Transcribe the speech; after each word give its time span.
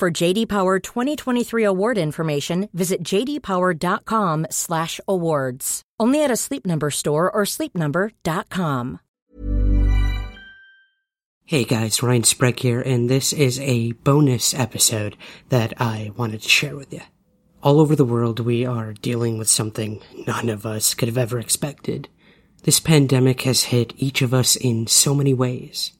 For 0.00 0.10
JD 0.10 0.48
Power 0.48 0.78
2023 0.78 1.62
award 1.62 1.98
information, 1.98 2.70
visit 2.72 3.02
jdpower.com/awards. 3.02 5.82
Only 6.00 6.24
at 6.24 6.30
a 6.30 6.36
Sleep 6.36 6.64
Number 6.64 6.90
store 6.90 7.30
or 7.30 7.42
sleepnumber.com. 7.42 9.00
Hey 11.44 11.64
guys, 11.64 12.02
Ryan 12.02 12.24
Sprague 12.24 12.60
here, 12.60 12.80
and 12.80 13.10
this 13.10 13.34
is 13.34 13.60
a 13.60 13.92
bonus 13.92 14.54
episode 14.54 15.18
that 15.50 15.78
I 15.78 16.12
wanted 16.16 16.40
to 16.40 16.48
share 16.48 16.76
with 16.76 16.94
you. 16.94 17.02
All 17.62 17.78
over 17.78 17.94
the 17.94 18.06
world, 18.06 18.40
we 18.40 18.64
are 18.64 18.94
dealing 18.94 19.36
with 19.36 19.50
something 19.50 20.00
none 20.26 20.48
of 20.48 20.64
us 20.64 20.94
could 20.94 21.08
have 21.08 21.18
ever 21.18 21.38
expected. 21.38 22.08
This 22.62 22.80
pandemic 22.80 23.42
has 23.42 23.64
hit 23.64 23.92
each 23.98 24.22
of 24.22 24.32
us 24.32 24.56
in 24.56 24.86
so 24.86 25.14
many 25.14 25.34
ways. 25.34 25.92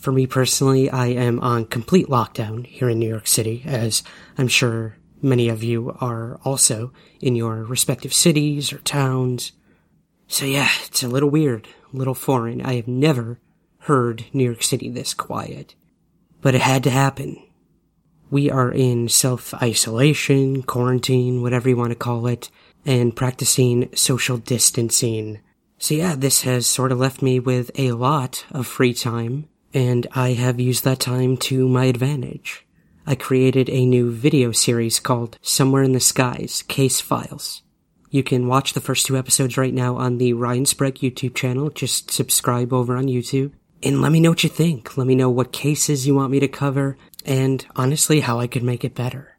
For 0.00 0.12
me 0.12 0.26
personally, 0.26 0.88
I 0.88 1.08
am 1.08 1.40
on 1.40 1.66
complete 1.66 2.06
lockdown 2.08 2.66
here 2.66 2.88
in 2.88 2.98
New 2.98 3.08
York 3.08 3.26
City, 3.26 3.62
as 3.66 4.02
I'm 4.38 4.48
sure 4.48 4.96
many 5.20 5.50
of 5.50 5.62
you 5.62 5.94
are 6.00 6.40
also 6.42 6.92
in 7.20 7.36
your 7.36 7.64
respective 7.64 8.14
cities 8.14 8.72
or 8.72 8.78
towns. 8.78 9.52
So 10.26 10.46
yeah, 10.46 10.70
it's 10.86 11.02
a 11.02 11.08
little 11.08 11.28
weird, 11.28 11.68
a 11.92 11.96
little 11.96 12.14
foreign. 12.14 12.62
I 12.62 12.76
have 12.76 12.88
never 12.88 13.40
heard 13.80 14.24
New 14.32 14.44
York 14.44 14.62
City 14.62 14.88
this 14.88 15.12
quiet. 15.12 15.74
But 16.40 16.54
it 16.54 16.62
had 16.62 16.82
to 16.84 16.90
happen 16.90 17.36
we 18.30 18.48
are 18.48 18.70
in 18.70 19.08
self-isolation, 19.08 20.62
quarantine, 20.62 21.42
whatever 21.42 21.68
you 21.68 21.76
want 21.76 21.90
to 21.90 21.96
call 21.96 22.26
it, 22.26 22.48
and 22.86 23.14
practicing 23.14 23.94
social 23.94 24.38
distancing. 24.38 25.40
So 25.78 25.94
yeah, 25.94 26.14
this 26.14 26.42
has 26.42 26.66
sort 26.66 26.92
of 26.92 26.98
left 26.98 27.20
me 27.20 27.40
with 27.40 27.70
a 27.74 27.92
lot 27.92 28.46
of 28.52 28.66
free 28.66 28.94
time, 28.94 29.48
and 29.72 30.06
I 30.12 30.32
have 30.32 30.60
used 30.60 30.84
that 30.84 31.00
time 31.00 31.36
to 31.38 31.68
my 31.68 31.86
advantage. 31.86 32.66
I 33.06 33.14
created 33.14 33.68
a 33.70 33.86
new 33.86 34.10
video 34.10 34.52
series 34.52 35.00
called 35.00 35.38
Somewhere 35.42 35.82
in 35.82 35.92
the 35.92 36.00
Skies 36.00 36.62
Case 36.68 37.00
Files. 37.00 37.62
You 38.10 38.22
can 38.22 38.48
watch 38.48 38.72
the 38.72 38.80
first 38.80 39.06
two 39.06 39.16
episodes 39.16 39.56
right 39.56 39.72
now 39.72 39.96
on 39.96 40.18
the 40.18 40.32
Ryan 40.32 40.66
Sprague 40.66 40.96
YouTube 40.96 41.34
channel. 41.34 41.70
Just 41.70 42.10
subscribe 42.10 42.72
over 42.72 42.96
on 42.96 43.06
YouTube. 43.06 43.52
And 43.82 44.02
let 44.02 44.12
me 44.12 44.20
know 44.20 44.30
what 44.30 44.44
you 44.44 44.50
think. 44.50 44.96
Let 44.96 45.06
me 45.06 45.14
know 45.14 45.30
what 45.30 45.52
cases 45.52 46.06
you 46.06 46.14
want 46.14 46.32
me 46.32 46.40
to 46.40 46.48
cover 46.48 46.98
and 47.24 47.64
honestly 47.76 48.20
how 48.20 48.38
I 48.40 48.46
could 48.46 48.62
make 48.62 48.84
it 48.84 48.94
better. 48.94 49.29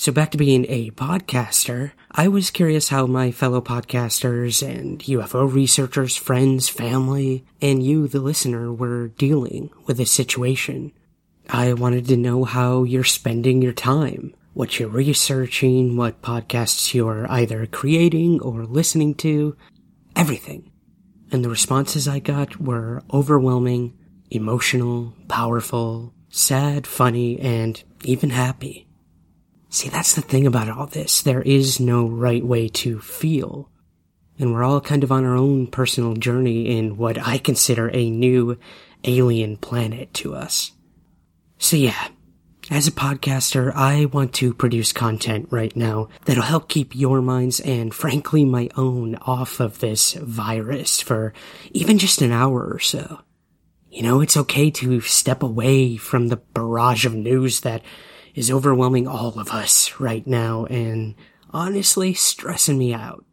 So 0.00 0.12
back 0.12 0.30
to 0.30 0.38
being 0.38 0.64
a 0.68 0.92
podcaster, 0.92 1.90
I 2.12 2.28
was 2.28 2.52
curious 2.52 2.88
how 2.88 3.06
my 3.06 3.32
fellow 3.32 3.60
podcasters 3.60 4.64
and 4.64 5.00
UFO 5.00 5.52
researchers, 5.52 6.14
friends, 6.16 6.68
family, 6.68 7.44
and 7.60 7.82
you, 7.82 8.06
the 8.06 8.20
listener, 8.20 8.72
were 8.72 9.08
dealing 9.08 9.70
with 9.86 9.96
this 9.96 10.12
situation. 10.12 10.92
I 11.50 11.72
wanted 11.72 12.06
to 12.06 12.16
know 12.16 12.44
how 12.44 12.84
you're 12.84 13.02
spending 13.02 13.60
your 13.60 13.72
time, 13.72 14.36
what 14.54 14.78
you're 14.78 14.88
researching, 14.88 15.96
what 15.96 16.22
podcasts 16.22 16.94
you're 16.94 17.28
either 17.28 17.66
creating 17.66 18.40
or 18.40 18.66
listening 18.66 19.16
to, 19.16 19.56
everything. 20.14 20.70
And 21.32 21.44
the 21.44 21.50
responses 21.50 22.06
I 22.06 22.20
got 22.20 22.60
were 22.60 23.02
overwhelming, 23.12 23.98
emotional, 24.30 25.14
powerful, 25.26 26.14
sad, 26.28 26.86
funny, 26.86 27.40
and 27.40 27.82
even 28.04 28.30
happy. 28.30 28.87
See, 29.70 29.88
that's 29.88 30.14
the 30.14 30.22
thing 30.22 30.46
about 30.46 30.68
all 30.68 30.86
this. 30.86 31.22
There 31.22 31.42
is 31.42 31.78
no 31.78 32.06
right 32.06 32.44
way 32.44 32.68
to 32.68 33.00
feel. 33.00 33.70
And 34.38 34.52
we're 34.52 34.64
all 34.64 34.80
kind 34.80 35.04
of 35.04 35.12
on 35.12 35.24
our 35.24 35.36
own 35.36 35.66
personal 35.66 36.14
journey 36.14 36.78
in 36.78 36.96
what 36.96 37.18
I 37.18 37.38
consider 37.38 37.90
a 37.92 38.08
new 38.08 38.58
alien 39.04 39.56
planet 39.56 40.14
to 40.14 40.34
us. 40.34 40.72
So 41.58 41.76
yeah, 41.76 42.08
as 42.70 42.86
a 42.86 42.92
podcaster, 42.92 43.72
I 43.74 44.06
want 44.06 44.34
to 44.34 44.54
produce 44.54 44.92
content 44.92 45.48
right 45.50 45.74
now 45.74 46.08
that'll 46.24 46.42
help 46.42 46.68
keep 46.68 46.94
your 46.94 47.20
minds 47.20 47.60
and 47.60 47.92
frankly 47.92 48.44
my 48.44 48.68
own 48.76 49.16
off 49.16 49.58
of 49.60 49.80
this 49.80 50.14
virus 50.14 51.00
for 51.00 51.32
even 51.72 51.98
just 51.98 52.22
an 52.22 52.30
hour 52.30 52.64
or 52.64 52.78
so. 52.78 53.20
You 53.90 54.02
know, 54.02 54.20
it's 54.20 54.36
okay 54.36 54.70
to 54.72 55.00
step 55.00 55.42
away 55.42 55.96
from 55.96 56.28
the 56.28 56.36
barrage 56.36 57.06
of 57.06 57.14
news 57.14 57.60
that 57.60 57.82
is 58.38 58.52
overwhelming 58.52 59.08
all 59.08 59.36
of 59.40 59.50
us 59.50 59.98
right 59.98 60.24
now 60.24 60.64
and 60.66 61.16
honestly 61.50 62.14
stressing 62.14 62.78
me 62.78 62.94
out. 62.94 63.24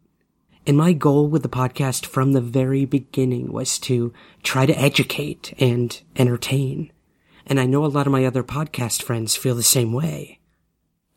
And 0.66 0.76
my 0.76 0.92
goal 0.94 1.28
with 1.28 1.44
the 1.44 1.48
podcast 1.48 2.04
from 2.04 2.32
the 2.32 2.40
very 2.40 2.84
beginning 2.84 3.52
was 3.52 3.78
to 3.80 4.12
try 4.42 4.66
to 4.66 4.76
educate 4.76 5.54
and 5.60 6.02
entertain. 6.16 6.90
And 7.46 7.60
I 7.60 7.66
know 7.66 7.84
a 7.84 7.86
lot 7.86 8.08
of 8.08 8.12
my 8.12 8.24
other 8.24 8.42
podcast 8.42 9.00
friends 9.00 9.36
feel 9.36 9.54
the 9.54 9.62
same 9.62 9.92
way. 9.92 10.40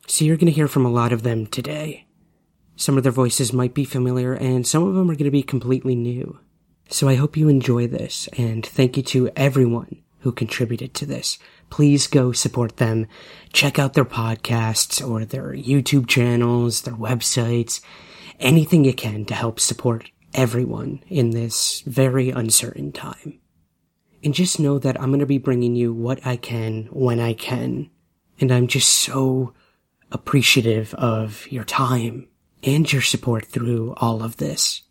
So 0.05 0.23
you're 0.23 0.37
going 0.37 0.45
to 0.45 0.51
hear 0.51 0.67
from 0.67 0.85
a 0.85 0.91
lot 0.91 1.11
of 1.11 1.23
them 1.23 1.47
today. 1.47 2.05
Some 2.75 2.95
of 2.95 3.01
their 3.01 3.11
voices 3.11 3.51
might 3.51 3.73
be 3.73 3.85
familiar 3.85 4.33
and 4.33 4.67
some 4.67 4.87
of 4.87 4.93
them 4.93 5.09
are 5.09 5.15
going 5.15 5.25
to 5.25 5.31
be 5.31 5.41
completely 5.41 5.95
new. 5.95 6.39
So 6.91 7.09
I 7.09 7.15
hope 7.15 7.35
you 7.35 7.49
enjoy 7.49 7.87
this 7.87 8.29
and 8.37 8.63
thank 8.63 8.97
you 8.97 9.03
to 9.03 9.31
everyone 9.35 10.03
who 10.19 10.31
contributed 10.31 10.93
to 10.93 11.07
this. 11.07 11.39
Please 11.69 12.07
go 12.07 12.31
support 12.31 12.77
them. 12.77 13.07
Check 13.53 13.79
out 13.79 13.93
their 13.93 14.05
podcasts 14.05 15.07
or 15.07 15.25
their 15.25 15.53
YouTube 15.53 16.07
channels, 16.07 16.81
their 16.81 16.95
websites, 16.95 17.81
anything 18.39 18.85
you 18.85 18.93
can 18.93 19.25
to 19.25 19.33
help 19.33 19.59
support 19.59 20.09
everyone 20.33 21.03
in 21.07 21.31
this 21.31 21.81
very 21.81 22.29
uncertain 22.29 22.91
time. 22.91 23.39
And 24.23 24.33
just 24.33 24.59
know 24.59 24.79
that 24.79 24.99
I'm 24.99 25.09
going 25.09 25.19
to 25.19 25.25
be 25.25 25.37
bringing 25.37 25.75
you 25.75 25.93
what 25.93 26.25
I 26.25 26.35
can 26.35 26.87
when 26.91 27.19
I 27.19 27.33
can. 27.33 27.89
And 28.39 28.51
I'm 28.51 28.67
just 28.67 28.89
so 28.89 29.53
appreciative 30.11 30.93
of 30.95 31.49
your 31.51 31.63
time 31.63 32.27
and 32.63 32.91
your 32.91 33.01
support 33.01 33.45
through 33.45 33.93
all 33.97 34.23
of 34.23 34.37
this 34.37 34.83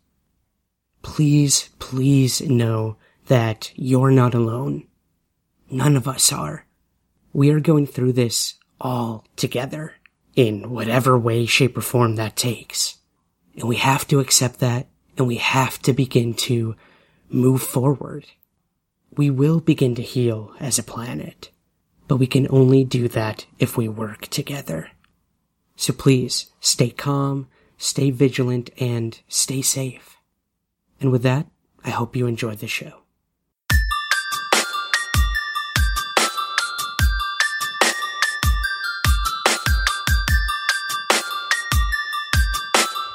please, 1.01 1.69
please 1.79 2.41
know 2.41 2.97
that 3.27 3.71
you're 3.75 4.11
not 4.11 4.33
alone. 4.33 4.87
None 5.69 5.95
of 5.95 6.07
us 6.07 6.31
are. 6.31 6.65
We 7.33 7.51
are 7.51 7.59
going 7.59 7.85
through 7.85 8.13
this 8.13 8.55
all 8.81 9.25
together 9.35 9.93
in 10.35 10.69
whatever 10.69 11.17
way, 11.17 11.45
shape, 11.45 11.77
or 11.77 11.81
form 11.81 12.15
that 12.15 12.35
takes. 12.35 12.97
And 13.55 13.67
we 13.67 13.77
have 13.77 14.07
to 14.07 14.19
accept 14.19 14.59
that 14.59 14.87
and 15.17 15.27
we 15.27 15.35
have 15.35 15.81
to 15.81 15.93
begin 15.93 16.33
to 16.33 16.75
move 17.29 17.61
forward. 17.61 18.25
We 19.15 19.29
will 19.29 19.59
begin 19.59 19.95
to 19.95 20.01
heal 20.01 20.53
as 20.59 20.79
a 20.79 20.83
planet, 20.83 21.51
but 22.07 22.17
we 22.17 22.27
can 22.27 22.47
only 22.49 22.83
do 22.83 23.07
that 23.09 23.45
if 23.59 23.75
we 23.75 23.89
work 23.89 24.27
together. 24.27 24.91
So 25.75 25.93
please 25.93 26.51
stay 26.59 26.89
calm, 26.89 27.47
stay 27.77 28.11
vigilant, 28.11 28.69
and 28.79 29.19
stay 29.27 29.61
safe. 29.61 30.17
And 31.01 31.11
with 31.11 31.23
that, 31.23 31.47
I 31.83 31.89
hope 31.91 32.15
you 32.15 32.27
enjoy 32.27 32.55
the 32.55 32.67
show. 32.67 33.03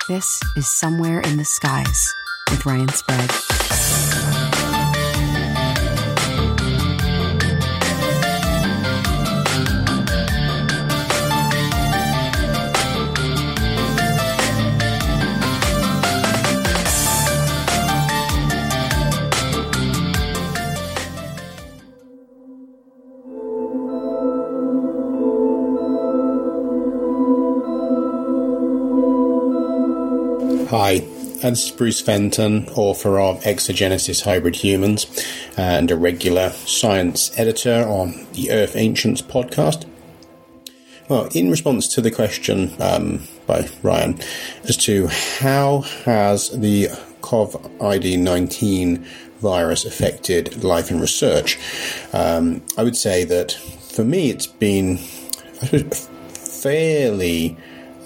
This 0.06 0.38
is 0.54 0.68
Somewhere 0.68 1.20
in 1.20 1.38
the 1.38 1.46
Skies 1.46 2.14
with 2.50 2.66
Ryan 2.66 2.88
Sprague. 2.90 4.53
Hi, 30.76 30.98
this 30.98 31.66
is 31.66 31.70
Bruce 31.70 32.00
Fenton, 32.00 32.68
author 32.70 33.20
of 33.20 33.44
Exogenesis 33.44 34.24
Hybrid 34.24 34.56
Humans 34.56 35.06
uh, 35.56 35.60
and 35.60 35.88
a 35.88 35.96
regular 35.96 36.50
science 36.50 37.30
editor 37.38 37.86
on 37.86 38.26
the 38.32 38.50
Earth 38.50 38.74
Ancients 38.74 39.22
podcast. 39.22 39.88
Well, 41.08 41.28
in 41.32 41.48
response 41.48 41.86
to 41.94 42.00
the 42.00 42.10
question 42.10 42.72
um, 42.80 43.22
by 43.46 43.68
Ryan 43.84 44.18
as 44.64 44.76
to 44.78 45.06
how 45.06 45.82
has 46.06 46.50
the 46.50 46.86
COVID 47.20 48.18
19 48.18 49.06
virus 49.38 49.84
affected 49.84 50.64
life 50.64 50.90
and 50.90 51.00
research, 51.00 51.56
um, 52.12 52.62
I 52.76 52.82
would 52.82 52.96
say 52.96 53.22
that 53.22 53.52
for 53.52 54.02
me 54.02 54.28
it's 54.28 54.48
been 54.48 54.96
fairly 56.32 57.56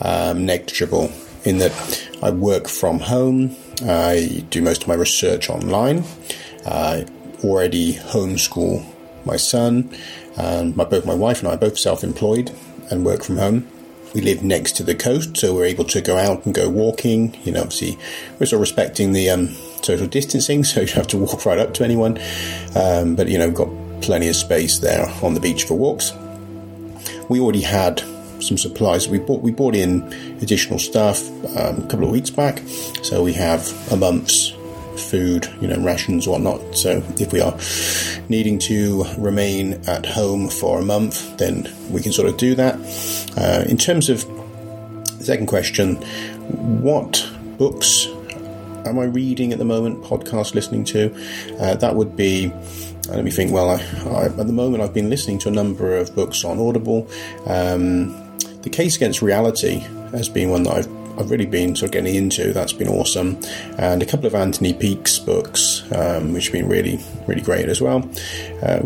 um, 0.03 0.45
negligible 0.45 1.11
in 1.45 1.57
that 1.59 2.08
I 2.23 2.31
work 2.31 2.69
from 2.69 3.01
home, 3.01 3.57
I 3.83 4.45
do 4.51 4.61
most 4.61 4.83
of 4.83 4.89
my 4.89 4.95
research 4.95 5.49
online, 5.49 6.05
I 6.67 7.07
already 7.45 7.95
homeschool 7.95 8.85
my 9.25 9.37
son, 9.37 9.95
and 10.37 10.77
my, 10.77 10.85
both 10.85 11.07
my 11.07 11.15
wife 11.15 11.41
and 11.41 11.49
I 11.49 11.55
are 11.55 11.59
both 11.59 11.79
self 11.79 12.03
employed 12.03 12.51
and 12.91 13.05
work 13.05 13.23
from 13.23 13.39
home. 13.39 13.69
We 14.15 14.23
live 14.23 14.43
next 14.43 14.73
to 14.77 14.83
the 14.83 14.95
coast, 14.95 15.37
so 15.37 15.55
we're 15.55 15.67
able 15.67 15.85
to 15.85 16.01
go 16.01 16.17
out 16.17 16.47
and 16.47 16.55
go 16.55 16.69
walking. 16.69 17.37
You 17.45 17.53
know, 17.53 17.61
obviously, 17.61 17.99
we're 18.39 18.47
still 18.47 18.59
respecting 18.59 19.13
the 19.13 19.29
um, 19.31 19.49
social 19.83 20.07
distancing, 20.07 20.65
so 20.65 20.81
you 20.81 20.87
don't 20.87 20.97
have 20.97 21.07
to 21.09 21.19
walk 21.19 21.45
right 21.45 21.59
up 21.59 21.75
to 21.75 21.85
anyone. 21.85 22.19
Um, 22.75 23.15
but, 23.17 23.29
you 23.29 23.39
know, 23.39 23.49
we've 23.49 23.57
got 23.57 23.69
plenty 24.01 24.29
of 24.29 24.37
space 24.37 24.79
there 24.79 25.07
on 25.23 25.35
the 25.35 25.41
beach 25.41 25.65
for 25.65 25.75
walks. 25.75 26.13
We 27.29 27.41
already 27.41 27.61
had 27.61 28.03
some 28.41 28.59
supplies. 28.59 29.09
We 29.09 29.19
bought 29.19 29.43
we 29.43 29.51
bought 29.51 29.75
in 29.75 30.03
additional 30.43 30.79
stuff 30.79 31.29
um, 31.57 31.85
a 31.85 31.87
couple 31.89 32.05
of 32.05 32.11
weeks 32.11 32.31
back, 32.31 32.63
so 33.03 33.23
we 33.23 33.33
have 33.35 33.71
a 33.93 33.97
month's 33.97 34.53
food, 34.99 35.49
you 35.61 35.69
know, 35.69 35.79
rations, 35.79 36.27
whatnot. 36.27 36.77
So 36.77 37.03
if 37.19 37.33
we 37.33 37.41
are 37.41 37.57
needing 38.29 38.59
to 38.61 39.05
remain 39.17 39.75
at 39.87 40.05
home 40.07 40.49
for 40.49 40.81
a 40.81 40.85
month, 40.85 41.39
then 41.39 41.73
we 41.91 42.03
can 42.03 42.13
sort 42.13 42.29
of 42.29 42.37
do 42.37 42.55
that. 42.57 42.75
Uh, 43.37 43.65
in 43.69 43.77
terms 43.77 44.09
of 44.09 44.27
the 45.19 45.25
second 45.25 45.47
question, 45.47 45.97
what 46.83 47.29
books 47.59 48.07
am 48.87 48.99
I 48.99 49.05
reading 49.05 49.53
at 49.53 49.59
the 49.59 49.65
moment? 49.65 50.03
Podcast 50.03 50.55
listening 50.55 50.85
to? 50.87 51.15
Uh, 51.61 51.75
that 51.77 51.95
would 51.95 52.17
be. 52.17 52.53
Uh, 53.09 53.15
let 53.15 53.25
me 53.25 53.31
think. 53.31 53.53
Well, 53.53 53.71
I, 53.71 53.75
I, 54.11 54.25
at 54.27 54.37
the 54.37 54.53
moment, 54.53 54.83
I've 54.83 54.95
been 54.95 55.11
listening 55.11 55.39
to 55.41 55.49
a 55.49 55.53
number 55.53 55.97
of 55.97 56.15
books 56.15 56.45
on 56.45 56.59
Audible. 56.59 57.09
Um, 57.47 58.28
the 58.63 58.71
Case 58.71 58.97
Against 58.97 59.23
Reality 59.23 59.79
has 60.13 60.29
been 60.29 60.51
one 60.51 60.63
that 60.65 60.75
I've 60.75 60.99
I've 61.19 61.33
really 61.33 61.47
been 61.47 61.75
sort 61.75 61.89
of 61.89 61.93
getting 61.93 62.15
into. 62.15 62.53
That's 62.53 62.73
been 62.73 62.87
awesome, 62.87 63.41
and 63.77 64.03
a 64.03 64.07
couple 64.07 64.27
of 64.27 64.37
Anthony 64.37 64.73
Peake's 64.73 65.19
books, 65.19 65.83
um, 65.93 66.33
which 66.33 66.45
have 66.45 66.53
been 66.53 66.69
really, 66.69 67.01
really 67.27 67.41
great 67.41 67.69
as 67.69 67.81
well. 67.81 68.09
Uh, 68.63 68.79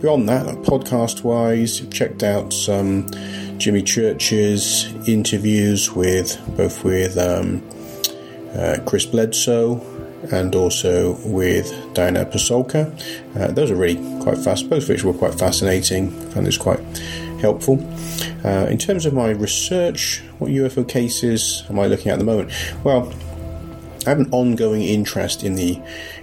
beyond 0.00 0.28
that, 0.30 0.46
podcast 0.64 1.22
wise, 1.22 1.80
checked 1.90 2.22
out 2.22 2.54
some 2.54 3.06
Jimmy 3.58 3.82
Church's 3.82 4.86
interviews 5.06 5.92
with 5.92 6.40
both 6.56 6.82
with 6.84 7.18
um, 7.18 7.62
uh, 8.56 8.78
Chris 8.86 9.04
Bledsoe 9.04 9.86
and 10.32 10.54
also 10.54 11.16
with 11.24 11.72
Diana 11.94 12.24
Pasulka. 12.24 12.90
Uh, 13.38 13.48
those 13.52 13.70
are 13.70 13.76
really 13.76 13.96
quite 14.22 14.38
fast, 14.38 14.68
both 14.70 14.84
of 14.84 14.88
which 14.88 15.04
were 15.04 15.12
quite 15.12 15.34
fascinating. 15.34 16.08
I 16.08 16.24
found 16.32 16.46
this 16.46 16.58
quite 16.58 16.80
helpful. 17.40 17.78
Uh, 18.44 18.66
in 18.66 18.78
terms 18.78 19.06
of 19.06 19.12
my 19.12 19.30
research, 19.30 20.22
what 20.38 20.50
UFO 20.50 20.86
cases 20.86 21.64
am 21.68 21.78
I 21.78 21.86
looking 21.86 22.08
at 22.08 22.14
at 22.14 22.18
the 22.18 22.24
moment? 22.24 22.52
Well, 22.84 23.12
I 24.06 24.10
have 24.10 24.18
an 24.18 24.30
ongoing 24.30 24.82
interest 24.82 25.42
in 25.42 25.56
the 25.56 25.80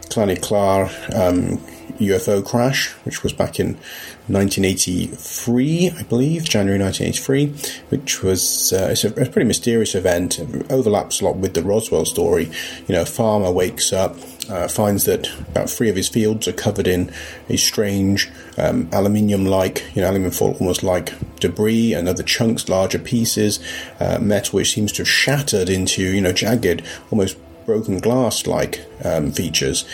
Llanellar 0.09 0.89
um, 1.15 1.57
UFO 1.99 2.45
crash, 2.45 2.89
which 3.03 3.23
was 3.23 3.33
back 3.33 3.59
in 3.59 3.77
1983, 4.27 5.91
I 5.91 6.03
believe, 6.03 6.43
January 6.43 6.79
1983, 6.79 7.71
which 7.89 8.21
was 8.21 8.73
uh, 8.73 8.89
it's 8.91 9.05
a, 9.05 9.09
a, 9.09 9.25
pretty 9.25 9.45
mysterious 9.45 9.95
event. 9.95 10.39
It 10.39 10.69
overlaps 10.69 11.21
a 11.21 11.25
lot 11.25 11.37
with 11.37 11.53
the 11.53 11.63
Roswell 11.63 12.05
story. 12.05 12.51
You 12.87 12.95
know, 12.95 13.03
a 13.03 13.05
farmer 13.05 13.51
wakes 13.51 13.93
up, 13.93 14.17
uh, 14.49 14.67
finds 14.67 15.05
that 15.05 15.29
about 15.49 15.69
three 15.69 15.89
of 15.89 15.95
his 15.95 16.09
fields 16.09 16.47
are 16.47 16.53
covered 16.53 16.87
in 16.87 17.11
a 17.47 17.57
strange 17.57 18.29
um, 18.57 18.89
aluminium-like, 18.91 19.83
you 19.95 20.01
know, 20.01 20.09
aluminium 20.09 20.31
foil 20.31 20.57
almost 20.59 20.83
like 20.83 21.13
debris 21.39 21.93
and 21.93 22.09
other 22.09 22.23
chunks, 22.23 22.67
larger 22.67 22.99
pieces, 22.99 23.59
uh, 23.99 24.19
metal 24.19 24.57
which 24.57 24.73
seems 24.73 24.91
to 24.93 25.01
have 25.01 25.09
shattered 25.09 25.69
into, 25.69 26.03
you 26.03 26.21
know, 26.21 26.33
jagged, 26.33 26.83
almost 27.11 27.37
broken 27.65 27.99
glass-like 27.99 28.81
um, 29.03 29.31
features. 29.31 29.85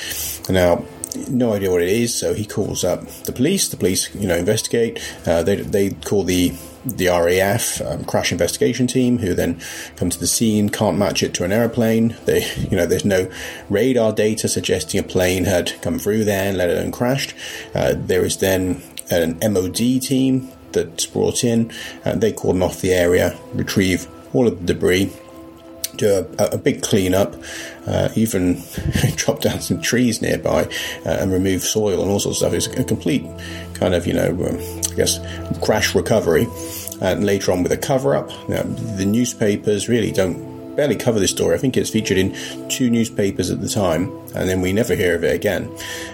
Now, 0.49 0.85
no 1.15 1.53
idea 1.53 1.71
what 1.71 1.81
it 1.81 1.89
is, 1.89 2.13
so 2.13 2.33
he 2.33 2.45
calls 2.45 2.83
up 2.83 3.05
the 3.23 3.31
police. 3.31 3.67
The 3.69 3.77
police, 3.77 4.13
you 4.15 4.27
know, 4.27 4.35
investigate. 4.35 4.99
Uh, 5.25 5.43
they 5.43 5.57
they 5.57 5.89
call 5.91 6.23
the 6.23 6.53
the 6.85 7.07
RAF 7.07 7.81
um, 7.81 8.03
crash 8.05 8.31
investigation 8.31 8.87
team, 8.87 9.19
who 9.19 9.33
then 9.33 9.61
come 9.95 10.09
to 10.09 10.19
the 10.19 10.27
scene. 10.27 10.69
Can't 10.69 10.97
match 10.97 11.23
it 11.23 11.33
to 11.35 11.43
an 11.43 11.51
airplane. 11.51 12.15
They, 12.25 12.45
you 12.69 12.77
know, 12.77 12.85
there's 12.85 13.05
no 13.05 13.29
radar 13.69 14.13
data 14.13 14.47
suggesting 14.47 14.99
a 14.99 15.03
plane 15.03 15.45
had 15.45 15.81
come 15.81 15.99
through 15.99 16.25
there, 16.25 16.49
and 16.49 16.57
let 16.57 16.69
it 16.69 16.77
alone 16.77 16.91
crashed. 16.91 17.33
Uh, 17.73 17.93
there 17.95 18.25
is 18.25 18.37
then 18.37 18.81
an 19.09 19.39
MOD 19.53 20.01
team 20.01 20.49
that's 20.71 21.05
brought 21.05 21.43
in. 21.43 21.71
Uh, 22.03 22.15
they 22.15 22.31
cordon 22.31 22.63
off 22.63 22.81
the 22.81 22.93
area, 22.93 23.37
retrieve 23.53 24.07
all 24.33 24.47
of 24.47 24.59
the 24.65 24.73
debris 24.73 25.11
do 25.97 26.27
a, 26.39 26.45
a 26.45 26.57
big 26.57 26.81
cleanup, 26.81 27.35
uh, 27.87 28.09
even 28.15 28.61
chop 29.17 29.41
down 29.41 29.61
some 29.61 29.81
trees 29.81 30.21
nearby 30.21 30.63
uh, 31.05 31.09
and 31.09 31.31
remove 31.31 31.63
soil 31.63 32.01
and 32.01 32.11
all 32.11 32.19
sorts 32.19 32.41
of 32.41 32.47
stuff. 32.47 32.53
It's 32.53 32.67
a 32.67 32.83
complete 32.83 33.25
kind 33.73 33.93
of, 33.93 34.07
you 34.07 34.13
know, 34.13 34.29
um, 34.29 34.57
I 34.91 34.95
guess, 34.95 35.19
crash 35.61 35.95
recovery. 35.95 36.47
And 37.01 37.25
later 37.25 37.51
on 37.51 37.63
with 37.63 37.71
a 37.71 37.77
cover 37.77 38.15
up, 38.15 38.29
the 38.47 39.05
newspapers 39.05 39.89
really 39.89 40.11
don't 40.11 40.52
barely 40.75 40.95
cover 40.95 41.19
this 41.19 41.31
story. 41.31 41.55
I 41.55 41.57
think 41.57 41.77
it's 41.77 41.89
featured 41.89 42.17
in 42.17 42.35
two 42.69 42.89
newspapers 42.89 43.49
at 43.51 43.61
the 43.61 43.69
time, 43.69 44.11
and 44.35 44.49
then 44.49 44.61
we 44.61 44.73
never 44.73 44.95
hear 44.95 45.15
of 45.15 45.23
it 45.23 45.35
again. 45.35 45.71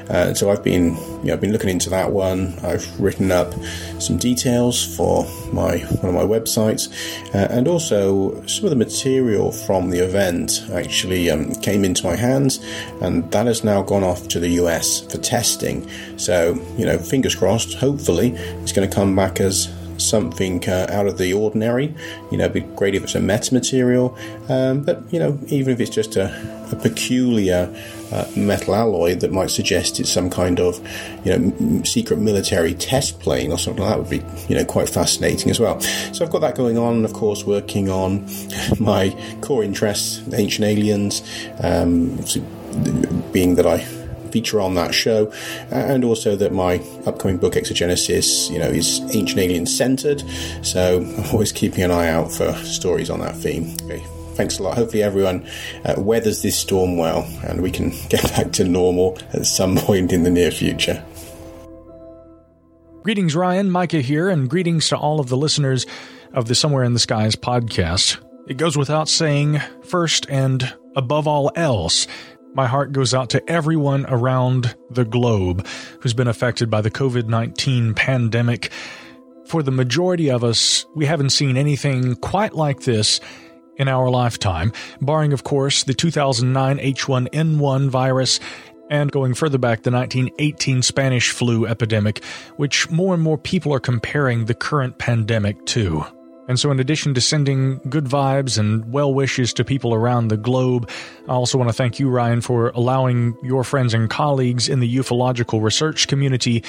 Uh, 0.09 0.33
so 0.33 0.49
I've 0.49 0.63
been, 0.63 0.95
you 0.95 1.25
know, 1.25 1.33
I've 1.33 1.41
been 1.41 1.51
looking 1.51 1.69
into 1.69 1.89
that 1.91 2.11
one. 2.11 2.57
I've 2.63 2.99
written 2.99 3.31
up 3.31 3.53
some 3.99 4.17
details 4.17 4.95
for 4.95 5.25
my 5.53 5.79
one 6.01 6.15
of 6.15 6.15
my 6.15 6.39
websites, 6.39 6.89
uh, 7.33 7.47
and 7.51 7.67
also 7.67 8.45
some 8.45 8.65
of 8.65 8.69
the 8.69 8.75
material 8.75 9.51
from 9.51 9.89
the 9.89 9.99
event 9.99 10.63
actually 10.73 11.29
um, 11.29 11.53
came 11.55 11.85
into 11.85 12.05
my 12.05 12.15
hands, 12.15 12.59
and 13.01 13.31
that 13.31 13.45
has 13.45 13.63
now 13.63 13.81
gone 13.81 14.03
off 14.03 14.27
to 14.29 14.39
the 14.39 14.49
US 14.49 15.01
for 15.01 15.17
testing. 15.17 15.87
So 16.17 16.53
you 16.77 16.85
know, 16.85 16.97
fingers 16.97 17.35
crossed. 17.35 17.75
Hopefully, 17.75 18.31
it's 18.61 18.71
going 18.71 18.89
to 18.89 18.93
come 18.93 19.15
back 19.15 19.39
as 19.39 19.67
something 19.99 20.67
uh, 20.67 20.87
out 20.89 21.07
of 21.07 21.17
the 21.17 21.33
ordinary. 21.33 21.93
You 22.31 22.37
know, 22.37 22.45
it'd 22.45 22.53
be 22.53 22.75
great 22.75 22.95
if 22.95 23.03
it's 23.03 23.15
a 23.15 23.19
meta 23.19 23.53
material, 23.53 24.17
um, 24.47 24.83
but 24.83 25.01
you 25.11 25.19
know, 25.19 25.39
even 25.47 25.73
if 25.73 25.79
it's 25.79 25.89
just 25.89 26.15
a, 26.15 26.27
a 26.71 26.75
peculiar 26.75 27.73
uh, 28.11 28.25
metal 28.35 28.75
alloy 28.75 29.15
that 29.15 29.31
might 29.31 29.51
suggest 29.51 29.99
it's 29.99 30.11
some 30.11 30.29
kind 30.29 30.59
of 30.59 30.79
you 31.23 31.37
know 31.37 31.53
m- 31.59 31.85
secret 31.85 32.17
military 32.17 32.73
test 32.73 33.19
plane 33.19 33.51
or 33.51 33.57
something 33.57 33.83
like 33.83 33.91
that 33.91 33.99
would 33.99 34.09
be 34.09 34.23
you 34.47 34.55
know 34.57 34.65
quite 34.65 34.89
fascinating 34.89 35.51
as 35.51 35.59
well. 35.59 35.79
So 35.79 36.25
I've 36.25 36.31
got 36.31 36.41
that 36.41 36.55
going 36.55 36.77
on, 36.77 37.05
of 37.05 37.13
course, 37.13 37.43
working 37.43 37.89
on 37.89 38.27
my 38.79 39.15
core 39.41 39.63
interests, 39.63 40.21
ancient 40.33 40.65
aliens, 40.65 41.21
um, 41.61 42.17
being 43.31 43.55
that 43.55 43.65
I 43.65 43.77
feature 44.31 44.61
on 44.61 44.75
that 44.75 44.93
show, 44.93 45.31
and 45.71 46.03
also 46.03 46.35
that 46.35 46.53
my 46.53 46.77
upcoming 47.05 47.37
book 47.37 47.53
Exogenesis, 47.53 48.49
you 48.49 48.59
know, 48.59 48.67
is 48.67 48.99
ancient 49.15 49.39
alien 49.39 49.65
centered. 49.65 50.23
So 50.63 50.99
I'm 50.99 51.25
always 51.31 51.51
keeping 51.51 51.83
an 51.83 51.91
eye 51.91 52.09
out 52.09 52.31
for 52.31 52.53
stories 52.65 53.09
on 53.09 53.19
that 53.19 53.35
theme. 53.35 53.75
Okay. 53.83 54.03
Thanks 54.35 54.57
a 54.57 54.63
lot. 54.63 54.77
Hopefully, 54.77 55.03
everyone 55.03 55.45
uh, 55.83 55.95
weathers 55.97 56.41
this 56.41 56.57
storm 56.57 56.95
well 56.95 57.27
and 57.43 57.61
we 57.61 57.71
can 57.71 57.89
get 58.09 58.23
back 58.23 58.53
to 58.53 58.63
normal 58.63 59.17
at 59.33 59.45
some 59.45 59.75
point 59.75 60.13
in 60.13 60.23
the 60.23 60.29
near 60.29 60.49
future. 60.49 61.03
Greetings, 63.03 63.35
Ryan. 63.35 63.69
Micah 63.69 64.01
here, 64.01 64.29
and 64.29 64.49
greetings 64.49 64.87
to 64.89 64.97
all 64.97 65.19
of 65.19 65.29
the 65.29 65.37
listeners 65.37 65.85
of 66.33 66.47
the 66.47 66.55
Somewhere 66.55 66.83
in 66.83 66.93
the 66.93 66.99
Skies 66.99 67.35
podcast. 67.35 68.17
It 68.47 68.57
goes 68.57 68.77
without 68.77 69.09
saying, 69.09 69.59
first 69.83 70.25
and 70.29 70.73
above 70.95 71.27
all 71.27 71.51
else, 71.55 72.07
my 72.53 72.67
heart 72.67 72.91
goes 72.91 73.13
out 73.13 73.29
to 73.31 73.49
everyone 73.49 74.05
around 74.07 74.75
the 74.89 75.05
globe 75.05 75.65
who's 76.01 76.13
been 76.13 76.27
affected 76.27 76.69
by 76.69 76.81
the 76.81 76.91
COVID 76.91 77.27
19 77.27 77.93
pandemic. 77.93 78.71
For 79.45 79.63
the 79.63 79.71
majority 79.71 80.29
of 80.29 80.43
us, 80.43 80.85
we 80.95 81.05
haven't 81.05 81.31
seen 81.31 81.57
anything 81.57 82.15
quite 82.15 82.53
like 82.53 82.81
this 82.81 83.19
in 83.77 83.87
our 83.87 84.09
lifetime, 84.09 84.73
barring, 85.01 85.31
of 85.33 85.43
course, 85.43 85.83
the 85.83 85.93
2009 85.93 86.77
H1N1 86.77 87.89
virus 87.89 88.39
and 88.89 89.11
going 89.11 89.33
further 89.33 89.57
back, 89.57 89.83
the 89.83 89.91
1918 89.91 90.81
Spanish 90.81 91.31
flu 91.31 91.65
epidemic, 91.65 92.23
which 92.57 92.89
more 92.89 93.13
and 93.13 93.23
more 93.23 93.37
people 93.37 93.73
are 93.73 93.79
comparing 93.79 94.45
the 94.45 94.53
current 94.53 94.97
pandemic 94.97 95.65
to. 95.67 96.05
And 96.49 96.59
so, 96.59 96.71
in 96.71 96.79
addition 96.79 97.13
to 97.13 97.21
sending 97.21 97.77
good 97.89 98.05
vibes 98.05 98.57
and 98.57 98.91
well 98.91 99.13
wishes 99.13 99.53
to 99.53 99.63
people 99.63 99.93
around 99.93 100.29
the 100.29 100.35
globe, 100.35 100.89
I 101.27 101.33
also 101.33 101.59
want 101.59 101.69
to 101.69 101.73
thank 101.73 101.99
you, 101.99 102.09
Ryan, 102.09 102.41
for 102.41 102.69
allowing 102.69 103.37
your 103.43 103.63
friends 103.63 103.93
and 103.93 104.09
colleagues 104.09 104.67
in 104.67 104.79
the 104.79 104.97
ufological 104.97 105.61
research 105.61 106.07
community 106.07 106.63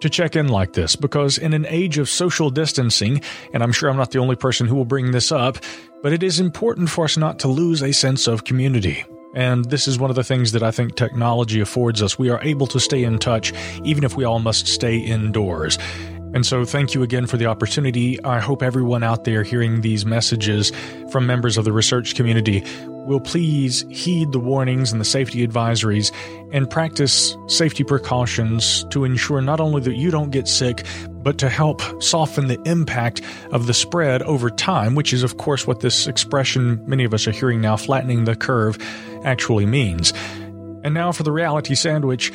to 0.00 0.08
check 0.08 0.36
in 0.36 0.48
like 0.48 0.72
this 0.72 0.96
because, 0.96 1.36
in 1.36 1.52
an 1.52 1.66
age 1.66 1.98
of 1.98 2.08
social 2.08 2.48
distancing, 2.48 3.20
and 3.52 3.62
I'm 3.62 3.72
sure 3.72 3.90
I'm 3.90 3.98
not 3.98 4.10
the 4.10 4.20
only 4.20 4.36
person 4.36 4.66
who 4.66 4.74
will 4.74 4.86
bring 4.86 5.10
this 5.10 5.30
up, 5.30 5.58
but 6.02 6.14
it 6.14 6.22
is 6.22 6.40
important 6.40 6.88
for 6.88 7.04
us 7.04 7.18
not 7.18 7.38
to 7.40 7.48
lose 7.48 7.82
a 7.82 7.92
sense 7.92 8.26
of 8.26 8.44
community. 8.44 9.04
And 9.34 9.66
this 9.66 9.86
is 9.86 9.98
one 9.98 10.08
of 10.08 10.16
the 10.16 10.24
things 10.24 10.52
that 10.52 10.62
I 10.62 10.70
think 10.70 10.96
technology 10.96 11.60
affords 11.60 12.02
us. 12.02 12.18
We 12.18 12.30
are 12.30 12.42
able 12.42 12.66
to 12.68 12.80
stay 12.80 13.04
in 13.04 13.18
touch 13.18 13.52
even 13.84 14.02
if 14.02 14.16
we 14.16 14.24
all 14.24 14.38
must 14.38 14.66
stay 14.66 14.96
indoors. 14.96 15.78
And 16.36 16.44
so, 16.44 16.66
thank 16.66 16.92
you 16.92 17.02
again 17.02 17.24
for 17.26 17.38
the 17.38 17.46
opportunity. 17.46 18.22
I 18.22 18.40
hope 18.40 18.62
everyone 18.62 19.02
out 19.02 19.24
there 19.24 19.42
hearing 19.42 19.80
these 19.80 20.04
messages 20.04 20.70
from 21.10 21.26
members 21.26 21.56
of 21.56 21.64
the 21.64 21.72
research 21.72 22.14
community 22.14 22.62
will 22.84 23.20
please 23.20 23.86
heed 23.88 24.32
the 24.32 24.38
warnings 24.38 24.92
and 24.92 25.00
the 25.00 25.04
safety 25.06 25.46
advisories 25.48 26.12
and 26.52 26.68
practice 26.68 27.34
safety 27.46 27.84
precautions 27.84 28.84
to 28.90 29.04
ensure 29.04 29.40
not 29.40 29.60
only 29.60 29.80
that 29.80 29.94
you 29.94 30.10
don't 30.10 30.28
get 30.28 30.46
sick, 30.46 30.84
but 31.08 31.38
to 31.38 31.48
help 31.48 31.80
soften 32.02 32.48
the 32.48 32.60
impact 32.66 33.22
of 33.50 33.66
the 33.66 33.72
spread 33.72 34.20
over 34.24 34.50
time, 34.50 34.94
which 34.94 35.14
is, 35.14 35.22
of 35.22 35.38
course, 35.38 35.66
what 35.66 35.80
this 35.80 36.06
expression 36.06 36.86
many 36.86 37.04
of 37.04 37.14
us 37.14 37.26
are 37.26 37.32
hearing 37.32 37.62
now, 37.62 37.78
flattening 37.78 38.26
the 38.26 38.36
curve, 38.36 38.76
actually 39.24 39.64
means. 39.64 40.12
And 40.84 40.92
now 40.92 41.12
for 41.12 41.22
the 41.22 41.32
reality 41.32 41.74
sandwich. 41.74 42.30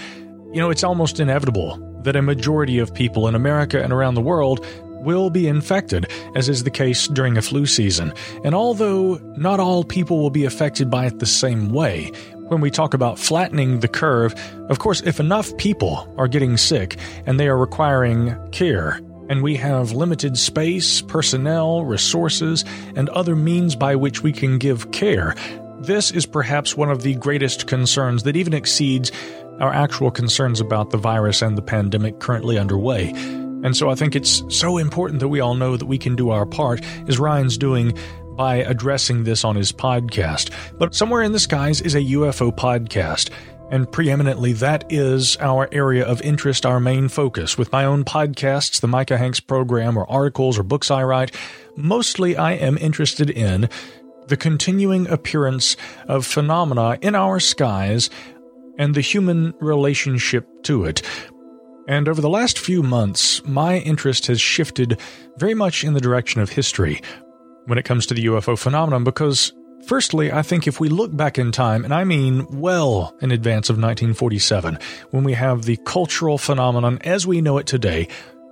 You 0.54 0.60
know, 0.60 0.72
it's 0.72 0.84
almost 0.84 1.20
inevitable 1.20 1.91
that 2.04 2.16
a 2.16 2.22
majority 2.22 2.80
of 2.80 2.94
people 2.94 3.28
in 3.28 3.36
America 3.36 3.82
and 3.82 3.92
around 3.94 4.16
the 4.16 4.22
world 4.22 4.66
will 5.02 5.30
be 5.30 5.48
infected, 5.48 6.06
as 6.36 6.48
is 6.48 6.64
the 6.64 6.70
case 6.70 7.08
during 7.08 7.38
a 7.38 7.42
flu 7.42 7.66
season. 7.66 8.14
And 8.44 8.54
although 8.54 9.16
not 9.36 9.60
all 9.60 9.84
people 9.84 10.20
will 10.20 10.30
be 10.30 10.46
affected 10.46 10.90
by 10.90 11.08
it 11.08 11.20
the 11.20 11.26
same 11.26 11.70
way, 11.70 12.12
when 12.48 12.62
we 12.62 12.70
talk 12.70 12.94
about 12.94 13.18
flattening 13.18 13.80
the 13.80 13.88
curve, 13.88 14.36
of 14.70 14.80
course, 14.80 15.02
if 15.02 15.20
enough 15.20 15.56
people 15.58 16.14
are 16.18 16.28
getting 16.28 16.58
sick 16.58 16.98
and 17.26 17.40
they 17.40 17.48
are 17.48 17.58
requiring 17.58 18.36
care, 18.52 19.00
and 19.30 19.42
we 19.42 19.56
have 19.56 19.94
limited 19.94 20.38
space, 20.38 21.02
personnel, 21.02 21.86
resources, 21.86 22.66
and 22.96 23.08
other 23.10 23.36
means 23.36 23.78
by 23.78 23.96
which 23.96 24.22
we 24.22 24.34
can 24.34 24.58
give 24.58 24.92
care, 24.92 25.36
this 25.80 26.12
is 26.12 26.26
perhaps 26.26 26.76
one 26.76 26.92
of 26.92 27.02
the 27.02 27.16
greatest 27.16 27.66
concerns 27.66 28.24
that 28.24 28.36
even 28.36 28.54
exceeds 28.54 29.12
our 29.60 29.74
actual 29.74 30.12
concerns 30.12 30.60
about 30.60 30.90
the 30.90 30.98
virus 30.98 31.42
and 31.42 31.58
the 31.58 31.62
pandemic 31.62 32.20
currently 32.20 32.58
underway. 32.58 33.12
And 33.64 33.78
so 33.78 33.90
I 33.90 33.96
think 33.96 34.16
it's 34.16 34.44
so 34.50 34.78
important 34.78 35.20
that 35.20 35.28
we 35.28 35.40
all 35.40 35.54
know 35.54 35.78
that 35.78 35.86
we 35.86 35.98
can 35.98 36.16
do 36.16 36.32
our 36.32 36.46
part, 36.46 36.82
as 37.08 37.20
Ryan's 37.20 37.58
doing 37.58 37.98
by 38.36 38.56
addressing 38.56 39.24
this 39.24 39.44
on 39.44 39.56
his 39.56 39.72
podcast. 39.72 40.52
But 40.80 40.96
Somewhere 40.96 41.22
in 41.22 41.32
the 41.32 41.40
Skies 41.40 41.82
is 41.82 41.94
a 41.94 42.02
UFO 42.02 42.56
podcast. 42.56 43.30
And 43.70 43.90
preeminently, 43.90 44.52
that 44.54 44.84
is 44.90 45.38
our 45.38 45.70
area 45.72 46.06
of 46.06 46.22
interest, 46.24 46.66
our 46.66 46.80
main 46.80 47.08
focus. 47.08 47.58
With 47.58 47.72
my 47.72 47.86
own 47.86 48.04
podcasts, 48.04 48.82
the 48.82 48.88
Micah 48.88 49.18
Hanks 49.18 49.40
program, 49.40 49.96
or 49.96 50.10
articles 50.10 50.60
or 50.60 50.64
books 50.64 50.92
I 50.92 51.04
write, 51.04 51.36
mostly 51.78 52.36
I 52.36 52.54
am 52.54 52.78
interested 52.80 53.30
in 53.30 53.70
the 54.28 54.38
continuing 54.38 55.08
appearance 55.10 55.78
of 56.08 56.26
phenomena 56.26 56.98
in 57.02 57.16
our 57.16 57.40
skies 57.40 58.10
and 58.82 58.96
the 58.96 59.02
human 59.02 59.54
relationship 59.60 60.48
to 60.64 60.86
it. 60.86 61.04
And 61.88 62.08
over 62.08 62.20
the 62.20 62.30
last 62.30 62.58
few 62.58 62.82
months, 62.82 63.46
my 63.46 63.78
interest 63.78 64.26
has 64.26 64.42
shifted 64.42 65.00
very 65.38 65.54
much 65.54 65.84
in 65.84 65.94
the 65.94 66.02
direction 66.02 66.42
of 66.42 66.50
history 66.50 67.00
when 67.68 67.78
it 67.78 67.86
comes 67.86 68.08
to 68.08 68.16
the 68.16 68.26
UFO 68.26 68.58
phenomenon 68.58 69.04
because, 69.04 69.54
firstly, 69.86 70.32
I 70.32 70.42
think 70.42 70.66
if 70.66 70.80
we 70.80 70.90
look 70.90 71.16
back 71.16 71.38
in 71.38 71.52
time, 71.52 71.86
and 71.86 71.94
I 71.94 72.06
mean 72.06 72.48
well 72.60 73.16
in 73.22 73.32
advance 73.32 73.70
of 73.70 73.76
1947, 73.76 74.80
when 75.12 75.24
we 75.24 75.34
have 75.34 75.66
the 75.66 75.78
cultural 75.86 76.40
phenomenon 76.40 76.98
as 77.04 77.28
we 77.28 77.40
know 77.40 77.60
it 77.60 77.68
today, 77.68 78.08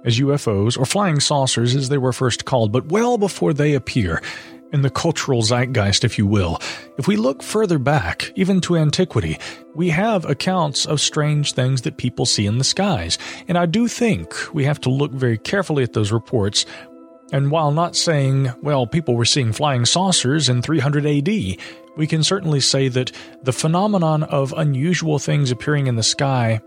as 0.05 0.19
UFOs, 0.19 0.77
or 0.77 0.86
flying 0.86 1.19
saucers 1.19 1.75
as 1.75 1.89
they 1.89 1.98
were 1.98 2.13
first 2.13 2.45
called, 2.45 2.71
but 2.71 2.91
well 2.91 3.17
before 3.17 3.51
they 3.51 3.74
appear, 3.74 4.21
in 4.72 4.82
the 4.82 4.90
cultural 4.90 5.42
zeitgeist, 5.42 6.04
if 6.04 6.18
you 6.18 6.26
will. 6.26 6.60
If 6.98 7.08
we 7.08 7.16
look 7.16 7.42
further 7.42 7.80
back, 7.80 8.32
even 8.36 8.62
to 8.62 8.78
antiquity, 8.78 9.40
we 9.76 9.90
have 9.90 10.26
accounts 10.26 10.86
of 10.86 11.02
strange 11.02 11.54
things 11.54 11.82
that 11.82 11.98
people 11.98 12.26
see 12.26 12.46
in 12.46 12.58
the 12.58 12.64
skies. 12.64 13.18
And 13.48 13.58
I 13.58 13.66
do 13.66 13.88
think 13.88 14.36
we 14.54 14.66
have 14.66 14.80
to 14.82 14.90
look 14.90 15.12
very 15.12 15.38
carefully 15.38 15.84
at 15.84 15.94
those 15.94 16.12
reports. 16.12 16.66
And 17.32 17.52
while 17.52 17.72
not 17.72 17.96
saying, 17.96 18.52
well, 18.62 18.88
people 18.88 19.16
were 19.16 19.26
seeing 19.26 19.54
flying 19.54 19.86
saucers 19.86 20.50
in 20.50 20.62
300 20.62 21.06
AD, 21.06 21.58
we 21.98 22.08
can 22.08 22.24
certainly 22.24 22.60
say 22.60 22.88
that 22.88 23.12
the 23.44 23.54
phenomenon 23.54 24.24
of 24.24 24.54
unusual 24.58 25.20
things 25.20 25.52
appearing 25.52 25.88
in 25.88 25.96
the 25.96 26.04
sky 26.04 26.62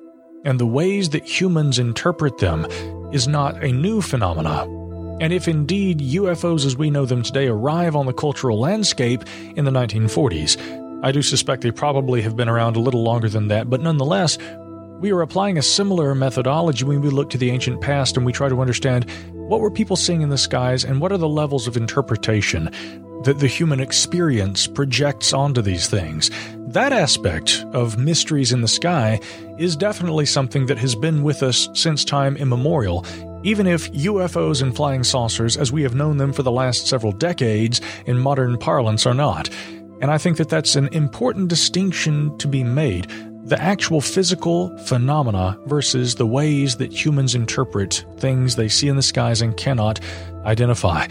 and 0.44 0.58
the 0.58 0.66
ways 0.66 1.10
that 1.10 1.24
humans 1.24 1.78
interpret 1.78 2.38
them 2.38 2.66
is 3.12 3.28
not 3.28 3.62
a 3.62 3.72
new 3.72 4.00
phenomenon. 4.00 4.81
And 5.20 5.32
if 5.32 5.46
indeed 5.46 6.00
UFOs 6.00 6.66
as 6.66 6.76
we 6.76 6.90
know 6.90 7.06
them 7.06 7.22
today 7.22 7.46
arrive 7.46 7.94
on 7.94 8.06
the 8.06 8.12
cultural 8.12 8.58
landscape 8.58 9.22
in 9.56 9.64
the 9.64 9.70
1940s, 9.70 11.02
I 11.04 11.12
do 11.12 11.22
suspect 11.22 11.62
they 11.62 11.70
probably 11.70 12.22
have 12.22 12.36
been 12.36 12.48
around 12.48 12.76
a 12.76 12.80
little 12.80 13.02
longer 13.02 13.28
than 13.28 13.48
that, 13.48 13.68
but 13.68 13.80
nonetheless, 13.80 14.38
we 15.00 15.10
are 15.10 15.20
applying 15.20 15.58
a 15.58 15.62
similar 15.62 16.14
methodology 16.14 16.84
when 16.84 17.00
we 17.00 17.10
look 17.10 17.28
to 17.30 17.38
the 17.38 17.50
ancient 17.50 17.80
past 17.80 18.16
and 18.16 18.24
we 18.24 18.32
try 18.32 18.48
to 18.48 18.60
understand 18.60 19.10
what 19.32 19.60
were 19.60 19.70
people 19.70 19.96
seeing 19.96 20.22
in 20.22 20.28
the 20.28 20.38
skies 20.38 20.84
and 20.84 21.00
what 21.00 21.10
are 21.10 21.18
the 21.18 21.28
levels 21.28 21.66
of 21.66 21.76
interpretation 21.76 22.70
that 23.24 23.40
the 23.40 23.48
human 23.48 23.80
experience 23.80 24.66
projects 24.66 25.32
onto 25.32 25.60
these 25.60 25.88
things. 25.88 26.30
That 26.68 26.92
aspect 26.92 27.64
of 27.72 27.98
mysteries 27.98 28.52
in 28.52 28.60
the 28.60 28.68
sky 28.68 29.20
is 29.58 29.76
definitely 29.76 30.26
something 30.26 30.66
that 30.66 30.78
has 30.78 30.94
been 30.94 31.22
with 31.22 31.42
us 31.42 31.68
since 31.74 32.04
time 32.04 32.36
immemorial, 32.36 33.04
even 33.42 33.66
if 33.66 33.90
UFOs 33.92 34.62
and 34.62 34.74
flying 34.74 35.04
saucers, 35.04 35.56
as 35.56 35.72
we 35.72 35.82
have 35.82 35.94
known 35.94 36.16
them 36.16 36.32
for 36.32 36.42
the 36.42 36.50
last 36.50 36.86
several 36.86 37.12
decades 37.12 37.80
in 38.06 38.18
modern 38.18 38.58
parlance, 38.58 39.06
are 39.06 39.14
not. 39.14 39.48
And 40.00 40.10
I 40.10 40.18
think 40.18 40.36
that 40.38 40.48
that's 40.48 40.76
an 40.76 40.88
important 40.88 41.48
distinction 41.48 42.36
to 42.38 42.48
be 42.48 42.64
made 42.64 43.10
the 43.44 43.60
actual 43.60 44.00
physical 44.00 44.76
phenomena 44.86 45.58
versus 45.66 46.14
the 46.14 46.26
ways 46.26 46.76
that 46.76 46.92
humans 46.92 47.34
interpret 47.34 48.04
things 48.18 48.54
they 48.54 48.68
see 48.68 48.86
in 48.86 48.94
the 48.94 49.02
skies 49.02 49.42
and 49.42 49.56
cannot 49.56 49.98
identify. 50.44 51.06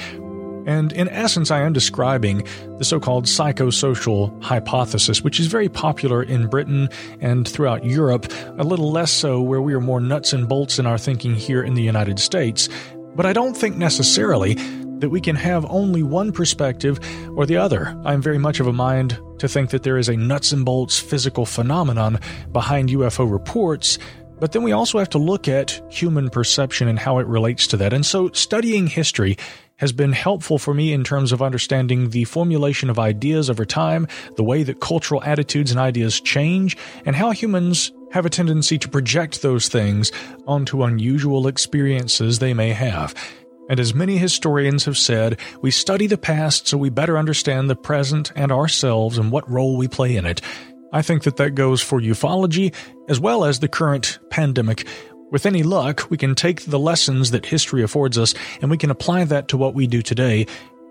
And 0.65 0.91
in 0.94 1.10
essence, 1.10 1.51
I 1.51 1.62
am 1.62 1.74
describing 1.74 2.48
the 2.77 2.86
so 2.86 3.00
called 3.00 3.25
psychosocial 3.25 4.41
hypothesis, 4.44 5.24
which 5.24 5.39
is 5.39 5.48
very 5.48 5.70
popular 5.70 6.24
in 6.24 6.48
Britain 6.48 6.89
and 7.20 7.48
throughout 7.48 7.84
Europe, 7.84 8.32
a 8.58 8.63
little 8.63 8.91
less 8.91 9.12
so 9.12 9.41
where 9.41 9.62
we 9.62 9.74
are 9.74 9.82
more 9.82 10.00
nuts 10.00 10.34
and 10.34 10.48
bolts 10.48 10.80
in 10.80 10.86
our 10.86 10.98
thinking 10.98 11.36
here 11.36 11.63
in 11.63 11.74
the 11.74 11.82
United 11.82 12.20
States. 12.20 12.70
But 13.15 13.25
I 13.25 13.34
don't 13.34 13.56
think 13.56 13.75
necessarily 13.77 14.56
that 15.00 15.10
we 15.10 15.20
can 15.20 15.36
have 15.36 15.65
only 15.65 16.03
one 16.03 16.32
perspective 16.32 17.00
or 17.36 17.46
the 17.46 17.58
other. 17.58 18.00
I'm 18.06 18.22
very 18.22 18.38
much 18.38 18.60
of 18.60 18.68
a 18.68 18.74
mind 18.74 19.20
to 19.39 19.48
think 19.48 19.72
that 19.72 19.84
there 19.84 19.98
is 19.98 20.08
a 20.08 20.15
nuts 20.15 20.51
and 20.51 20.63
bolts 20.63 21.00
physical 21.00 21.46
phenomenon 21.46 22.20
behind 22.51 22.89
UFO 22.89 23.30
reports 23.30 23.98
but 24.41 24.53
then 24.53 24.63
we 24.63 24.72
also 24.72 24.98
have 24.98 25.10
to 25.10 25.20
look 25.20 25.48
at 25.48 25.80
human 25.94 26.27
perception 26.32 26.88
and 26.88 26.98
how 26.98 27.20
it 27.20 27.27
relates 27.27 27.68
to 27.68 27.77
that. 27.77 27.94
And 27.94 28.03
so 28.03 28.32
studying 28.32 28.88
history 28.88 29.38
has 29.82 29.92
been 29.92 30.14
helpful 30.14 30.60
for 30.60 30.76
me 30.76 30.94
in 30.94 31.04
terms 31.04 31.32
of 31.32 31.42
understanding 31.42 32.12
the 32.12 32.24
formulation 32.26 32.90
of 32.90 33.00
ideas 33.00 33.50
over 33.50 33.66
time, 33.66 34.08
the 34.38 34.44
way 34.44 34.62
that 34.62 34.80
cultural 34.80 35.24
attitudes 35.24 35.72
and 35.72 35.80
ideas 35.80 36.22
change, 36.22 36.78
and 37.04 37.16
how 37.16 37.32
humans 37.32 37.92
have 38.12 38.26
a 38.26 38.30
tendency 38.30 38.78
to 38.78 38.88
project 38.88 39.42
those 39.42 39.68
things 39.68 40.12
onto 40.46 40.84
unusual 40.84 41.48
experiences 41.48 42.38
they 42.38 42.54
may 42.54 42.70
have. 42.70 43.16
And 43.70 43.80
as 43.80 43.96
many 43.96 44.18
historians 44.18 44.86
have 44.86 44.98
said, 44.98 45.40
we 45.64 45.72
study 45.72 46.06
the 46.06 46.18
past 46.18 46.68
so 46.68 46.78
we 46.78 46.90
better 46.90 47.18
understand 47.18 47.68
the 47.68 47.76
present 47.76 48.32
and 48.36 48.52
ourselves 48.52 49.18
and 49.18 49.32
what 49.32 49.50
role 49.50 49.78
we 49.78 49.88
play 49.88 50.16
in 50.16 50.28
it. 50.28 50.42
I 50.94 51.02
think 51.02 51.24
that 51.24 51.38
that 51.38 51.56
goes 51.56 51.82
for 51.82 52.00
ufology 52.00 52.76
as 53.10 53.20
well 53.20 53.46
as 53.46 53.60
the 53.60 53.68
current 53.68 54.20
pandemic. 54.30 54.86
With 55.32 55.46
any 55.46 55.64
luck, 55.64 56.10
we 56.10 56.18
can 56.18 56.36
take 56.36 56.66
the 56.66 56.78
lessons 56.78 57.32
that 57.32 57.46
history 57.46 57.82
affords 57.82 58.18
us 58.18 58.36
and 58.62 58.70
we 58.70 58.78
can 58.78 58.92
apply 58.92 59.24
that 59.24 59.48
to 59.48 59.58
what 59.58 59.74
we 59.74 59.88
do 59.88 60.02
today. 60.02 60.46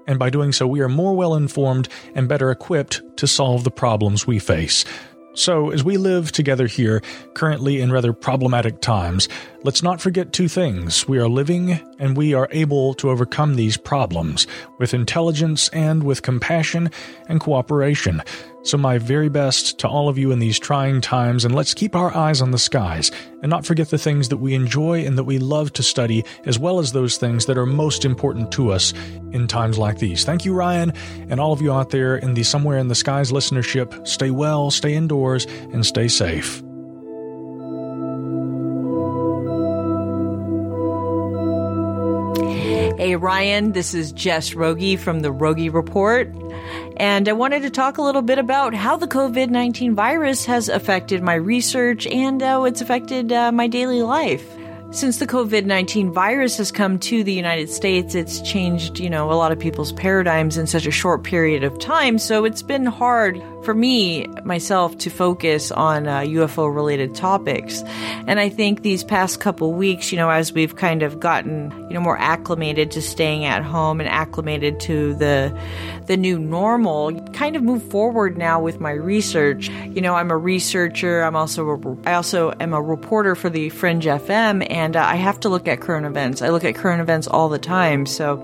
And 0.06 0.18
by 0.18 0.30
doing 0.30 0.52
so, 0.52 0.66
we 0.66 0.80
are 0.80 0.88
more 0.88 1.14
well 1.14 1.34
informed 1.34 1.90
and 2.14 2.26
better 2.26 2.50
equipped 2.50 3.02
to 3.18 3.26
solve 3.26 3.64
the 3.64 3.70
problems 3.70 4.26
we 4.26 4.38
face. 4.38 4.86
So, 5.34 5.70
as 5.70 5.84
we 5.84 5.98
live 5.98 6.32
together 6.32 6.66
here, 6.66 7.02
currently 7.34 7.80
in 7.80 7.92
rather 7.92 8.14
problematic 8.14 8.80
times, 8.80 9.28
let's 9.62 9.82
not 9.82 10.00
forget 10.00 10.32
two 10.32 10.48
things. 10.48 11.06
We 11.06 11.18
are 11.18 11.28
living 11.28 11.80
and 11.98 12.16
we 12.16 12.34
are 12.34 12.48
able 12.50 12.94
to 12.94 13.10
overcome 13.10 13.54
these 13.54 13.76
problems 13.76 14.46
with 14.78 14.94
intelligence 14.94 15.68
and 15.70 16.02
with 16.02 16.22
compassion 16.22 16.90
and 17.28 17.40
cooperation. 17.40 18.22
So, 18.62 18.76
my 18.76 18.98
very 18.98 19.30
best 19.30 19.78
to 19.78 19.88
all 19.88 20.10
of 20.10 20.18
you 20.18 20.32
in 20.32 20.38
these 20.38 20.58
trying 20.58 21.00
times, 21.00 21.46
and 21.46 21.54
let's 21.54 21.72
keep 21.72 21.96
our 21.96 22.14
eyes 22.14 22.42
on 22.42 22.50
the 22.50 22.58
skies 22.58 23.10
and 23.42 23.48
not 23.48 23.64
forget 23.64 23.88
the 23.88 23.96
things 23.96 24.28
that 24.28 24.36
we 24.36 24.52
enjoy 24.52 25.06
and 25.06 25.16
that 25.16 25.24
we 25.24 25.38
love 25.38 25.72
to 25.74 25.82
study, 25.82 26.24
as 26.44 26.58
well 26.58 26.78
as 26.78 26.92
those 26.92 27.16
things 27.16 27.46
that 27.46 27.56
are 27.56 27.64
most 27.64 28.04
important 28.04 28.52
to 28.52 28.70
us 28.70 28.92
in 29.32 29.46
times 29.46 29.78
like 29.78 29.98
these. 29.98 30.24
Thank 30.24 30.44
you, 30.44 30.52
Ryan, 30.52 30.92
and 31.30 31.40
all 31.40 31.54
of 31.54 31.62
you 31.62 31.72
out 31.72 31.88
there 31.88 32.16
in 32.16 32.34
the 32.34 32.42
Somewhere 32.42 32.76
in 32.76 32.88
the 32.88 32.94
Skies 32.94 33.32
listenership. 33.32 34.06
Stay 34.06 34.30
well, 34.30 34.70
stay 34.70 34.94
indoors, 34.94 35.46
and 35.72 35.86
stay 35.86 36.08
safe. 36.08 36.62
Hey 43.00 43.16
Ryan, 43.16 43.72
this 43.72 43.94
is 43.94 44.12
Jess 44.12 44.52
Rogie 44.52 44.96
from 44.96 45.20
the 45.20 45.32
Rogie 45.32 45.70
Report. 45.70 46.30
And 46.98 47.30
I 47.30 47.32
wanted 47.32 47.62
to 47.62 47.70
talk 47.70 47.96
a 47.96 48.02
little 48.02 48.20
bit 48.20 48.36
about 48.38 48.74
how 48.74 48.98
the 48.98 49.08
COVID 49.08 49.48
19 49.48 49.94
virus 49.94 50.44
has 50.44 50.68
affected 50.68 51.22
my 51.22 51.32
research 51.32 52.06
and 52.06 52.42
how 52.42 52.64
it's 52.64 52.82
affected 52.82 53.32
uh, 53.32 53.52
my 53.52 53.68
daily 53.68 54.02
life. 54.02 54.46
Since 54.90 55.16
the 55.16 55.26
COVID 55.26 55.64
19 55.64 56.12
virus 56.12 56.58
has 56.58 56.70
come 56.70 56.98
to 56.98 57.24
the 57.24 57.32
United 57.32 57.70
States, 57.70 58.14
it's 58.14 58.42
changed, 58.42 59.00
you 59.00 59.08
know, 59.08 59.32
a 59.32 59.32
lot 59.32 59.50
of 59.50 59.58
people's 59.58 59.92
paradigms 59.92 60.58
in 60.58 60.66
such 60.66 60.84
a 60.84 60.90
short 60.90 61.24
period 61.24 61.64
of 61.64 61.78
time. 61.78 62.18
So 62.18 62.44
it's 62.44 62.60
been 62.60 62.84
hard 62.84 63.42
for 63.62 63.74
me, 63.74 64.26
myself, 64.44 64.96
to 64.98 65.10
focus 65.10 65.70
on 65.70 66.06
uh, 66.06 66.20
UFO 66.20 66.74
related 66.74 67.14
topics. 67.14 67.82
And 68.26 68.40
I 68.40 68.48
think 68.48 68.82
these 68.82 69.04
past 69.04 69.40
couple 69.40 69.72
weeks, 69.72 70.10
you 70.12 70.18
know, 70.18 70.30
as 70.30 70.52
we've 70.52 70.76
kind 70.76 71.02
of 71.02 71.20
gotten, 71.20 71.70
you 71.88 71.94
know, 71.94 72.00
more 72.00 72.18
acclimated 72.18 72.90
to 72.92 73.02
staying 73.02 73.44
at 73.44 73.62
home 73.62 74.00
and 74.00 74.08
acclimated 74.08 74.80
to 74.80 75.14
the, 75.14 75.56
the 76.06 76.16
new 76.16 76.38
normal, 76.38 77.20
kind 77.32 77.54
of 77.54 77.62
move 77.62 77.82
forward 77.82 78.38
now 78.38 78.60
with 78.60 78.80
my 78.80 78.92
research. 78.92 79.68
You 79.68 80.00
know, 80.00 80.14
I'm 80.14 80.30
a 80.30 80.36
researcher. 80.36 81.22
I'm 81.22 81.36
also, 81.36 81.68
a, 81.68 82.08
I 82.08 82.14
also 82.14 82.52
am 82.60 82.72
a 82.72 82.80
reporter 82.80 83.34
for 83.34 83.50
the 83.50 83.68
Fringe 83.68 84.04
FM 84.04 84.66
and 84.70 84.96
uh, 84.96 85.02
I 85.02 85.16
have 85.16 85.38
to 85.40 85.48
look 85.48 85.68
at 85.68 85.80
current 85.80 86.06
events. 86.06 86.42
I 86.42 86.48
look 86.48 86.64
at 86.64 86.74
current 86.74 87.00
events 87.00 87.26
all 87.26 87.48
the 87.48 87.58
time. 87.58 88.06
So 88.06 88.36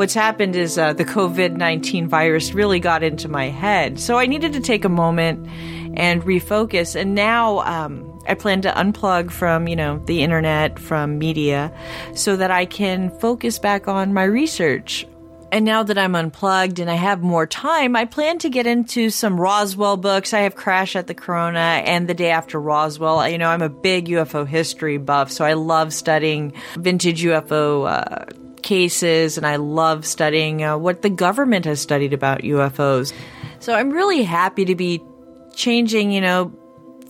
what's 0.00 0.14
happened 0.14 0.56
is 0.56 0.78
uh, 0.78 0.94
the 0.94 1.04
COVID 1.04 1.58
19 1.58 2.08
virus 2.08 2.54
really 2.54 2.80
got 2.80 3.02
into 3.02 3.28
my 3.28 3.50
head. 3.50 4.00
So 4.00 4.16
I 4.16 4.24
needed 4.24 4.54
to 4.54 4.60
take 4.60 4.86
a 4.86 4.88
moment 4.88 5.46
and 5.94 6.22
refocus. 6.22 6.98
And 6.98 7.14
now, 7.14 7.58
um, 7.60 8.18
I 8.26 8.32
plan 8.32 8.62
to 8.62 8.70
unplug 8.70 9.30
from, 9.30 9.68
you 9.68 9.76
know, 9.76 10.02
the 10.06 10.22
internet, 10.22 10.78
from 10.78 11.18
media, 11.18 11.70
so 12.14 12.34
that 12.36 12.50
I 12.50 12.64
can 12.64 13.10
focus 13.18 13.58
back 13.58 13.88
on 13.88 14.14
my 14.14 14.24
research. 14.24 15.06
And 15.52 15.66
now 15.66 15.82
that 15.82 15.98
I'm 15.98 16.14
unplugged 16.14 16.78
and 16.78 16.90
I 16.90 16.94
have 16.94 17.20
more 17.20 17.46
time, 17.46 17.94
I 17.94 18.06
plan 18.06 18.38
to 18.38 18.48
get 18.48 18.66
into 18.66 19.10
some 19.10 19.38
Roswell 19.38 19.98
books. 19.98 20.32
I 20.32 20.40
have 20.40 20.54
Crash 20.54 20.96
at 20.96 21.08
the 21.08 21.14
Corona 21.14 21.82
and 21.84 22.08
The 22.08 22.14
Day 22.14 22.30
After 22.30 22.58
Roswell. 22.58 23.28
You 23.28 23.36
know, 23.36 23.50
I'm 23.50 23.60
a 23.60 23.68
big 23.68 24.06
UFO 24.06 24.46
history 24.46 24.96
buff, 24.96 25.30
so 25.30 25.44
I 25.44 25.54
love 25.54 25.92
studying 25.92 26.54
vintage 26.76 27.22
UFO 27.22 27.86
uh, 27.86 28.24
cases 28.62 29.36
and 29.36 29.46
I 29.46 29.56
love 29.56 30.06
studying 30.06 30.62
uh, 30.62 30.78
what 30.78 31.02
the 31.02 31.10
government 31.10 31.64
has 31.64 31.80
studied 31.80 32.12
about 32.12 32.40
UFOs. 32.40 33.12
So 33.58 33.74
I'm 33.74 33.90
really 33.90 34.22
happy 34.22 34.64
to 34.64 34.74
be 34.74 35.02
changing, 35.54 36.12
you 36.12 36.20
know, 36.20 36.52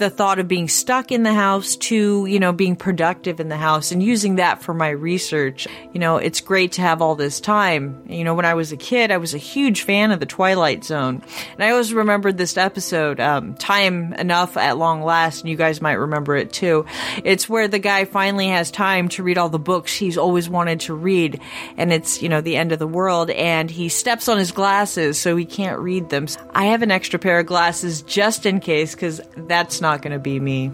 the 0.00 0.10
thought 0.10 0.40
of 0.40 0.48
being 0.48 0.66
stuck 0.66 1.12
in 1.12 1.22
the 1.22 1.32
house 1.32 1.76
to, 1.76 2.26
you 2.26 2.40
know, 2.40 2.52
being 2.52 2.74
productive 2.74 3.38
in 3.38 3.48
the 3.48 3.56
house 3.56 3.92
and 3.92 4.02
using 4.02 4.36
that 4.36 4.62
for 4.62 4.74
my 4.74 4.88
research. 4.88 5.68
You 5.92 6.00
know, 6.00 6.16
it's 6.16 6.40
great 6.40 6.72
to 6.72 6.80
have 6.80 7.00
all 7.00 7.14
this 7.14 7.38
time. 7.38 8.02
You 8.08 8.24
know, 8.24 8.34
when 8.34 8.46
I 8.46 8.54
was 8.54 8.72
a 8.72 8.76
kid, 8.76 9.12
I 9.12 9.18
was 9.18 9.34
a 9.34 9.38
huge 9.38 9.82
fan 9.82 10.10
of 10.10 10.18
the 10.18 10.26
Twilight 10.26 10.82
Zone. 10.82 11.22
And 11.52 11.62
I 11.62 11.70
always 11.70 11.94
remembered 11.94 12.38
this 12.38 12.56
episode, 12.56 13.20
um, 13.20 13.54
Time 13.54 14.14
Enough 14.14 14.56
at 14.56 14.78
Long 14.78 15.02
Last, 15.02 15.42
and 15.42 15.50
you 15.50 15.56
guys 15.56 15.82
might 15.82 15.92
remember 15.92 16.34
it 16.34 16.52
too. 16.52 16.86
It's 17.22 17.48
where 17.48 17.68
the 17.68 17.78
guy 17.78 18.06
finally 18.06 18.48
has 18.48 18.70
time 18.70 19.10
to 19.10 19.22
read 19.22 19.36
all 19.36 19.50
the 19.50 19.58
books 19.58 19.94
he's 19.94 20.16
always 20.16 20.48
wanted 20.48 20.80
to 20.80 20.94
read. 20.94 21.40
And 21.76 21.92
it's, 21.92 22.22
you 22.22 22.30
know, 22.30 22.40
the 22.40 22.56
end 22.56 22.72
of 22.72 22.78
the 22.78 22.88
world, 22.88 23.28
and 23.28 23.70
he 23.70 23.90
steps 23.90 24.28
on 24.28 24.38
his 24.38 24.50
glasses 24.50 25.20
so 25.20 25.36
he 25.36 25.44
can't 25.44 25.78
read 25.78 26.08
them. 26.08 26.26
I 26.54 26.66
have 26.66 26.80
an 26.80 26.90
extra 26.90 27.18
pair 27.18 27.38
of 27.38 27.46
glasses 27.46 28.00
just 28.00 28.46
in 28.46 28.60
case, 28.60 28.94
because 28.94 29.20
that's 29.36 29.82
not 29.82 29.89
not 29.90 30.02
going 30.02 30.12
to 30.12 30.18
be 30.18 30.38
me. 30.38 30.70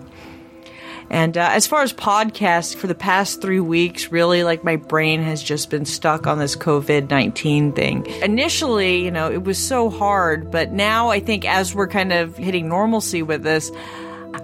And 1.09 1.39
uh, 1.39 1.49
as 1.53 1.67
far 1.67 1.83
as 1.83 1.93
podcasts, 1.93 2.75
for 2.75 2.89
the 2.89 2.95
past 2.95 3.41
three 3.41 3.61
weeks, 3.61 4.11
really, 4.11 4.43
like 4.43 4.65
my 4.65 4.75
brain 4.77 5.23
has 5.23 5.41
just 5.41 5.71
been 5.71 5.85
stuck 5.85 6.27
on 6.27 6.39
this 6.39 6.57
COVID 6.57 7.11
19 7.11 7.73
thing. 7.73 8.07
Initially, 8.23 9.05
you 9.05 9.13
know, 9.13 9.31
it 9.31 9.45
was 9.45 9.57
so 9.57 9.89
hard, 9.89 10.51
but 10.51 10.73
now 10.73 11.11
I 11.11 11.21
think 11.21 11.45
as 11.45 11.75
we're 11.75 11.87
kind 11.87 12.13
of 12.13 12.37
hitting 12.37 12.69
normalcy 12.69 13.23
with 13.23 13.45
this, 13.45 13.71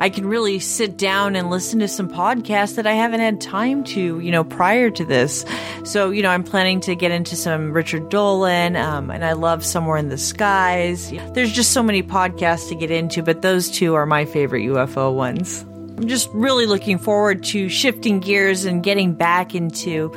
I 0.00 0.10
can 0.10 0.26
really 0.26 0.58
sit 0.58 0.96
down 0.96 1.36
and 1.36 1.50
listen 1.50 1.80
to 1.80 1.88
some 1.88 2.08
podcasts 2.08 2.76
that 2.76 2.86
I 2.86 2.92
haven't 2.92 3.20
had 3.20 3.40
time 3.40 3.84
to, 3.84 4.20
you 4.20 4.30
know, 4.30 4.44
prior 4.44 4.90
to 4.90 5.04
this. 5.04 5.44
So, 5.84 6.10
you 6.10 6.22
know, 6.22 6.30
I'm 6.30 6.44
planning 6.44 6.80
to 6.82 6.94
get 6.94 7.10
into 7.10 7.36
some 7.36 7.72
Richard 7.72 8.08
Dolan, 8.08 8.76
um, 8.76 9.10
and 9.10 9.24
I 9.24 9.32
love 9.32 9.64
Somewhere 9.64 9.96
in 9.96 10.08
the 10.08 10.18
Skies. 10.18 11.10
There's 11.34 11.52
just 11.52 11.72
so 11.72 11.82
many 11.82 12.02
podcasts 12.02 12.68
to 12.68 12.74
get 12.74 12.90
into, 12.90 13.22
but 13.22 13.42
those 13.42 13.70
two 13.70 13.94
are 13.94 14.06
my 14.06 14.24
favorite 14.24 14.62
UFO 14.62 15.14
ones. 15.14 15.64
I'm 15.98 16.08
just 16.08 16.28
really 16.32 16.66
looking 16.66 16.98
forward 16.98 17.44
to 17.44 17.68
shifting 17.68 18.20
gears 18.20 18.64
and 18.64 18.82
getting 18.82 19.14
back 19.14 19.54
into 19.54 20.12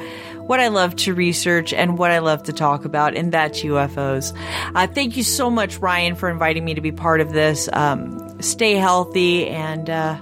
what 0.47 0.59
I 0.59 0.67
love 0.67 0.95
to 0.97 1.13
research 1.13 1.73
and 1.73 1.97
what 1.97 2.11
I 2.11 2.19
love 2.19 2.43
to 2.43 2.53
talk 2.53 2.85
about, 2.85 3.15
and 3.15 3.31
that's 3.31 3.61
UFOs. 3.63 4.33
Uh, 4.75 4.87
thank 4.87 5.17
you 5.17 5.23
so 5.23 5.49
much, 5.49 5.77
Ryan, 5.77 6.15
for 6.15 6.29
inviting 6.29 6.63
me 6.63 6.75
to 6.75 6.81
be 6.81 6.91
part 6.91 7.21
of 7.21 7.33
this. 7.33 7.67
Um, 7.73 8.41
stay 8.41 8.73
healthy 8.73 9.47
and 9.47 9.89
uh, 9.89 10.17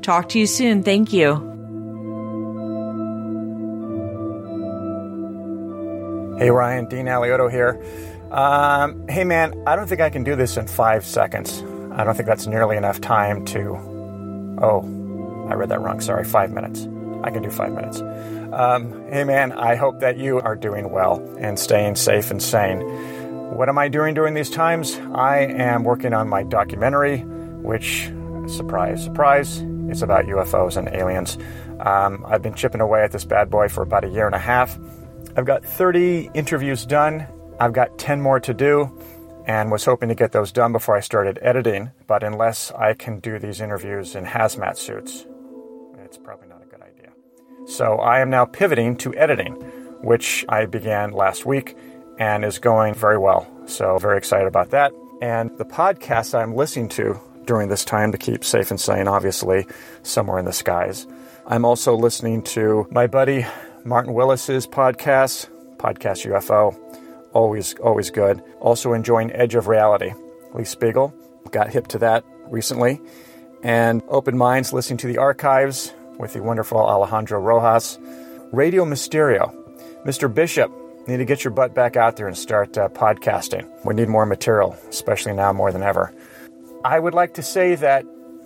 talk 0.00 0.30
to 0.30 0.38
you 0.38 0.46
soon. 0.46 0.82
Thank 0.82 1.12
you. 1.12 1.44
Hey, 6.38 6.50
Ryan, 6.50 6.86
Dean 6.86 7.06
Alioto 7.06 7.50
here. 7.50 7.82
Um, 8.30 9.08
hey, 9.08 9.24
man, 9.24 9.60
I 9.66 9.74
don't 9.74 9.88
think 9.88 10.00
I 10.00 10.08
can 10.08 10.22
do 10.22 10.36
this 10.36 10.56
in 10.56 10.68
five 10.68 11.04
seconds. 11.04 11.62
I 11.92 12.04
don't 12.04 12.14
think 12.14 12.28
that's 12.28 12.46
nearly 12.46 12.76
enough 12.76 13.00
time 13.00 13.44
to. 13.46 13.74
Oh, 14.62 15.46
I 15.50 15.54
read 15.54 15.68
that 15.70 15.80
wrong. 15.80 16.00
Sorry, 16.00 16.24
five 16.24 16.52
minutes. 16.52 16.86
I 17.24 17.30
can 17.30 17.42
do 17.42 17.50
five 17.50 17.72
minutes. 17.72 18.00
Um, 18.52 19.04
hey, 19.10 19.24
man, 19.24 19.52
I 19.52 19.74
hope 19.74 20.00
that 20.00 20.16
you 20.16 20.40
are 20.40 20.56
doing 20.56 20.90
well 20.90 21.22
and 21.38 21.58
staying 21.58 21.96
safe 21.96 22.30
and 22.30 22.42
sane. 22.42 22.80
What 23.54 23.68
am 23.68 23.76
I 23.76 23.88
doing 23.88 24.14
during 24.14 24.32
these 24.32 24.48
times? 24.48 24.98
I 25.14 25.40
am 25.40 25.84
working 25.84 26.14
on 26.14 26.28
my 26.28 26.44
documentary, 26.44 27.18
which, 27.18 28.10
surprise, 28.46 29.04
surprise, 29.04 29.58
is 29.90 30.02
about 30.02 30.24
UFOs 30.24 30.78
and 30.78 30.88
aliens. 30.88 31.36
Um, 31.80 32.24
I've 32.26 32.40
been 32.40 32.54
chipping 32.54 32.80
away 32.80 33.02
at 33.02 33.12
this 33.12 33.26
bad 33.26 33.50
boy 33.50 33.68
for 33.68 33.82
about 33.82 34.04
a 34.04 34.08
year 34.08 34.24
and 34.24 34.34
a 34.34 34.38
half. 34.38 34.78
I've 35.36 35.44
got 35.44 35.62
30 35.62 36.30
interviews 36.32 36.86
done. 36.86 37.26
I've 37.60 37.74
got 37.74 37.98
10 37.98 38.20
more 38.20 38.40
to 38.40 38.54
do 38.54 38.98
and 39.46 39.70
was 39.70 39.84
hoping 39.84 40.08
to 40.08 40.14
get 40.14 40.32
those 40.32 40.52
done 40.52 40.72
before 40.72 40.96
I 40.96 41.00
started 41.00 41.38
editing. 41.42 41.90
But 42.06 42.22
unless 42.22 42.70
I 42.72 42.94
can 42.94 43.20
do 43.20 43.38
these 43.38 43.60
interviews 43.60 44.14
in 44.14 44.24
hazmat 44.24 44.78
suits, 44.78 45.26
it's 45.98 46.16
probably. 46.16 46.47
So 47.68 47.96
I 47.96 48.20
am 48.20 48.30
now 48.30 48.46
pivoting 48.46 48.96
to 48.96 49.14
editing, 49.14 49.52
which 50.00 50.42
I 50.48 50.64
began 50.64 51.12
last 51.12 51.44
week 51.44 51.76
and 52.18 52.42
is 52.42 52.58
going 52.58 52.94
very 52.94 53.18
well. 53.18 53.46
So, 53.66 53.98
very 53.98 54.16
excited 54.16 54.48
about 54.48 54.70
that. 54.70 54.90
And 55.20 55.50
the 55.58 55.66
podcast 55.66 56.34
I'm 56.34 56.54
listening 56.54 56.88
to 56.90 57.20
during 57.44 57.68
this 57.68 57.84
time 57.84 58.10
to 58.12 58.18
keep 58.18 58.42
safe 58.42 58.70
and 58.70 58.80
sane, 58.80 59.06
obviously, 59.06 59.66
somewhere 60.02 60.38
in 60.38 60.46
the 60.46 60.52
skies. 60.52 61.06
I'm 61.46 61.66
also 61.66 61.94
listening 61.94 62.42
to 62.54 62.86
my 62.90 63.06
buddy 63.06 63.44
Martin 63.84 64.14
Willis's 64.14 64.66
podcast, 64.66 65.48
Podcast 65.76 66.26
UFO. 66.26 66.74
Always, 67.34 67.74
always 67.80 68.10
good. 68.10 68.42
Also 68.60 68.94
enjoying 68.94 69.30
Edge 69.32 69.54
of 69.54 69.68
Reality. 69.68 70.14
Lee 70.54 70.64
Spiegel 70.64 71.14
got 71.50 71.68
hip 71.68 71.88
to 71.88 71.98
that 71.98 72.24
recently. 72.48 72.98
And 73.62 74.02
Open 74.08 74.38
Minds 74.38 74.72
listening 74.72 74.96
to 74.98 75.06
the 75.06 75.18
archives 75.18 75.92
with 76.18 76.32
the 76.32 76.42
wonderful 76.42 76.78
Alejandro 76.78 77.40
Rojas. 77.40 77.98
Radio 78.52 78.84
Mysterio. 78.84 79.54
Mr. 80.04 80.32
Bishop, 80.32 80.72
need 81.06 81.18
to 81.18 81.24
get 81.24 81.44
your 81.44 81.52
butt 81.52 81.74
back 81.74 81.96
out 81.96 82.16
there 82.16 82.26
and 82.26 82.36
start 82.36 82.76
uh, 82.76 82.88
podcasting. 82.88 83.66
We 83.84 83.94
need 83.94 84.08
more 84.08 84.26
material, 84.26 84.76
especially 84.88 85.32
now 85.32 85.52
more 85.52 85.72
than 85.72 85.82
ever. 85.82 86.14
I 86.84 86.98
would 86.98 87.14
like 87.14 87.34
to 87.34 87.42
say 87.42 87.74
that 87.76 88.04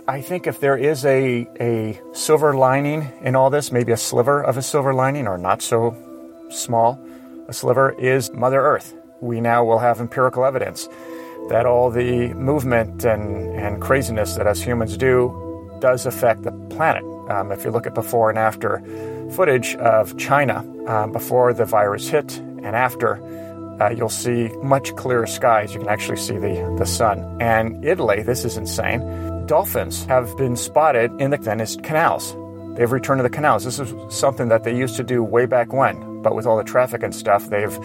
I 0.08 0.20
think 0.20 0.46
if 0.46 0.60
there 0.60 0.76
is 0.76 1.04
a, 1.04 1.48
a 1.60 2.00
silver 2.12 2.54
lining 2.54 3.12
in 3.22 3.36
all 3.36 3.50
this, 3.50 3.70
maybe 3.70 3.92
a 3.92 3.96
sliver 3.96 4.42
of 4.42 4.56
a 4.56 4.62
silver 4.62 4.94
lining 4.94 5.26
or 5.26 5.38
not 5.38 5.62
so 5.62 5.96
small, 6.50 7.00
a 7.48 7.52
sliver 7.52 7.92
is 7.92 8.32
Mother 8.32 8.60
Earth. 8.60 8.94
We 9.20 9.40
now 9.40 9.64
will 9.64 9.78
have 9.78 10.00
empirical 10.00 10.44
evidence 10.44 10.88
that 11.48 11.66
all 11.66 11.90
the 11.90 12.34
movement 12.34 13.04
and, 13.04 13.54
and 13.54 13.80
craziness 13.80 14.34
that 14.36 14.46
us 14.46 14.60
humans 14.60 14.96
do 14.96 15.78
does 15.80 16.06
affect 16.06 16.42
the 16.42 16.52
planet. 16.70 17.04
Um, 17.32 17.50
if 17.50 17.64
you 17.64 17.70
look 17.70 17.86
at 17.86 17.94
before 17.94 18.28
and 18.28 18.38
after 18.38 18.82
footage 19.34 19.74
of 19.76 20.18
China 20.18 20.58
um, 20.86 21.12
before 21.12 21.54
the 21.54 21.64
virus 21.64 22.08
hit 22.08 22.36
and 22.38 22.76
after, 22.76 23.16
uh, 23.80 23.88
you'll 23.90 24.10
see 24.10 24.50
much 24.62 24.94
clearer 24.96 25.26
skies. 25.26 25.72
You 25.72 25.80
can 25.80 25.88
actually 25.88 26.18
see 26.18 26.36
the, 26.36 26.76
the 26.78 26.84
sun. 26.84 27.38
And 27.40 27.82
Italy, 27.84 28.22
this 28.22 28.44
is 28.44 28.56
insane, 28.58 29.00
dolphins 29.46 30.04
have 30.04 30.36
been 30.36 30.56
spotted 30.56 31.10
in 31.18 31.30
the 31.30 31.38
Venice 31.38 31.76
canals. 31.82 32.36
They've 32.76 32.92
returned 32.92 33.18
to 33.20 33.22
the 33.22 33.30
canals. 33.30 33.64
This 33.64 33.78
is 33.78 33.94
something 34.14 34.48
that 34.48 34.64
they 34.64 34.74
used 34.74 34.96
to 34.96 35.02
do 35.02 35.22
way 35.22 35.46
back 35.46 35.72
when, 35.72 36.22
but 36.22 36.34
with 36.34 36.46
all 36.46 36.56
the 36.56 36.64
traffic 36.64 37.02
and 37.02 37.14
stuff, 37.14 37.48
they've 37.50 37.76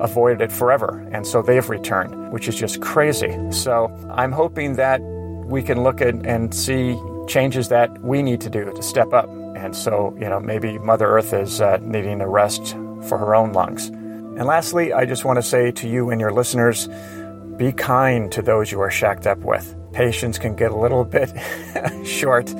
avoided 0.00 0.40
it 0.42 0.52
forever. 0.52 1.06
And 1.12 1.26
so 1.26 1.42
they've 1.42 1.68
returned, 1.68 2.32
which 2.32 2.48
is 2.48 2.56
just 2.56 2.80
crazy. 2.80 3.36
So 3.50 3.90
I'm 4.10 4.32
hoping 4.32 4.76
that 4.76 5.00
we 5.00 5.62
can 5.62 5.82
look 5.82 6.00
at 6.00 6.14
and 6.26 6.54
see 6.54 6.94
changes 7.30 7.68
that 7.68 8.02
we 8.02 8.22
need 8.22 8.40
to 8.42 8.50
do 8.50 8.64
to 8.64 8.82
step 8.82 9.12
up. 9.12 9.28
And 9.56 9.74
so, 9.74 10.14
you 10.18 10.28
know, 10.28 10.40
maybe 10.40 10.78
Mother 10.78 11.06
Earth 11.06 11.32
is 11.32 11.60
uh, 11.60 11.78
needing 11.80 12.20
a 12.20 12.28
rest 12.28 12.72
for 13.08 13.16
her 13.16 13.34
own 13.34 13.52
lungs. 13.52 13.86
And 13.86 14.44
lastly, 14.46 14.92
I 14.92 15.06
just 15.06 15.24
want 15.24 15.36
to 15.36 15.42
say 15.42 15.70
to 15.70 15.88
you 15.88 16.10
and 16.10 16.20
your 16.20 16.32
listeners 16.32 16.88
be 17.56 17.72
kind 17.72 18.32
to 18.32 18.42
those 18.42 18.72
you 18.72 18.80
are 18.80 18.90
shacked 18.90 19.26
up 19.26 19.38
with. 19.38 19.76
Patience 19.92 20.38
can 20.38 20.56
get 20.56 20.72
a 20.72 20.76
little 20.76 21.04
bit 21.18 21.30
short 22.04 22.52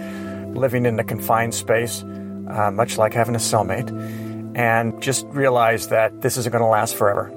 living 0.55 0.87
in 0.87 0.99
a 0.99 1.05
confined 1.05 1.55
space, 1.55 2.03
uh, 2.03 2.71
much 2.73 2.97
like 2.97 3.13
having 3.13 3.35
a 3.35 3.39
cellmate. 3.39 3.91
And 4.57 5.01
just 5.03 5.27
realize 5.29 5.89
that 5.89 6.23
this 6.23 6.37
isn't 6.37 6.53
going 6.53 6.63
to 6.63 6.69
last 6.69 6.95
forever, 6.95 7.31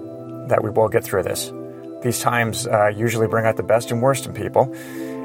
that 0.49 0.63
we 0.63 0.69
will 0.69 0.89
get 0.89 1.03
through 1.03 1.23
this. 1.23 1.51
These 2.01 2.19
times 2.19 2.67
uh, 2.67 2.87
usually 2.87 3.27
bring 3.27 3.45
out 3.45 3.55
the 3.55 3.63
best 3.63 3.91
and 3.91 4.01
worst 4.01 4.25
in 4.25 4.33
people. 4.33 4.73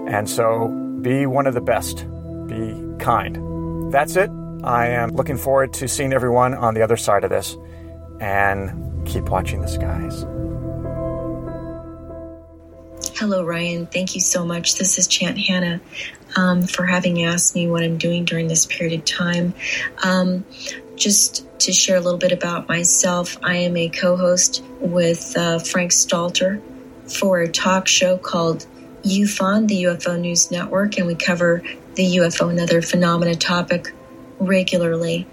And 0.06 0.28
so 0.28 0.87
be 1.02 1.26
one 1.26 1.46
of 1.46 1.54
the 1.54 1.60
best. 1.60 2.06
Be 2.46 2.74
kind. 2.98 3.92
That's 3.92 4.16
it. 4.16 4.30
I 4.64 4.88
am 4.88 5.10
looking 5.10 5.36
forward 5.36 5.72
to 5.74 5.88
seeing 5.88 6.12
everyone 6.12 6.54
on 6.54 6.74
the 6.74 6.82
other 6.82 6.96
side 6.96 7.24
of 7.24 7.30
this. 7.30 7.56
And 8.20 9.06
keep 9.06 9.28
watching 9.28 9.60
the 9.60 9.68
skies. 9.68 10.26
Hello, 13.16 13.44
Ryan. 13.44 13.86
Thank 13.86 14.14
you 14.14 14.20
so 14.20 14.44
much. 14.44 14.76
This 14.76 14.98
is 14.98 15.06
Chant 15.06 15.38
Hannah 15.38 15.80
um, 16.36 16.62
for 16.62 16.84
having 16.84 17.24
asked 17.24 17.54
me 17.54 17.68
what 17.68 17.82
I'm 17.82 17.98
doing 17.98 18.24
during 18.24 18.48
this 18.48 18.66
period 18.66 18.98
of 18.98 19.04
time. 19.04 19.54
Um, 20.02 20.44
just 20.96 21.46
to 21.60 21.72
share 21.72 21.96
a 21.96 22.00
little 22.00 22.18
bit 22.18 22.32
about 22.32 22.68
myself, 22.68 23.36
I 23.42 23.56
am 23.56 23.76
a 23.76 23.88
co 23.88 24.16
host 24.16 24.62
with 24.80 25.36
uh, 25.36 25.58
Frank 25.58 25.92
Stalter 25.92 26.62
for 27.10 27.40
a 27.40 27.50
talk 27.50 27.88
show 27.88 28.18
called 28.18 28.66
UFON, 29.04 29.68
the 29.68 29.84
UFO 29.84 30.18
News 30.18 30.50
Network, 30.50 30.98
and 30.98 31.06
we 31.06 31.14
cover 31.14 31.62
the 31.94 32.16
UFO 32.16 32.50
and 32.50 32.60
other 32.60 32.82
phenomena 32.82 33.34
topic 33.34 33.92
regularly. 34.38 35.26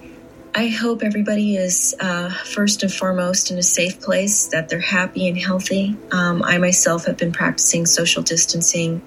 I 0.54 0.68
hope 0.68 1.04
everybody 1.04 1.58
is 1.58 1.94
uh, 2.00 2.30
first 2.30 2.82
and 2.82 2.94
foremost 2.94 3.52
in 3.52 3.58
a 3.58 3.64
safe 3.64 4.00
place, 4.00 4.48
that 4.48 4.70
they're 4.70 4.80
happy 4.80 5.28
and 5.28 5.38
healthy. 5.38 5.98
Um, 6.12 6.44
I 6.44 6.58
myself 6.60 7.06
have 7.06 7.18
been 7.18 7.34
practicing 7.34 7.86
social 7.86 8.24
distancing 8.24 9.02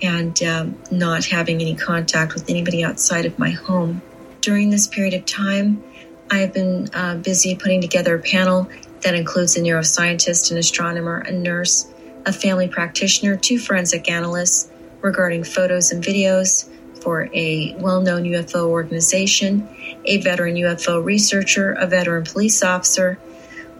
and 0.00 0.40
um, 0.42 0.78
not 0.90 1.24
having 1.24 1.60
any 1.60 1.74
contact 1.74 2.34
with 2.34 2.48
anybody 2.48 2.84
outside 2.84 3.26
of 3.26 3.38
my 3.38 3.50
home. 3.50 4.02
During 4.40 4.70
this 4.70 4.86
period 4.86 5.14
of 5.14 5.24
time, 5.24 5.82
I 6.30 6.38
have 6.38 6.52
been 6.52 6.88
uh, 6.92 7.16
busy 7.16 7.56
putting 7.56 7.80
together 7.80 8.14
a 8.16 8.20
panel 8.20 8.68
that 9.00 9.14
includes 9.14 9.56
a 9.56 9.60
neuroscientist, 9.60 10.50
an 10.50 10.58
astronomer, 10.58 11.18
a 11.18 11.32
nurse, 11.32 11.92
a 12.26 12.32
family 12.32 12.68
practitioner, 12.68 13.36
two 13.36 13.58
forensic 13.58 14.10
analysts 14.10 14.70
regarding 15.00 15.44
photos 15.44 15.92
and 15.92 16.02
videos 16.02 16.68
for 17.02 17.28
a 17.34 17.74
well 17.78 18.00
known 18.00 18.24
UFO 18.24 18.66
organization, 18.66 19.68
a 20.04 20.18
veteran 20.18 20.56
UFO 20.56 21.04
researcher, 21.04 21.72
a 21.72 21.86
veteran 21.86 22.24
police 22.24 22.62
officer, 22.62 23.18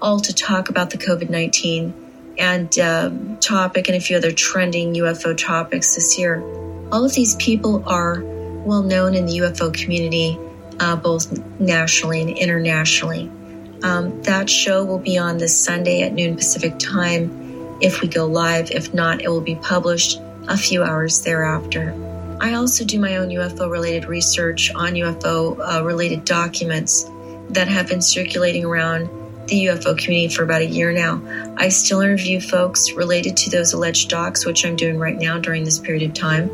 all 0.01 0.21
to 0.21 0.35
talk 0.35 0.69
about 0.69 0.91
the 0.91 0.99
COVID 0.99 1.31
19 1.31 1.95
and 2.37 2.79
uh, 2.79 3.11
topic 3.41 3.89
and 3.89 3.97
a 3.97 4.01
few 4.01 4.17
other 4.17 4.33
trending 4.33 4.95
UFO 4.95 5.37
topics 5.37 5.95
this 5.95 6.19
year. 6.19 6.43
All 6.93 7.05
of 7.05 7.15
these 7.15 7.35
people 7.37 7.83
are 7.87 8.23
well 8.23 8.83
known 8.83 9.15
in 9.15 9.27
the 9.27 9.39
UFO 9.39 9.73
community, 9.73 10.39
uh, 10.81 10.97
both 10.97 11.33
nationally 11.59 12.21
and 12.21 12.31
internationally. 12.31 13.31
Um, 13.83 14.23
that 14.23 14.49
show 14.51 14.85
will 14.85 14.99
be 14.99 15.19
on 15.19 15.39
this 15.39 15.59
Sunday 15.59 16.03
at 16.03 16.13
noon 16.13 16.37
Pacific 16.37 16.79
time 16.79 17.44
if 17.81 18.01
we 18.01 18.09
go 18.09 18.27
live. 18.27 18.71
If 18.71 18.95
not, 18.95 19.23
it 19.23 19.29
will 19.29 19.41
be 19.41 19.57
published 19.57 20.21
a 20.49 20.57
few 20.57 20.83
hours 20.83 21.23
thereafter. 21.23 21.95
I 22.41 22.55
also 22.55 22.85
do 22.85 23.01
my 23.01 23.17
own 23.17 23.29
UFO 23.29 23.71
related 23.71 24.07
research 24.07 24.73
on 24.75 24.95
UFO 24.95 25.59
uh, 25.59 25.85
related 25.85 26.25
documents 26.25 27.09
that 27.51 27.69
have 27.69 27.89
been 27.89 28.03
circulating 28.03 28.65
around 28.65 29.09
the 29.47 29.67
UFO 29.67 29.97
community 29.97 30.35
for 30.35 30.43
about 30.43 30.63
a 30.63 30.67
year 30.67 30.93
now. 30.93 31.23
I 31.57 31.69
still 31.69 32.01
interview 32.01 32.41
folks 32.41 32.93
related 32.93 33.37
to 33.39 33.51
those 33.51 33.73
alleged 33.73 34.09
docs, 34.09 34.47
which 34.47 34.65
I'm 34.65 34.77
doing 34.77 34.99
right 34.99 35.17
now 35.17 35.39
during 35.39 35.65
this 35.65 35.79
period 35.79 36.03
of 36.03 36.15
time, 36.15 36.49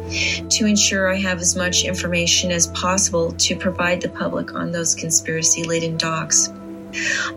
to 0.49 0.67
ensure 0.67 1.09
I 1.09 1.17
have 1.17 1.41
as 1.41 1.57
much 1.57 1.85
information 1.85 2.51
as 2.51 2.67
possible 2.69 3.33
to 3.33 3.57
provide 3.57 4.01
the 4.01 4.09
public 4.09 4.55
on 4.55 4.73
those 4.73 4.95
conspiracy 4.95 5.65
laden 5.65 5.97
docs. 5.97 6.51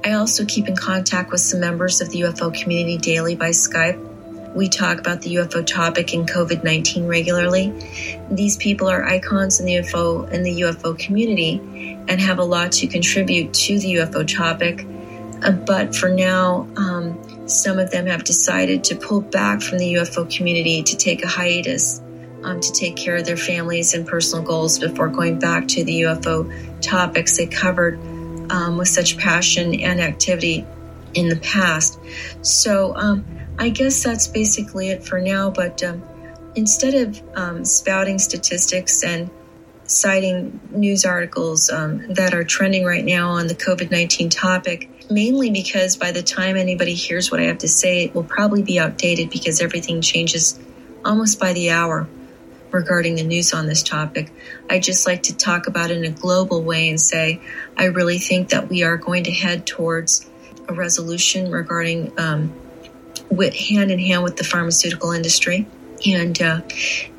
I 0.03 0.13
also 0.13 0.45
keep 0.45 0.67
in 0.67 0.75
contact 0.75 1.31
with 1.31 1.41
some 1.41 1.59
members 1.59 2.01
of 2.01 2.09
the 2.09 2.21
UFO 2.21 2.53
community 2.53 2.97
daily 2.97 3.35
by 3.35 3.49
Skype. 3.49 4.09
We 4.53 4.69
talk 4.69 4.99
about 4.99 5.21
the 5.21 5.35
UFO 5.35 5.65
topic 5.65 6.13
and 6.13 6.29
COVID 6.29 6.63
19 6.63 7.07
regularly. 7.07 7.73
These 8.29 8.57
people 8.57 8.87
are 8.87 9.03
icons 9.03 9.59
in 9.59 9.65
the 9.65 9.75
UFO 9.75 10.29
in 10.31 10.43
the 10.43 10.61
UFO 10.61 10.97
community 10.97 11.59
and 12.07 12.21
have 12.21 12.39
a 12.39 12.43
lot 12.43 12.71
to 12.73 12.87
contribute 12.87 13.53
to 13.53 13.79
the 13.79 13.95
UFO 13.95 14.27
topic 14.27 14.85
uh, 15.43 15.51
but 15.51 15.93
for 15.93 16.09
now, 16.09 16.67
um, 16.77 17.47
some 17.49 17.77
of 17.77 17.91
them 17.91 18.05
have 18.05 18.23
decided 18.23 18.85
to 18.85 18.95
pull 18.95 19.19
back 19.19 19.61
from 19.61 19.77
the 19.77 19.95
UFO 19.95 20.29
community 20.33 20.83
to 20.83 20.95
take 20.95 21.23
a 21.23 21.27
hiatus 21.27 22.01
um, 22.43 22.59
to 22.61 22.71
take 22.71 22.95
care 22.95 23.17
of 23.17 23.25
their 23.25 23.37
families 23.37 23.93
and 23.93 24.07
personal 24.07 24.43
goals 24.43 24.79
before 24.79 25.09
going 25.09 25.39
back 25.39 25.67
to 25.69 25.83
the 25.83 26.01
UFO 26.01 26.81
topics 26.81 27.37
they 27.37 27.45
covered 27.45 27.99
um, 28.49 28.77
with 28.77 28.87
such 28.87 29.17
passion 29.17 29.73
and 29.79 29.99
activity 29.99 30.65
in 31.13 31.29
the 31.29 31.35
past. 31.37 31.99
So 32.41 32.95
um, 32.95 33.25
I 33.57 33.69
guess 33.69 34.03
that's 34.03 34.27
basically 34.27 34.89
it 34.89 35.05
for 35.05 35.19
now. 35.19 35.49
But 35.49 35.83
um, 35.83 36.03
instead 36.55 36.93
of 36.93 37.21
um, 37.35 37.65
spouting 37.65 38.19
statistics 38.19 39.03
and 39.03 39.29
citing 39.85 40.59
news 40.71 41.05
articles 41.05 41.69
um, 41.69 42.13
that 42.13 42.33
are 42.33 42.43
trending 42.43 42.85
right 42.85 43.03
now 43.03 43.29
on 43.29 43.47
the 43.47 43.55
COVID 43.55 43.91
19 43.91 44.29
topic, 44.29 44.89
mainly 45.09 45.51
because 45.51 45.97
by 45.97 46.11
the 46.11 46.23
time 46.23 46.55
anybody 46.55 46.93
hears 46.93 47.31
what 47.31 47.39
I 47.39 47.43
have 47.43 47.59
to 47.59 47.67
say, 47.67 48.05
it 48.05 48.15
will 48.15 48.23
probably 48.23 48.63
be 48.63 48.79
outdated 48.79 49.29
because 49.29 49.61
everything 49.61 50.01
changes 50.01 50.59
almost 51.05 51.39
by 51.39 51.53
the 51.53 51.69
hour 51.69 52.07
regarding 52.73 53.15
the 53.15 53.23
news 53.23 53.53
on 53.53 53.67
this 53.67 53.83
topic. 53.83 54.31
I 54.69 54.79
just 54.79 55.05
like 55.05 55.23
to 55.23 55.37
talk 55.37 55.67
about 55.67 55.91
it 55.91 55.97
in 55.97 56.05
a 56.05 56.11
global 56.11 56.63
way 56.63 56.89
and 56.89 56.99
say 56.99 57.39
I 57.77 57.85
really 57.85 58.17
think 58.17 58.49
that 58.49 58.67
we 58.67 58.83
are 58.83 58.97
going 58.97 59.25
to 59.25 59.31
head 59.31 59.65
towards 59.65 60.29
a 60.67 60.73
resolution 60.73 61.51
regarding 61.51 62.11
um, 62.19 62.53
with 63.29 63.53
hand 63.53 63.91
in 63.91 63.99
hand 63.99 64.23
with 64.23 64.37
the 64.37 64.43
pharmaceutical 64.43 65.11
industry, 65.11 65.67
and 66.05 66.39
uh, 66.41 66.61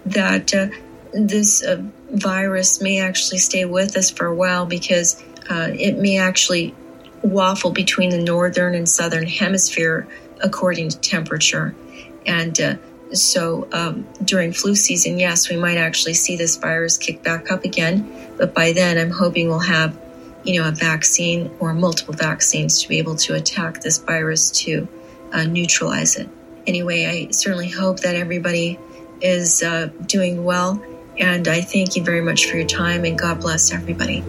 that 0.06 0.52
uh, 0.54 0.68
this 1.12 1.62
uh, 1.62 1.82
virus 2.10 2.80
may 2.80 3.00
actually 3.00 3.38
stay 3.38 3.64
with 3.64 3.96
us 3.96 4.10
for 4.10 4.26
a 4.26 4.34
while 4.34 4.66
because 4.66 5.22
uh, 5.48 5.68
it 5.72 5.98
may 5.98 6.18
actually 6.18 6.74
waffle 7.22 7.70
between 7.70 8.10
the 8.10 8.22
northern 8.22 8.74
and 8.74 8.88
southern 8.88 9.26
hemisphere 9.26 10.06
according 10.40 10.90
to 10.90 10.98
temperature. 10.98 11.74
And 12.26 12.58
uh, 12.60 12.76
so 13.12 13.68
um, 13.72 14.06
during 14.24 14.52
flu 14.52 14.74
season, 14.74 15.18
yes, 15.18 15.48
we 15.48 15.56
might 15.56 15.76
actually 15.76 16.14
see 16.14 16.36
this 16.36 16.56
virus 16.56 16.96
kick 16.96 17.22
back 17.22 17.50
up 17.50 17.64
again. 17.64 18.30
But 18.36 18.54
by 18.54 18.72
then, 18.72 18.98
I'm 18.98 19.10
hoping 19.10 19.48
we'll 19.48 19.58
have, 19.60 19.98
you 20.42 20.60
know, 20.60 20.68
a 20.68 20.72
vaccine 20.72 21.50
or 21.60 21.74
multiple 21.74 22.14
vaccines 22.14 22.82
to 22.82 22.88
be 22.88 22.98
able 22.98 23.16
to 23.16 23.34
attack 23.34 23.80
this 23.82 23.98
virus 23.98 24.50
to 24.62 24.88
uh, 25.32 25.44
neutralize 25.44 26.16
it. 26.16 26.28
Anyway, 26.66 27.04
I 27.06 27.30
certainly 27.30 27.68
hope 27.68 28.00
that 28.00 28.14
everybody 28.14 28.78
is 29.20 29.62
uh, 29.62 29.90
doing 30.06 30.44
well. 30.44 30.82
And 31.18 31.46
I 31.46 31.60
thank 31.60 31.96
you 31.96 32.02
very 32.02 32.20
much 32.20 32.46
for 32.46 32.56
your 32.56 32.66
time 32.66 33.04
and 33.04 33.18
God 33.18 33.40
bless 33.40 33.72
everybody. 33.72 34.22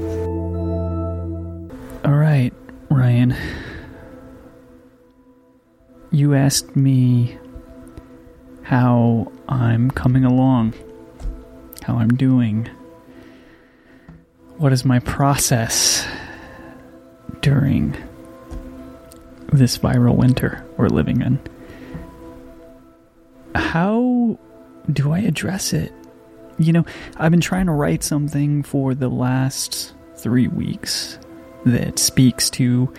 All 2.04 2.14
right. 2.14 2.52
Ryan, 2.90 3.36
you 6.12 6.36
asked 6.36 6.76
me 6.76 7.38
how 8.66 9.32
I'm 9.48 9.92
coming 9.92 10.26
along, 10.26 10.74
how 11.84 11.98
I'm 11.98 12.16
doing, 12.16 12.68
what 14.58 14.74
is 14.74 14.84
my 14.84 14.98
process 15.00 16.08
during 17.42 17.96
this 19.54 19.78
viral 19.78 20.16
winter 20.16 20.66
we're 20.78 20.88
living 20.88 21.22
in. 21.22 21.40
How 23.54 24.40
do 24.92 25.12
I 25.12 25.20
address 25.20 25.72
it? 25.72 25.94
You 26.58 26.74
know, 26.74 26.86
I've 27.18 27.30
been 27.30 27.42
trying 27.42 27.68
to 27.68 27.72
write 27.72 28.04
something 28.04 28.64
for 28.64 28.96
the 28.96 29.10
last 29.10 29.94
three 30.16 30.48
weeks 30.48 31.20
that 31.68 32.00
speaks 32.00 32.50
to 32.52 32.92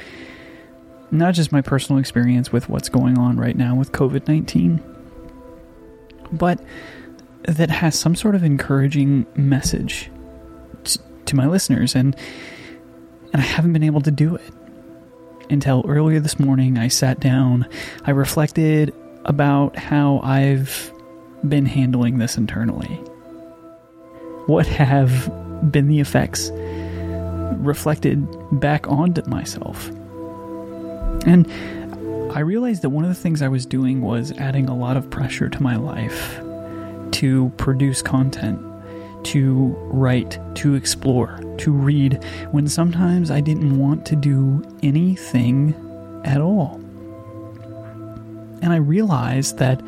not 1.10 1.34
just 1.34 1.50
my 1.50 1.60
personal 1.60 1.98
experience 1.98 2.52
with 2.52 2.68
what's 2.68 2.88
going 2.88 3.18
on 3.18 3.36
right 3.36 3.56
now 3.56 3.74
with 3.74 3.90
COVID 3.90 4.28
19, 4.28 4.80
but 6.32 6.60
that 7.44 7.70
has 7.70 7.98
some 7.98 8.14
sort 8.14 8.34
of 8.34 8.42
encouraging 8.42 9.26
message 9.36 10.10
t- 10.84 11.00
to 11.26 11.36
my 11.36 11.46
listeners. 11.46 11.94
And, 11.94 12.16
and 13.32 13.42
I 13.42 13.44
haven't 13.44 13.72
been 13.72 13.84
able 13.84 14.00
to 14.02 14.10
do 14.10 14.36
it 14.36 14.52
until 15.50 15.84
earlier 15.86 16.20
this 16.20 16.38
morning. 16.38 16.78
I 16.78 16.88
sat 16.88 17.20
down, 17.20 17.66
I 18.04 18.10
reflected 18.10 18.92
about 19.24 19.76
how 19.76 20.20
I've 20.22 20.92
been 21.46 21.66
handling 21.66 22.18
this 22.18 22.36
internally. 22.36 22.94
What 24.46 24.66
have 24.66 25.30
been 25.70 25.88
the 25.88 26.00
effects 26.00 26.50
reflected 27.58 28.26
back 28.60 28.88
onto 28.88 29.22
myself. 29.28 29.88
And 31.26 31.46
I 32.34 32.40
realized 32.40 32.82
that 32.82 32.90
one 32.90 33.04
of 33.04 33.08
the 33.08 33.14
things 33.14 33.40
I 33.40 33.48
was 33.48 33.64
doing 33.64 34.02
was 34.02 34.32
adding 34.32 34.68
a 34.68 34.76
lot 34.76 34.96
of 34.96 35.08
pressure 35.10 35.48
to 35.48 35.62
my 35.62 35.76
life 35.76 36.40
to 37.12 37.50
produce 37.56 38.02
content, 38.02 38.60
to 39.24 39.74
write, 39.90 40.38
to 40.56 40.74
explore, 40.74 41.38
to 41.58 41.72
read, 41.72 42.22
when 42.50 42.68
sometimes 42.68 43.30
I 43.30 43.40
didn't 43.40 43.78
want 43.78 44.04
to 44.06 44.16
do 44.16 44.62
anything 44.82 45.74
at 46.24 46.40
all. 46.40 46.74
And 48.60 48.72
I 48.72 48.76
realized 48.76 49.58
that 49.58 49.80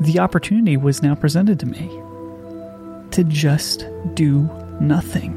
the 0.00 0.18
opportunity 0.20 0.76
was 0.76 1.02
now 1.02 1.14
presented 1.14 1.58
to 1.60 1.66
me 1.66 1.88
to 3.10 3.24
just 3.24 3.86
do 4.14 4.48
nothing. 4.80 5.34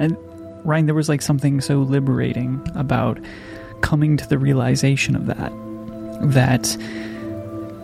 And 0.00 0.16
Ryan, 0.66 0.86
there 0.86 0.94
was 0.94 1.08
like 1.08 1.22
something 1.22 1.60
so 1.60 1.78
liberating 1.78 2.60
about 2.74 3.18
coming 3.80 4.16
to 4.16 4.28
the 4.28 4.38
realization 4.38 5.16
of 5.16 5.26
that. 5.26 5.52
That 6.22 6.64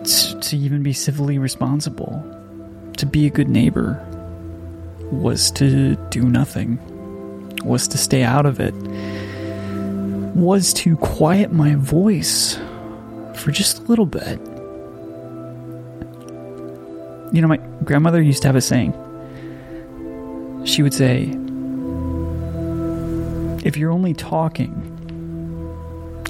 t- 0.03 0.39
to 0.39 0.57
even 0.57 0.83
be 0.83 0.93
civilly 0.93 1.37
responsible, 1.37 2.23
to 2.97 3.05
be 3.05 3.25
a 3.25 3.29
good 3.29 3.49
neighbor, 3.49 4.03
was 5.11 5.51
to 5.51 5.95
do 6.09 6.23
nothing, 6.23 6.79
was 7.63 7.87
to 7.89 7.97
stay 7.97 8.23
out 8.23 8.45
of 8.45 8.59
it, 8.59 8.73
was 10.35 10.73
to 10.73 10.95
quiet 10.97 11.51
my 11.51 11.75
voice 11.75 12.57
for 13.33 13.51
just 13.51 13.79
a 13.79 13.81
little 13.83 14.05
bit. 14.05 14.39
You 17.33 17.41
know, 17.41 17.47
my 17.47 17.57
grandmother 17.83 18.21
used 18.21 18.41
to 18.43 18.47
have 18.47 18.55
a 18.55 18.61
saying. 18.61 18.93
She 20.65 20.83
would 20.83 20.93
say, 20.93 21.33
if 23.65 23.77
you're 23.77 23.91
only 23.91 24.13
talking, 24.13 24.86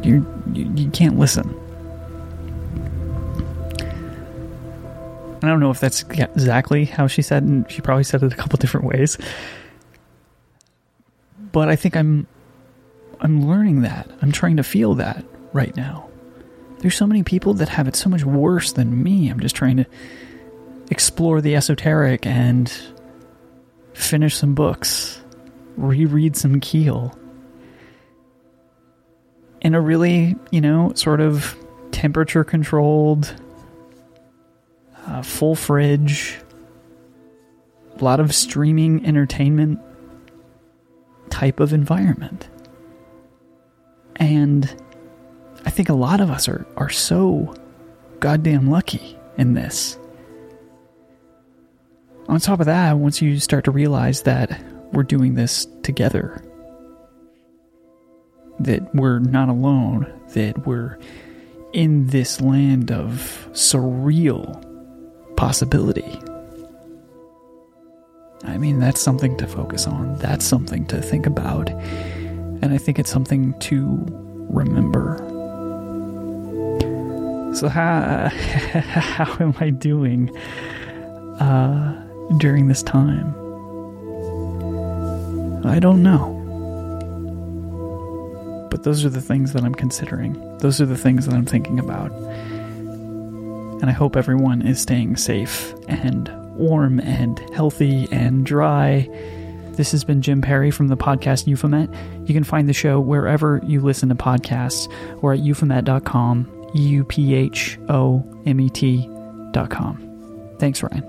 you 0.08 0.44
you, 0.54 0.72
you 0.76 0.90
can't 0.90 1.20
listen. 1.20 1.54
I 5.44 5.48
don't 5.50 5.60
know 5.60 5.70
if 5.70 5.80
that's 5.80 6.02
exactly 6.04 6.86
how 6.86 7.08
she 7.08 7.22
said, 7.22 7.44
and 7.44 7.70
she 7.70 7.82
probably 7.82 8.04
said 8.04 8.24
it 8.24 8.34
a 8.34 8.36
couple 8.36 8.58
different 8.58 8.88
ways. 8.88 9.18
But 11.52 11.70
I 11.70 11.76
think 11.76 11.96
I'm 11.96 12.26
I'm 13.20 13.48
learning 13.48 13.82
that. 13.82 14.10
I'm 14.22 14.32
trying 14.32 14.58
to 14.58 14.64
feel 14.64 14.96
that 14.96 15.24
right 15.54 15.76
now. 15.76 16.10
There's 16.80 16.96
so 16.96 17.08
many 17.08 17.24
people 17.24 17.56
that 17.56 17.70
have 17.70 17.88
it 17.88 17.96
so 17.96 18.10
much 18.10 18.24
worse 18.24 18.72
than 18.72 19.04
me. 19.04 19.30
I'm 19.30 19.40
just 19.40 19.56
trying 19.56 19.78
to 19.78 19.86
explore 20.90 21.42
the 21.42 21.56
esoteric 21.56 22.26
and 22.26 22.72
finish 23.94 24.36
some 24.36 24.54
books, 24.54 25.20
reread 25.76 26.36
some 26.36 26.60
Keel 26.60 27.18
in 29.68 29.76
a 29.76 29.82
really, 29.82 30.34
you 30.50 30.62
know, 30.62 30.94
sort 30.96 31.20
of 31.20 31.58
temperature 31.92 32.46
controlled, 32.46 33.36
uh, 35.06 35.22
full 35.22 35.56
fridge, 35.56 36.38
a 38.00 38.02
lot 38.02 38.22
of 38.22 38.34
streaming 38.34 39.06
entertainment 39.06 39.78
type 41.30 41.60
of 41.60 41.74
environment. 41.74 42.48
And 44.16 44.74
I 45.66 45.70
think 45.70 45.90
a 45.90 45.94
lot 45.94 46.22
of 46.22 46.30
us 46.30 46.48
are, 46.48 46.66
are 46.78 46.90
so 46.90 47.54
goddamn 48.22 48.70
lucky 48.70 49.20
in 49.38 49.54
this. 49.54 50.00
On 52.30 52.40
top 52.40 52.62
of 52.62 52.68
that, 52.68 52.98
once 52.98 53.22
you 53.22 53.38
start 53.42 53.66
to 53.66 53.72
realize 53.72 54.22
that 54.22 54.64
we're 54.94 55.04
doing 55.04 55.34
this 55.34 55.68
together, 55.84 56.42
that 58.60 58.94
we're 58.96 59.20
not 59.20 59.50
alone, 59.50 60.12
that 60.34 60.66
we're 60.66 60.98
in 61.74 62.08
this 62.08 62.42
land 62.42 62.92
of 62.92 63.48
surreal 63.52 64.64
possibility. 65.36 66.20
I 68.44 68.58
mean, 68.58 68.80
that's 68.80 69.02
something 69.02 69.38
to 69.38 69.48
focus 69.48 69.88
on. 69.88 70.16
That's 70.18 70.46
something 70.46 70.86
to 70.88 71.02
think 71.02 71.26
about. 71.26 71.70
And 71.70 72.74
I 72.74 72.78
think 72.78 72.98
it's 73.00 73.12
something 73.12 73.58
to 73.60 74.06
remember. 74.50 75.18
So, 77.54 77.68
how, 77.70 78.30
how 78.32 79.38
am 79.40 79.56
I 79.60 79.72
doing 79.72 80.36
uh, 81.40 82.04
during 82.38 82.68
this 82.68 82.84
time? 82.84 83.36
I 85.66 85.80
don't 85.80 86.02
know. 86.04 86.37
But 88.70 88.84
those 88.84 89.06
are 89.06 89.10
the 89.10 89.22
things 89.22 89.54
that 89.54 89.64
I'm 89.64 89.76
considering. 89.76 90.58
Those 90.60 90.82
are 90.82 90.86
the 90.86 90.98
things 90.98 91.26
that 91.26 91.36
I'm 91.36 91.46
thinking 91.46 91.80
about. 91.80 92.12
And 93.82 93.86
I 93.86 93.94
hope 93.94 94.16
everyone 94.16 94.62
is 94.62 94.80
staying 94.82 95.18
safe 95.18 95.74
and 95.88 96.30
warm 96.56 97.00
and 97.00 97.40
healthy 97.54 98.08
and 98.12 98.46
dry. 98.46 99.08
This 99.74 99.92
has 99.92 100.04
been 100.04 100.24
Jim 100.24 100.42
Perry 100.42 100.72
from 100.72 100.88
the 100.88 100.98
podcast 100.98 101.52
Uphomet. 101.52 102.28
You 102.28 102.34
can 102.34 102.44
find 102.44 102.68
the 102.68 102.74
show 102.74 103.00
wherever 103.00 103.62
you 103.64 103.80
listen 103.82 104.10
to 104.10 104.16
podcasts 104.16 104.92
or 105.22 105.34
at 105.34 105.40
uphomet.com, 105.40 106.72
U 106.74 107.04
P 107.04 107.36
H 107.36 107.78
O 107.88 108.26
M 108.48 108.60
E 108.60 108.70
T.com. 108.70 110.56
Thanks, 110.58 110.82
Ryan. 110.82 111.04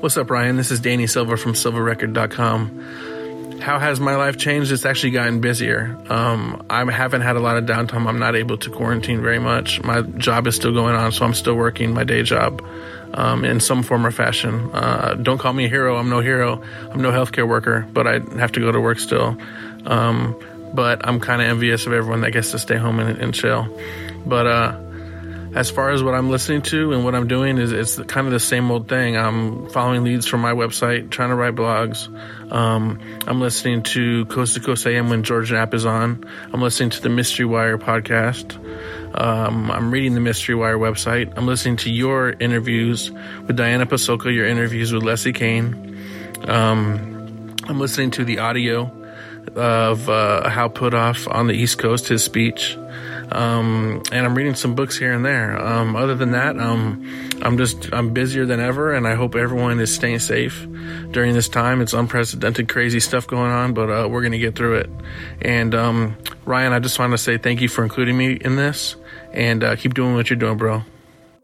What's 0.00 0.16
up, 0.16 0.30
Ryan? 0.30 0.56
This 0.56 0.70
is 0.70 0.80
Danny 0.80 1.06
Silver 1.06 1.36
from 1.36 1.52
silverrecord.com. 1.52 3.07
How 3.60 3.78
has 3.78 4.00
my 4.00 4.16
life 4.16 4.36
changed? 4.36 4.72
It's 4.72 4.86
actually 4.86 5.10
gotten 5.10 5.40
busier. 5.40 5.96
Um, 6.08 6.64
I 6.70 6.90
haven't 6.90 7.22
had 7.22 7.36
a 7.36 7.40
lot 7.40 7.56
of 7.56 7.64
downtime. 7.64 8.06
I'm 8.06 8.18
not 8.18 8.36
able 8.36 8.56
to 8.58 8.70
quarantine 8.70 9.20
very 9.20 9.38
much. 9.38 9.82
My 9.82 10.02
job 10.02 10.46
is 10.46 10.56
still 10.56 10.72
going 10.72 10.94
on, 10.94 11.12
so 11.12 11.24
I'm 11.24 11.34
still 11.34 11.54
working 11.54 11.92
my 11.92 12.04
day 12.04 12.22
job 12.22 12.62
um, 13.14 13.44
in 13.44 13.60
some 13.60 13.82
form 13.82 14.06
or 14.06 14.10
fashion. 14.10 14.70
Uh, 14.72 15.14
don't 15.14 15.38
call 15.38 15.52
me 15.52 15.66
a 15.66 15.68
hero. 15.68 15.96
I'm 15.96 16.08
no 16.08 16.20
hero. 16.20 16.62
I'm 16.90 17.02
no 17.02 17.10
healthcare 17.10 17.48
worker, 17.48 17.86
but 17.92 18.06
I 18.06 18.20
have 18.38 18.52
to 18.52 18.60
go 18.60 18.72
to 18.72 18.80
work 18.80 18.98
still. 18.98 19.36
Um, 19.86 20.36
but 20.74 21.06
I'm 21.06 21.18
kind 21.20 21.42
of 21.42 21.48
envious 21.48 21.86
of 21.86 21.92
everyone 21.92 22.20
that 22.22 22.30
gets 22.30 22.50
to 22.52 22.58
stay 22.58 22.76
home 22.76 23.00
and, 23.00 23.18
and 23.18 23.34
chill. 23.34 23.68
But 24.26 24.46
uh, 24.46 24.80
as 25.54 25.70
far 25.70 25.90
as 25.90 26.02
what 26.02 26.14
I'm 26.14 26.30
listening 26.30 26.62
to 26.62 26.92
and 26.92 27.04
what 27.04 27.14
I'm 27.14 27.26
doing 27.26 27.58
is 27.58 27.72
it's 27.72 27.96
kind 27.96 28.26
of 28.26 28.32
the 28.32 28.40
same 28.40 28.70
old 28.70 28.88
thing. 28.88 29.16
I'm 29.16 29.68
following 29.70 30.04
leads 30.04 30.26
from 30.26 30.40
my 30.40 30.52
website, 30.52 31.10
trying 31.10 31.30
to 31.30 31.34
write 31.34 31.54
blogs. 31.54 32.08
Um, 32.52 33.00
I'm 33.26 33.40
listening 33.40 33.82
to 33.84 34.26
Coast 34.26 34.54
to 34.54 34.60
Coast 34.60 34.86
AM 34.86 35.10
when 35.10 35.22
George 35.22 35.50
Knapp 35.50 35.74
is 35.74 35.86
on. 35.86 36.24
I'm 36.52 36.60
listening 36.60 36.90
to 36.90 37.02
the 37.02 37.08
Mystery 37.08 37.46
Wire 37.46 37.78
podcast. 37.78 38.56
Um, 39.18 39.70
I'm 39.70 39.90
reading 39.90 40.14
the 40.14 40.20
Mystery 40.20 40.54
Wire 40.54 40.78
website. 40.78 41.32
I'm 41.36 41.46
listening 41.46 41.76
to 41.78 41.90
your 41.90 42.30
interviews 42.30 43.10
with 43.46 43.56
Diana 43.56 43.86
Pasulka, 43.86 44.32
your 44.32 44.46
interviews 44.46 44.92
with 44.92 45.02
Leslie 45.02 45.32
Kean. 45.32 45.96
Um, 46.46 47.56
I'm 47.64 47.80
listening 47.80 48.10
to 48.12 48.24
the 48.24 48.38
audio 48.38 48.92
of 49.56 50.08
uh, 50.08 50.48
Hal 50.48 50.70
Puthoff 50.70 51.32
on 51.32 51.46
the 51.46 51.54
East 51.54 51.78
Coast, 51.78 52.08
his 52.08 52.22
speech. 52.22 52.76
Um, 53.30 54.02
and 54.10 54.24
I'm 54.24 54.34
reading 54.34 54.54
some 54.54 54.74
books 54.74 54.96
here 54.96 55.12
and 55.12 55.24
there. 55.24 55.58
Um, 55.60 55.96
other 55.96 56.14
than 56.14 56.32
that, 56.32 56.58
um, 56.58 57.06
I'm 57.42 57.58
just 57.58 57.92
I'm 57.92 58.12
busier 58.12 58.46
than 58.46 58.60
ever, 58.60 58.94
and 58.94 59.06
I 59.06 59.14
hope 59.14 59.34
everyone 59.34 59.78
is 59.80 59.94
staying 59.94 60.20
safe 60.20 60.66
during 61.10 61.34
this 61.34 61.48
time. 61.48 61.80
It's 61.80 61.92
unprecedented, 61.92 62.68
crazy 62.68 63.00
stuff 63.00 63.26
going 63.26 63.50
on, 63.50 63.74
but 63.74 63.90
uh, 63.90 64.08
we're 64.08 64.22
gonna 64.22 64.38
get 64.38 64.54
through 64.54 64.76
it. 64.78 64.90
And 65.42 65.74
um, 65.74 66.16
Ryan, 66.44 66.72
I 66.72 66.78
just 66.78 66.98
want 66.98 67.12
to 67.12 67.18
say 67.18 67.38
thank 67.38 67.60
you 67.60 67.68
for 67.68 67.82
including 67.82 68.16
me 68.16 68.32
in 68.32 68.56
this, 68.56 68.96
and 69.32 69.62
uh, 69.62 69.76
keep 69.76 69.94
doing 69.94 70.14
what 70.14 70.30
you're 70.30 70.38
doing, 70.38 70.56
bro. 70.56 70.84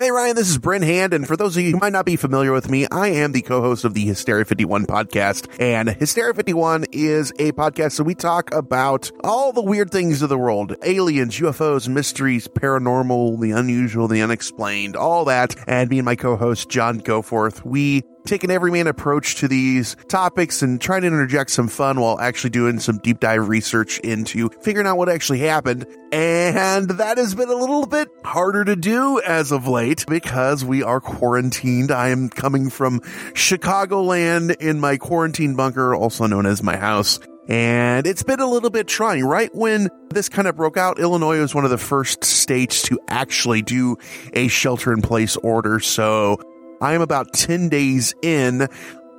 Hey 0.05 0.11
Ryan, 0.11 0.37
this 0.37 0.51
is 0.51 0.59
Bryn 0.59 0.83
Hand, 0.83 1.15
and 1.15 1.27
for 1.27 1.35
those 1.35 1.57
of 1.57 1.63
you 1.63 1.71
who 1.71 1.79
might 1.79 1.95
not 1.95 2.05
be 2.05 2.17
familiar 2.17 2.53
with 2.53 2.69
me, 2.69 2.87
I 2.93 3.09
am 3.09 3.33
the 3.33 3.41
co-host 3.41 3.87
of 3.87 3.95
the 3.95 4.05
Hysteria 4.05 4.45
51 4.45 4.85
podcast, 4.85 5.49
and 5.59 5.89
Hysteria 5.89 6.35
51 6.35 6.85
is 6.93 7.31
a 7.39 7.53
podcast 7.53 7.93
so 7.93 8.05
we 8.05 8.15
talk 8.15 8.53
about 8.53 9.11
all 9.25 9.51
the 9.51 9.63
weird 9.63 9.91
things 9.91 10.21
of 10.21 10.29
the 10.29 10.37
world, 10.37 10.77
aliens, 10.83 11.41
UFOs, 11.41 11.89
mysteries, 11.89 12.47
paranormal, 12.49 13.41
the 13.41 13.53
unusual, 13.53 14.07
the 14.07 14.21
unexplained, 14.21 14.95
all 14.95 15.25
that, 15.25 15.57
and 15.67 15.89
me 15.89 16.01
and 16.01 16.05
my 16.05 16.17
co-host 16.17 16.69
John 16.69 17.01
Goforth, 17.01 17.65
we 17.65 18.03
take 18.27 18.43
an 18.45 18.51
everyman 18.51 18.87
approach 18.87 19.37
to 19.37 19.49
these 19.49 19.97
topics 20.09 20.63
and 20.63 20.81
trying 20.81 21.03
to 21.03 21.07
interject 21.07 21.51
some 21.51 21.69
fun 21.69 22.01
while 22.01 22.19
actually 22.19 22.51
doing 22.51 22.81
some 22.81 22.99
deep 22.99 23.21
dive 23.21 23.49
research 23.49 23.99
into 24.01 24.49
figuring 24.63 24.87
out 24.87 24.97
what 24.97 25.09
actually 25.09 25.41
happened. 25.41 25.87
And 26.11 26.89
that 26.91 27.19
has 27.19 27.35
been 27.35 27.51
a 27.51 27.55
little 27.55 27.87
bit 27.87 28.09
harder 28.25 28.65
to 28.65 28.77
do 28.77 29.21
as 29.21 29.53
of 29.53 29.67
late 29.69 30.05
because 30.09 30.65
we 30.65 30.83
are 30.83 31.01
quarantined. 31.01 31.91
I 31.91 32.09
am 32.09 32.31
coming 32.31 32.71
from 32.71 33.01
Chicagoland 33.35 34.57
in 34.57 34.81
my 34.81 34.97
quarantine 34.97 35.55
bunker, 35.55 35.95
also 35.95 36.27
known 36.27 36.47
as 36.47 36.63
my 36.63 36.77
house. 36.77 37.21
And 37.47 38.07
it's 38.07 38.23
been 38.23 38.41
a 38.41 38.47
little 38.47 38.71
bit 38.71 38.87
trying. 38.89 39.23
Right 39.25 39.55
when 39.55 39.91
this 40.09 40.31
kind 40.31 40.49
of 40.49 40.57
broke 40.57 40.79
out, 40.79 40.99
Illinois 40.99 41.41
was 41.41 41.55
one 41.55 41.65
of 41.65 41.71
the 41.71 41.77
first 41.77 42.25
states 42.25 42.83
to 42.85 42.99
actually 43.09 43.61
do 43.61 43.99
a 44.33 44.49
shelter 44.49 44.95
in 44.95 45.03
place 45.03 45.37
order. 45.37 45.79
So 45.81 46.39
I 46.81 46.95
am 46.95 47.01
about 47.01 47.33
10 47.33 47.69
days 47.69 48.15
in 48.23 48.69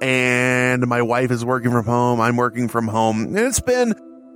and 0.01 0.85
my 0.87 1.01
wife 1.01 1.31
is 1.31 1.43
working 1.43 1.71
from 1.71 1.85
home. 1.85 2.19
I'm 2.19 2.37
working 2.37 2.67
from 2.67 2.87
home. 2.87 3.21
And 3.21 3.37
it's 3.37 3.59
been 3.59 3.93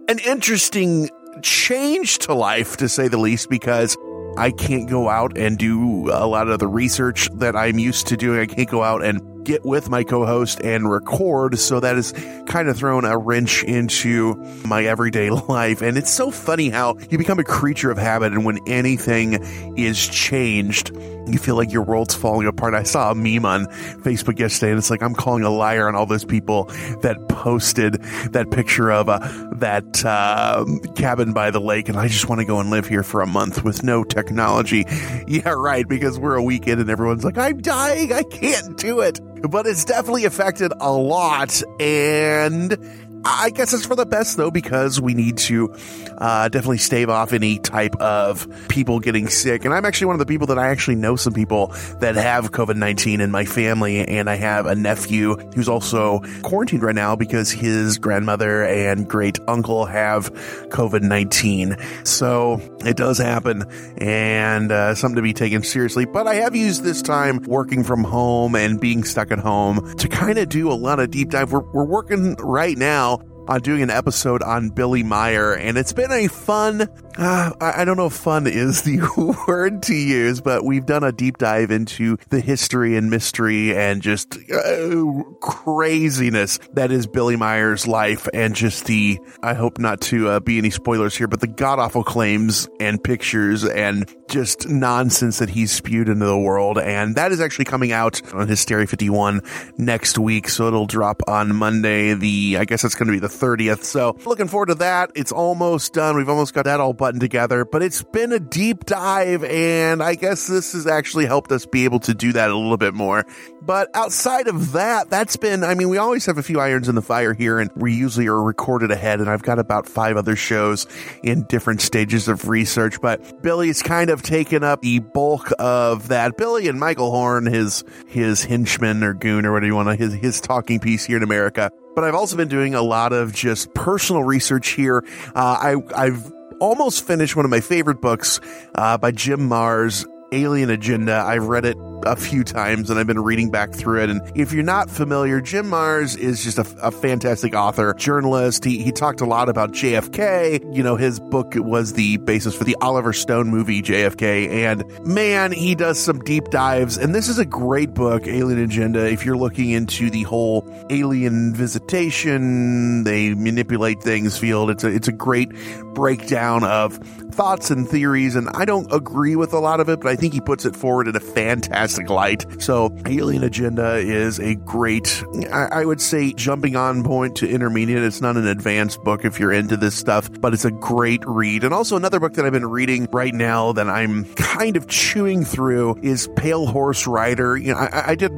an 0.07 0.19
interesting 0.19 1.09
change 1.41 2.19
to 2.19 2.33
life, 2.33 2.77
to 2.77 2.89
say 2.89 3.07
the 3.07 3.17
least, 3.17 3.49
because 3.49 3.97
I 4.37 4.51
can't 4.51 4.89
go 4.89 5.09
out 5.09 5.37
and 5.37 5.57
do 5.57 6.09
a 6.11 6.25
lot 6.25 6.47
of 6.47 6.59
the 6.59 6.67
research 6.67 7.29
that 7.35 7.55
I'm 7.55 7.77
used 7.77 8.07
to 8.07 8.17
doing. 8.17 8.39
I 8.39 8.45
can't 8.45 8.69
go 8.69 8.83
out 8.83 9.03
and 9.03 9.45
get 9.45 9.65
with 9.65 9.89
my 9.89 10.03
co-host 10.03 10.61
and 10.61 10.89
record. 10.89 11.57
So 11.59 11.79
that 11.79 11.95
has 11.95 12.13
kind 12.45 12.69
of 12.69 12.77
thrown 12.77 13.03
a 13.05 13.17
wrench 13.17 13.63
into 13.63 14.35
my 14.65 14.83
everyday 14.85 15.29
life. 15.49 15.81
And 15.81 15.97
it's 15.97 16.11
so 16.11 16.31
funny 16.31 16.69
how 16.69 16.97
you 17.09 17.17
become 17.17 17.39
a 17.39 17.43
creature 17.43 17.91
of 17.91 17.97
habit. 17.97 18.31
And 18.31 18.45
when 18.45 18.59
anything 18.67 19.43
is 19.77 20.07
changed, 20.07 20.91
you 21.33 21.39
feel 21.39 21.55
like 21.55 21.71
your 21.71 21.83
world's 21.83 22.15
falling 22.15 22.47
apart. 22.47 22.73
I 22.73 22.83
saw 22.83 23.11
a 23.11 23.15
meme 23.15 23.45
on 23.45 23.65
Facebook 24.03 24.39
yesterday 24.39 24.71
and 24.71 24.79
it's 24.79 24.89
like, 24.89 25.01
I'm 25.01 25.15
calling 25.15 25.43
a 25.43 25.49
liar 25.49 25.87
on 25.87 25.95
all 25.95 26.05
those 26.05 26.25
people 26.25 26.65
that 27.01 27.17
posted 27.29 27.93
that 28.31 28.51
picture 28.51 28.91
of 28.91 29.09
uh, 29.09 29.19
that 29.57 30.03
uh, 30.05 30.65
cabin 30.95 31.33
by 31.33 31.51
the 31.51 31.61
lake. 31.61 31.89
And 31.89 31.97
I 31.97 32.07
just 32.07 32.29
want 32.29 32.39
to 32.39 32.45
go 32.45 32.59
and 32.59 32.69
live 32.69 32.87
here 32.87 33.03
for 33.03 33.21
a 33.21 33.27
month 33.27 33.63
with 33.63 33.83
no 33.83 34.03
technology. 34.03 34.85
Yeah, 35.27 35.49
right. 35.49 35.87
Because 35.87 36.17
we're 36.17 36.35
a 36.35 36.43
weekend 36.43 36.81
and 36.81 36.89
everyone's 36.89 37.23
like, 37.23 37.37
I'm 37.37 37.59
dying. 37.59 38.11
I 38.11 38.23
can't 38.23 38.77
do 38.77 39.01
it 39.01 39.19
but 39.47 39.65
it's 39.67 39.85
definitely 39.85 40.25
affected 40.25 40.73
a 40.79 40.91
lot. 40.91 41.61
And 41.79 42.77
I 43.25 43.49
guess 43.49 43.73
it's 43.73 43.85
for 43.85 43.95
the 43.95 44.05
best 44.05 44.37
though, 44.37 44.51
because 44.51 45.01
we 45.01 45.13
need 45.13 45.37
to 45.39 45.73
uh, 46.17 46.47
definitely 46.49 46.77
stave 46.77 47.09
off 47.09 47.33
any 47.33 47.59
type 47.59 47.95
of 47.97 48.47
people 48.69 48.99
getting 48.99 49.27
sick. 49.27 49.65
And 49.65 49.73
I'm 49.73 49.85
actually 49.85 50.07
one 50.07 50.15
of 50.15 50.19
the 50.19 50.25
people 50.25 50.47
that 50.47 50.59
I 50.59 50.67
actually 50.69 50.95
know 50.95 51.15
some 51.15 51.33
people 51.33 51.67
that 51.99 52.15
have 52.15 52.51
COVID 52.51 52.75
19 52.75 53.21
in 53.21 53.31
my 53.31 53.45
family. 53.45 54.07
And 54.07 54.29
I 54.29 54.35
have 54.35 54.65
a 54.65 54.75
nephew 54.75 55.35
who's 55.53 55.67
also 55.67 56.21
quarantined 56.43 56.83
right 56.83 56.95
now 56.95 57.15
because 57.15 57.51
his 57.51 57.97
grandmother 57.97 58.63
and 58.63 59.07
great 59.07 59.39
uncle 59.47 59.85
have 59.85 60.33
COVID 60.69 61.01
19. 61.01 61.77
So 62.05 62.61
it 62.85 62.95
does 62.95 63.17
happen 63.17 63.65
and 63.97 64.71
uh, 64.71 64.95
something 64.95 65.17
to 65.17 65.21
be 65.21 65.33
taken 65.33 65.63
seriously. 65.63 66.05
But 66.05 66.27
I 66.27 66.35
have 66.35 66.55
used 66.55 66.83
this 66.83 67.01
time 67.01 67.43
working 67.43 67.83
from 67.83 68.03
home 68.03 68.55
and 68.55 68.79
being 68.79 69.03
stuck 69.03 69.31
at 69.31 69.39
home 69.39 69.95
to 69.97 70.07
kind 70.07 70.37
of 70.37 70.49
do 70.49 70.71
a 70.71 70.73
lot 70.73 70.99
of 70.99 71.11
deep 71.11 71.31
dive. 71.31 71.51
We're, 71.51 71.61
we're 71.73 71.85
working 71.85 72.35
right 72.35 72.77
now 72.77 73.08
on 73.49 73.61
doing 73.61 73.81
an 73.81 73.89
episode 73.89 74.43
on 74.43 74.69
Billy 74.69 75.01
Meier, 75.01 75.53
and 75.53 75.75
it's 75.75 75.91
been 75.91 76.11
a 76.11 76.27
fun. 76.27 76.87
Uh, 77.17 77.51
I 77.59 77.85
don't 77.85 77.97
know 77.97 78.05
if 78.05 78.13
fun 78.13 78.47
is 78.47 78.83
the 78.83 78.99
word 79.47 79.83
to 79.83 79.95
use, 79.95 80.41
but 80.41 80.63
we've 80.63 80.85
done 80.85 81.03
a 81.03 81.11
deep 81.11 81.37
dive 81.37 81.71
into 81.71 82.17
the 82.29 82.39
history 82.39 82.95
and 82.95 83.09
mystery 83.09 83.75
and 83.75 84.01
just 84.01 84.37
uh, 84.51 85.23
craziness 85.41 86.59
that 86.73 86.91
is 86.91 87.07
Billy 87.07 87.35
Meier's 87.35 87.87
life, 87.87 88.27
and 88.33 88.55
just 88.55 88.85
the. 88.85 89.19
I 89.41 89.53
hope 89.53 89.79
not 89.79 90.01
to 90.01 90.29
uh, 90.29 90.39
be 90.39 90.57
any 90.57 90.69
spoilers 90.69 91.15
here, 91.15 91.27
but 91.27 91.41
the 91.41 91.47
god 91.47 91.79
awful 91.79 92.03
claims 92.03 92.67
and 92.79 93.03
pictures 93.03 93.65
and 93.65 94.09
just 94.29 94.69
nonsense 94.69 95.39
that 95.39 95.49
he's 95.49 95.71
spewed 95.71 96.07
into 96.07 96.25
the 96.25 96.37
world, 96.37 96.77
and 96.77 97.15
that 97.15 97.31
is 97.31 97.41
actually 97.41 97.65
coming 97.65 97.91
out 97.91 98.21
on 98.33 98.47
Hysteria 98.47 98.87
51 98.87 99.41
next 99.77 100.17
week, 100.17 100.47
so 100.47 100.67
it'll 100.67 100.85
drop 100.85 101.21
on 101.27 101.55
Monday. 101.55 102.13
The 102.13 102.57
I 102.59 102.65
guess 102.65 102.83
it's 102.83 102.95
going 102.95 103.07
to 103.07 103.13
be 103.13 103.19
the 103.19 103.27
30th. 103.27 103.83
So 103.83 104.15
looking 104.25 104.47
forward 104.47 104.67
to 104.67 104.75
that. 104.75 105.11
It's 105.15 105.31
almost 105.31 105.93
done. 105.93 106.15
We've 106.15 106.29
almost 106.29 106.53
got 106.53 106.65
that 106.65 106.79
all 106.79 106.93
buttoned 107.09 107.21
together, 107.21 107.65
but 107.65 107.81
it's 107.81 108.03
been 108.03 108.31
a 108.31 108.39
deep 108.39 108.85
dive 108.85 109.43
and 109.43 110.03
I 110.03 110.13
guess 110.13 110.45
this 110.45 110.73
has 110.73 110.85
actually 110.85 111.25
helped 111.25 111.51
us 111.51 111.65
be 111.65 111.85
able 111.85 111.99
to 112.01 112.13
do 112.13 112.33
that 112.33 112.51
a 112.51 112.55
little 112.55 112.77
bit 112.77 112.93
more. 112.93 113.25
But 113.63 113.89
outside 113.95 114.47
of 114.47 114.73
that, 114.73 115.09
that's 115.09 115.35
been, 115.35 115.63
I 115.63 115.73
mean, 115.73 115.89
we 115.89 115.97
always 115.97 116.27
have 116.27 116.37
a 116.37 116.43
few 116.43 116.59
irons 116.59 116.87
in 116.87 116.93
the 116.93 117.01
fire 117.01 117.33
here 117.33 117.57
and 117.57 117.71
we 117.75 117.95
usually 117.95 118.27
are 118.27 118.39
recorded 118.39 118.91
ahead 118.91 119.21
and 119.21 119.27
I've 119.27 119.41
got 119.41 119.57
about 119.57 119.87
five 119.87 120.17
other 120.17 120.35
shows 120.35 120.85
in 121.23 121.45
different 121.45 121.81
stages 121.81 122.27
of 122.27 122.47
research, 122.47 123.01
but 123.01 123.41
Billy's 123.41 123.81
kind 123.81 124.11
of 124.11 124.21
taken 124.21 124.63
up 124.63 124.83
the 124.83 124.99
bulk 124.99 125.51
of 125.57 126.09
that. 126.09 126.37
Billy 126.37 126.67
and 126.67 126.79
Michael 126.79 127.09
Horn, 127.09 127.47
his, 127.47 127.83
his 128.07 128.43
henchman 128.43 129.03
or 129.03 129.15
goon 129.15 129.47
or 129.47 129.53
whatever 129.53 129.65
you 129.65 129.75
want 129.75 129.89
to, 129.89 129.95
his, 129.95 130.13
his 130.13 130.41
talking 130.41 130.79
piece 130.79 131.05
here 131.05 131.17
in 131.17 131.23
America 131.23 131.71
but 131.95 132.03
I've 132.03 132.15
also 132.15 132.37
been 132.37 132.47
doing 132.47 132.75
a 132.75 132.81
lot 132.81 133.11
of 133.11 133.33
just 133.33 133.73
personal 133.73 134.23
research 134.23 134.69
here. 134.69 135.03
Uh, 135.35 135.75
I, 135.75 135.75
I've 135.93 136.31
almost 136.59 137.05
finished 137.05 137.35
one 137.35 137.45
of 137.45 137.51
my 137.51 137.61
favorite 137.61 138.01
books 138.01 138.39
uh, 138.75 138.97
by 138.97 139.11
Jim 139.11 139.49
Marrs, 139.49 140.05
Alien 140.31 140.69
Agenda. 140.69 141.15
I've 141.15 141.47
read 141.47 141.65
it 141.65 141.77
a 142.05 142.15
few 142.15 142.43
times 142.43 142.89
and 142.89 142.99
I've 142.99 143.07
been 143.07 143.19
reading 143.19 143.49
back 143.51 143.73
through 143.73 144.03
it. 144.03 144.09
And 144.09 144.21
if 144.35 144.53
you're 144.53 144.63
not 144.63 144.89
familiar, 144.89 145.41
Jim 145.41 145.67
Marrs 145.67 146.17
is 146.17 146.43
just 146.43 146.57
a, 146.57 146.65
a, 146.81 146.91
fantastic 146.91 147.53
author, 147.53 147.93
journalist. 147.93 148.63
He, 148.63 148.83
he 148.83 148.91
talked 148.91 149.21
a 149.21 149.25
lot 149.25 149.49
about 149.49 149.71
JFK. 149.71 150.75
You 150.75 150.83
know, 150.83 150.95
his 150.95 151.19
book 151.19 151.53
was 151.55 151.93
the 151.93 152.17
basis 152.17 152.55
for 152.55 152.63
the 152.63 152.75
Oliver 152.81 153.13
Stone 153.13 153.49
movie, 153.49 153.81
JFK. 153.81 154.49
And 154.49 155.07
man, 155.07 155.51
he 155.51 155.75
does 155.75 155.99
some 155.99 156.19
deep 156.19 156.49
dives. 156.49 156.97
And 156.97 157.13
this 157.13 157.27
is 157.27 157.39
a 157.39 157.45
great 157.45 157.93
book, 157.93 158.27
Alien 158.27 158.59
Agenda. 158.59 159.09
If 159.09 159.25
you're 159.25 159.37
looking 159.37 159.71
into 159.71 160.09
the 160.09 160.23
whole 160.23 160.67
alien 160.89 161.53
visitation, 161.53 163.03
they 163.03 163.33
manipulate 163.33 164.01
things 164.01 164.37
field, 164.37 164.69
it's 164.69 164.83
a, 164.83 164.87
it's 164.87 165.07
a 165.07 165.13
great 165.13 165.51
breakdown 165.93 166.63
of 166.63 166.97
thoughts 167.31 167.71
and 167.71 167.87
theories. 167.87 168.35
And 168.35 168.49
I 168.49 168.65
don't 168.65 168.91
agree 168.91 169.35
with 169.35 169.53
a 169.53 169.59
lot 169.59 169.79
of 169.79 169.89
it, 169.89 169.99
but 170.01 170.09
I 170.09 170.15
think 170.15 170.33
he 170.33 170.41
puts 170.41 170.65
it 170.65 170.75
forward 170.75 171.07
in 171.07 171.15
a 171.15 171.19
fantastic 171.19 171.88
fantastic 171.89 172.09
light. 172.09 172.61
So, 172.61 172.95
Alien 173.05 173.43
Agenda 173.43 173.95
is 173.95 174.39
a 174.39 174.55
great, 174.55 175.23
I, 175.51 175.81
I 175.81 175.85
would 175.85 176.01
say, 176.01 176.33
jumping 176.33 176.75
on 176.75 177.03
point 177.03 177.37
to 177.37 177.49
intermediate. 177.49 178.03
It's 178.03 178.21
not 178.21 178.37
an 178.37 178.47
advanced 178.47 179.03
book 179.03 179.25
if 179.25 179.39
you're 179.39 179.51
into 179.51 179.77
this 179.77 179.95
stuff, 179.95 180.29
but 180.39 180.53
it's 180.53 180.65
a 180.65 180.71
great 180.71 181.21
read. 181.25 181.63
And 181.63 181.73
also, 181.73 181.95
another 181.95 182.19
book 182.19 182.33
that 182.33 182.45
I've 182.45 182.53
been 182.53 182.69
reading 182.69 183.07
right 183.11 183.33
now 183.33 183.73
that 183.73 183.89
I'm 183.89 184.25
kind 184.35 184.77
of 184.77 184.87
chewing 184.87 185.45
through 185.45 185.97
is 186.01 186.29
Pale 186.35 186.67
Horse 186.67 187.07
Rider. 187.07 187.57
You 187.57 187.73
know, 187.73 187.79
I, 187.79 188.11
I 188.11 188.15
did 188.15 188.31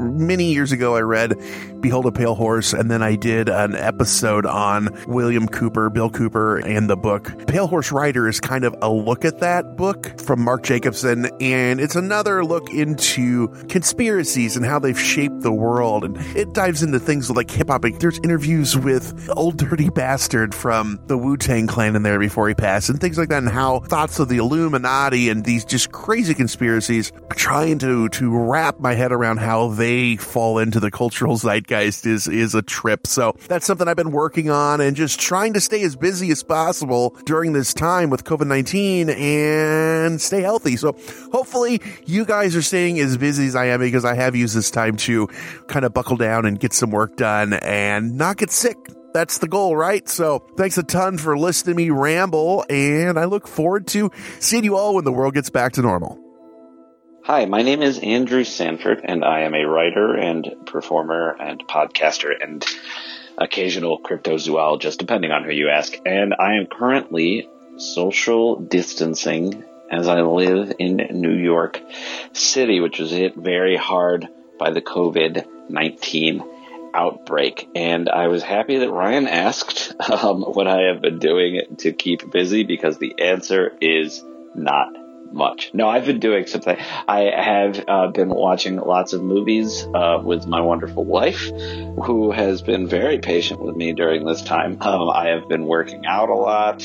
many 0.00 0.52
years 0.52 0.72
ago, 0.72 0.96
I 0.96 1.00
read 1.00 1.34
Behold 1.80 2.06
a 2.06 2.12
Pale 2.12 2.34
Horse, 2.34 2.72
and 2.72 2.90
then 2.90 3.02
I 3.02 3.16
did 3.16 3.48
an 3.48 3.74
episode 3.74 4.46
on 4.46 4.88
William 5.06 5.46
Cooper, 5.46 5.90
Bill 5.90 6.10
Cooper, 6.10 6.58
and 6.58 6.88
the 6.88 6.96
book. 6.96 7.46
Pale 7.46 7.66
Horse 7.66 7.92
Rider 7.92 8.28
is 8.28 8.40
kind 8.40 8.64
of 8.64 8.74
a 8.82 8.90
look 8.90 9.24
at 9.24 9.40
that 9.40 9.76
book 9.76 10.18
from 10.20 10.42
Mark 10.42 10.62
Jacobson, 10.62 11.26
and 11.40 11.80
it's 11.80 11.96
another 11.96 12.44
look 12.44 12.70
into 12.70 13.48
conspiracies 13.68 14.56
and 14.56 14.64
how 14.64 14.78
they've 14.78 14.98
shaped 14.98 15.40
the 15.40 15.52
world. 15.52 16.04
And 16.04 16.16
it 16.36 16.52
dives 16.52 16.82
into 16.82 16.98
things 16.98 17.30
like 17.30 17.50
hip 17.50 17.68
hop. 17.68 17.84
There's 17.98 18.18
interviews 18.18 18.76
with 18.76 19.28
Old 19.36 19.58
Dirty 19.58 19.90
Bastard 19.90 20.54
from 20.54 20.98
the 21.06 21.16
Wu 21.16 21.36
Tang 21.36 21.66
Clan 21.66 21.96
in 21.96 22.02
there 22.02 22.18
before 22.18 22.48
he 22.48 22.54
passed, 22.54 22.88
and 22.88 23.00
things 23.00 23.18
like 23.18 23.28
that, 23.28 23.38
and 23.38 23.48
how 23.48 23.80
thoughts 23.80 24.18
of 24.18 24.28
the 24.28 24.38
Illuminati 24.38 25.28
and 25.28 25.44
these 25.44 25.64
just 25.64 25.92
crazy 25.92 26.34
conspiracies 26.34 27.12
trying 27.30 27.78
to, 27.78 28.08
to 28.10 28.38
wrap 28.38 28.78
my 28.80 28.94
head 28.94 29.12
around 29.12 29.38
how 29.38 29.68
they 29.68 29.89
fall 30.16 30.58
into 30.58 30.80
the 30.80 30.90
cultural 30.90 31.36
zeitgeist 31.36 32.06
is, 32.06 32.28
is 32.28 32.54
a 32.54 32.62
trip. 32.62 33.06
So 33.06 33.36
that's 33.48 33.66
something 33.66 33.88
I've 33.88 33.96
been 33.96 34.12
working 34.12 34.50
on 34.50 34.80
and 34.80 34.96
just 34.96 35.20
trying 35.20 35.54
to 35.54 35.60
stay 35.60 35.82
as 35.82 35.96
busy 35.96 36.30
as 36.30 36.42
possible 36.42 37.16
during 37.24 37.52
this 37.52 37.74
time 37.74 38.10
with 38.10 38.24
COVID-19 38.24 39.08
and 39.08 40.20
stay 40.20 40.42
healthy. 40.42 40.76
So 40.76 40.96
hopefully 41.32 41.80
you 42.06 42.24
guys 42.24 42.56
are 42.56 42.62
staying 42.62 42.98
as 43.00 43.16
busy 43.16 43.46
as 43.46 43.56
I 43.56 43.66
am 43.66 43.80
because 43.80 44.04
I 44.04 44.14
have 44.14 44.36
used 44.36 44.56
this 44.56 44.70
time 44.70 44.96
to 44.98 45.26
kind 45.68 45.84
of 45.84 45.92
buckle 45.92 46.16
down 46.16 46.46
and 46.46 46.58
get 46.58 46.72
some 46.72 46.90
work 46.90 47.16
done 47.16 47.52
and 47.54 48.16
not 48.16 48.36
get 48.36 48.50
sick 48.50 48.76
that's 49.12 49.38
the 49.38 49.48
goal, 49.48 49.76
right? 49.76 50.08
So 50.08 50.46
thanks 50.56 50.78
a 50.78 50.84
ton 50.84 51.18
for 51.18 51.36
listening 51.36 51.74
to 51.74 51.82
me 51.82 51.90
ramble, 51.90 52.64
and 52.70 53.18
I 53.18 53.24
look 53.24 53.48
forward 53.48 53.88
to 53.88 54.10
seeing 54.38 54.62
you 54.64 54.76
all 54.76 54.94
when 54.94 55.04
the 55.04 55.12
world 55.12 55.34
gets 55.34 55.50
back 55.50 55.72
to 55.72 55.82
normal. 55.82 56.29
Hi, 57.22 57.44
my 57.44 57.60
name 57.60 57.82
is 57.82 57.98
Andrew 57.98 58.44
Sanford, 58.44 59.02
and 59.04 59.26
I 59.26 59.40
am 59.40 59.54
a 59.54 59.66
writer 59.66 60.14
and 60.14 60.64
performer 60.64 61.36
and 61.38 61.62
podcaster 61.68 62.32
and 62.40 62.64
occasional 63.36 64.00
cryptozoologist, 64.00 64.96
depending 64.96 65.30
on 65.30 65.44
who 65.44 65.52
you 65.52 65.68
ask. 65.68 65.92
And 66.06 66.34
I 66.38 66.54
am 66.54 66.66
currently 66.66 67.46
social 67.76 68.56
distancing 68.56 69.62
as 69.90 70.08
I 70.08 70.22
live 70.22 70.72
in 70.78 70.96
New 71.10 71.34
York 71.34 71.82
City, 72.32 72.80
which 72.80 72.98
was 72.98 73.10
hit 73.10 73.36
very 73.36 73.76
hard 73.76 74.26
by 74.58 74.70
the 74.70 74.80
COVID 74.80 75.68
19 75.68 76.42
outbreak. 76.94 77.68
And 77.74 78.08
I 78.08 78.28
was 78.28 78.42
happy 78.42 78.78
that 78.78 78.90
Ryan 78.90 79.28
asked 79.28 79.92
um, 80.10 80.40
what 80.40 80.66
I 80.66 80.84
have 80.84 81.02
been 81.02 81.18
doing 81.18 81.76
to 81.80 81.92
keep 81.92 82.30
busy 82.30 82.64
because 82.64 82.96
the 82.96 83.20
answer 83.20 83.76
is 83.82 84.24
not 84.54 84.99
much. 85.32 85.70
No, 85.72 85.88
I've 85.88 86.06
been 86.06 86.20
doing 86.20 86.46
something. 86.46 86.76
I 87.08 87.30
have 87.34 87.84
uh, 87.86 88.06
been 88.08 88.28
watching 88.28 88.76
lots 88.76 89.12
of 89.12 89.22
movies 89.22 89.86
uh, 89.94 90.20
with 90.22 90.46
my 90.46 90.60
wonderful 90.60 91.04
wife, 91.04 91.50
who 92.04 92.30
has 92.30 92.62
been 92.62 92.88
very 92.88 93.18
patient 93.18 93.62
with 93.62 93.76
me 93.76 93.92
during 93.92 94.24
this 94.24 94.42
time. 94.42 94.78
Um, 94.80 95.10
I 95.10 95.28
have 95.28 95.48
been 95.48 95.66
working 95.66 96.06
out 96.06 96.28
a 96.28 96.34
lot. 96.34 96.82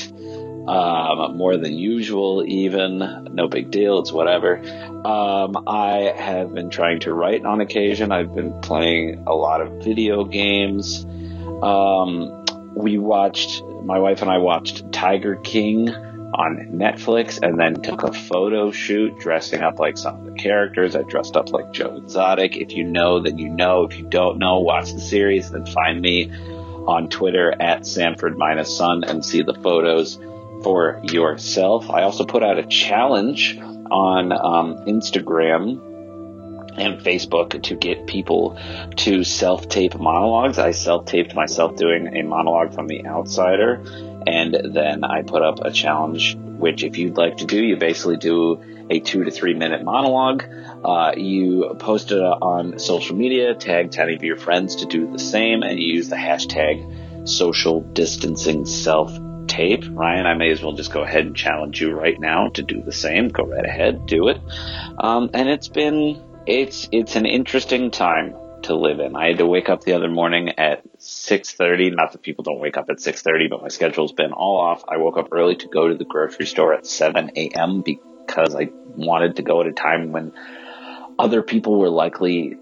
um, 0.68 1.36
more 1.36 1.56
than 1.56 1.72
usual, 1.74 2.44
even. 2.46 2.98
No 3.32 3.48
big 3.48 3.70
deal, 3.70 4.00
it's 4.00 4.12
whatever. 4.12 4.58
Um, 4.58 5.62
I 5.66 6.12
have 6.16 6.52
been 6.52 6.70
trying 6.70 7.00
to 7.00 7.14
write 7.14 7.44
on 7.44 7.60
occasion. 7.60 8.10
I've 8.10 8.34
been 8.34 8.60
playing 8.60 9.24
a 9.26 9.34
lot 9.34 9.60
of 9.60 9.84
video 9.84 10.24
games. 10.24 11.04
Um, 11.62 12.44
we 12.74 12.98
watched, 12.98 13.62
my 13.84 13.98
wife 13.98 14.22
and 14.22 14.30
I 14.30 14.38
watched 14.38 14.92
Tiger 14.92 15.36
King 15.36 15.88
on 16.34 16.56
Netflix 16.72 17.40
and 17.42 17.58
then 17.58 17.80
took 17.82 18.02
a 18.02 18.12
photo 18.12 18.70
shoot 18.70 19.18
dressing 19.18 19.62
up 19.62 19.78
like 19.78 19.96
some 19.96 20.16
of 20.16 20.24
the 20.24 20.32
characters. 20.32 20.96
I 20.96 21.02
dressed 21.02 21.36
up 21.36 21.50
like 21.50 21.72
Joe 21.72 21.96
Exotic. 21.96 22.56
If 22.56 22.72
you 22.72 22.84
know, 22.84 23.20
then 23.20 23.38
you 23.38 23.48
know. 23.48 23.84
If 23.84 23.98
you 23.98 24.04
don't 24.04 24.38
know, 24.38 24.60
watch 24.60 24.92
the 24.92 25.00
series, 25.00 25.50
then 25.50 25.66
find 25.66 26.00
me 26.00 26.30
on 26.86 27.08
Twitter 27.08 27.54
at 27.60 27.86
Sanford 27.86 28.36
minus 28.36 28.76
Son 28.76 29.04
and 29.04 29.24
see 29.24 29.42
the 29.42 29.54
photos 29.54 30.18
for 30.62 31.00
yourself. 31.04 31.90
I 31.90 32.02
also 32.02 32.24
put 32.24 32.42
out 32.42 32.58
a 32.58 32.66
challenge 32.66 33.58
on 33.58 34.32
um, 34.32 34.84
Instagram 34.86 35.95
and 36.76 37.00
Facebook 37.00 37.62
to 37.62 37.74
get 37.74 38.06
people 38.06 38.58
to 38.96 39.24
self 39.24 39.68
tape 39.68 39.98
monologues. 39.98 40.58
I 40.58 40.72
self 40.72 41.06
taped 41.06 41.34
myself 41.34 41.76
doing 41.76 42.16
a 42.16 42.22
monologue 42.22 42.74
from 42.74 42.86
The 42.86 43.06
Outsider, 43.06 43.82
and 44.26 44.74
then 44.74 45.04
I 45.04 45.22
put 45.22 45.42
up 45.42 45.60
a 45.60 45.70
challenge, 45.70 46.36
which, 46.36 46.82
if 46.82 46.98
you'd 46.98 47.16
like 47.16 47.38
to 47.38 47.44
do, 47.44 47.62
you 47.62 47.76
basically 47.76 48.16
do 48.16 48.62
a 48.90 49.00
two 49.00 49.24
to 49.24 49.30
three 49.30 49.54
minute 49.54 49.84
monologue. 49.84 50.44
Uh, 50.84 51.12
you 51.16 51.74
post 51.78 52.12
it 52.12 52.18
on 52.18 52.78
social 52.78 53.16
media, 53.16 53.54
tag 53.54 53.90
10 53.90 54.10
of 54.10 54.22
your 54.22 54.36
friends 54.36 54.76
to 54.76 54.86
do 54.86 55.10
the 55.10 55.18
same, 55.18 55.62
and 55.62 55.78
you 55.78 55.94
use 55.94 56.08
the 56.08 56.16
hashtag 56.16 57.28
social 57.28 57.80
distancing 57.80 58.64
self 58.64 59.12
tape. 59.46 59.84
Ryan, 59.90 60.26
I 60.26 60.34
may 60.34 60.50
as 60.50 60.62
well 60.62 60.72
just 60.72 60.92
go 60.92 61.02
ahead 61.02 61.26
and 61.26 61.36
challenge 61.36 61.80
you 61.80 61.92
right 61.92 62.18
now 62.18 62.48
to 62.50 62.62
do 62.62 62.82
the 62.82 62.92
same. 62.92 63.28
Go 63.28 63.44
right 63.44 63.64
ahead, 63.64 64.06
do 64.06 64.28
it. 64.28 64.40
Um, 64.98 65.30
and 65.34 65.48
it's 65.48 65.68
been, 65.68 66.22
it's, 66.46 66.88
it's 66.92 67.16
an 67.16 67.26
interesting 67.26 67.90
time 67.90 68.34
to 68.62 68.74
live 68.74 69.00
in. 69.00 69.16
I 69.16 69.28
had 69.28 69.38
to 69.38 69.46
wake 69.46 69.68
up 69.68 69.82
the 69.82 69.92
other 69.92 70.08
morning 70.08 70.50
at 70.58 70.82
6:30. 70.98 71.94
Not 71.94 72.12
that 72.12 72.22
people 72.22 72.42
don't 72.44 72.60
wake 72.60 72.76
up 72.76 72.90
at 72.90 72.98
6:30, 72.98 73.48
but 73.48 73.62
my 73.62 73.68
schedule's 73.68 74.12
been 74.12 74.32
all 74.32 74.58
off. 74.58 74.84
I 74.88 74.96
woke 74.96 75.16
up 75.18 75.28
early 75.32 75.56
to 75.56 75.68
go 75.68 75.88
to 75.88 75.94
the 75.94 76.04
grocery 76.04 76.46
store 76.46 76.74
at 76.74 76.86
7 76.86 77.32
a.m. 77.36 77.82
because 77.82 78.54
I 78.54 78.70
wanted 78.96 79.36
to 79.36 79.42
go 79.42 79.60
at 79.60 79.66
a 79.66 79.72
time 79.72 80.12
when 80.12 80.32
other 81.18 81.42
people 81.42 81.78
were 81.78 81.90
likely 81.90 82.56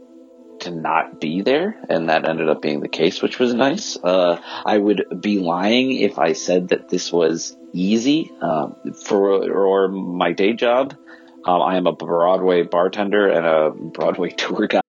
to 0.60 0.70
not 0.70 1.20
be 1.20 1.42
there, 1.42 1.76
and 1.88 2.08
that 2.08 2.28
ended 2.28 2.48
up 2.48 2.62
being 2.62 2.80
the 2.80 2.88
case, 2.88 3.22
which 3.22 3.38
was 3.38 3.54
nice. 3.54 3.96
Uh, 4.02 4.40
I 4.64 4.78
would 4.78 5.20
be 5.20 5.38
lying 5.38 5.92
if 5.92 6.18
I 6.18 6.32
said 6.32 6.68
that 6.68 6.88
this 6.88 7.12
was 7.12 7.56
easy 7.72 8.30
um, 8.40 8.76
for 9.04 9.50
or 9.50 9.88
my 9.88 10.32
day 10.32 10.52
job. 10.52 10.94
Um, 11.46 11.60
I 11.60 11.76
am 11.76 11.86
a 11.86 11.92
Broadway 11.92 12.62
bartender 12.62 13.28
and 13.28 13.44
a 13.44 13.70
Broadway 13.70 14.30
tour 14.36 14.66
guide. 14.66 14.80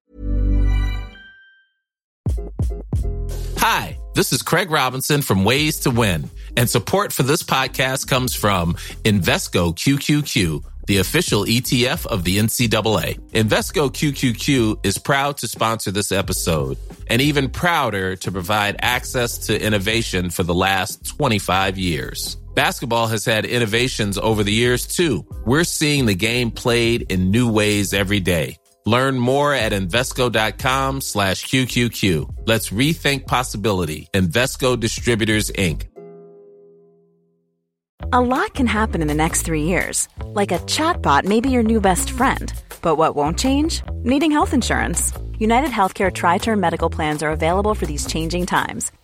Hi, 3.57 3.97
this 4.13 4.31
is 4.31 4.41
Craig 4.41 4.71
Robinson 4.71 5.21
from 5.21 5.43
Ways 5.43 5.79
to 5.81 5.91
Win, 5.91 6.29
and 6.55 6.69
support 6.69 7.11
for 7.11 7.23
this 7.23 7.43
podcast 7.43 8.07
comes 8.07 8.35
from 8.35 8.75
Invesco 9.03 9.75
QQQ 9.75 10.63
the 10.87 10.97
official 10.97 11.45
ETF 11.45 12.05
of 12.05 12.23
the 12.23 12.37
NCAA. 12.37 13.19
Invesco 13.31 13.89
QQQ 13.89 14.85
is 14.85 14.97
proud 14.97 15.37
to 15.37 15.47
sponsor 15.47 15.91
this 15.91 16.11
episode 16.11 16.77
and 17.07 17.21
even 17.21 17.49
prouder 17.49 18.15
to 18.17 18.31
provide 18.31 18.75
access 18.79 19.47
to 19.47 19.59
innovation 19.59 20.29
for 20.29 20.43
the 20.43 20.53
last 20.53 21.05
25 21.07 21.77
years. 21.77 22.37
Basketball 22.55 23.07
has 23.07 23.25
had 23.25 23.45
innovations 23.45 24.17
over 24.17 24.43
the 24.43 24.53
years 24.53 24.87
too. 24.87 25.25
We're 25.45 25.65
seeing 25.65 26.05
the 26.05 26.15
game 26.15 26.51
played 26.51 27.11
in 27.11 27.29
new 27.29 27.51
ways 27.51 27.93
every 27.93 28.21
day. 28.21 28.57
Learn 28.85 29.17
more 29.17 29.53
at 29.53 29.71
Invesco.com 29.71 31.01
slash 31.01 31.45
QQQ. 31.45 32.47
Let's 32.47 32.69
rethink 32.69 33.25
possibility. 33.25 34.07
Invesco 34.13 34.79
Distributors, 34.79 35.51
Inc. 35.51 35.87
A 38.13 38.21
lot 38.21 38.53
can 38.53 38.67
happen 38.67 39.01
in 39.01 39.07
the 39.07 39.15
next 39.15 39.41
three 39.41 39.63
years. 39.63 40.07
Like 40.23 40.51
a 40.51 40.59
chatbot 40.59 41.25
may 41.25 41.41
be 41.41 41.49
your 41.49 41.63
new 41.63 41.81
best 41.81 42.11
friend. 42.11 42.53
But 42.81 42.97
what 42.97 43.15
won't 43.15 43.39
change? 43.39 43.81
Needing 44.03 44.31
health 44.31 44.53
insurance. 44.53 45.11
United 45.39 45.71
Healthcare 45.71 46.13
Tri 46.13 46.37
Term 46.37 46.59
Medical 46.59 46.89
Plans 46.89 47.23
are 47.23 47.31
available 47.31 47.73
for 47.73 47.87
these 47.87 48.05
changing 48.05 48.45
times. 48.45 48.91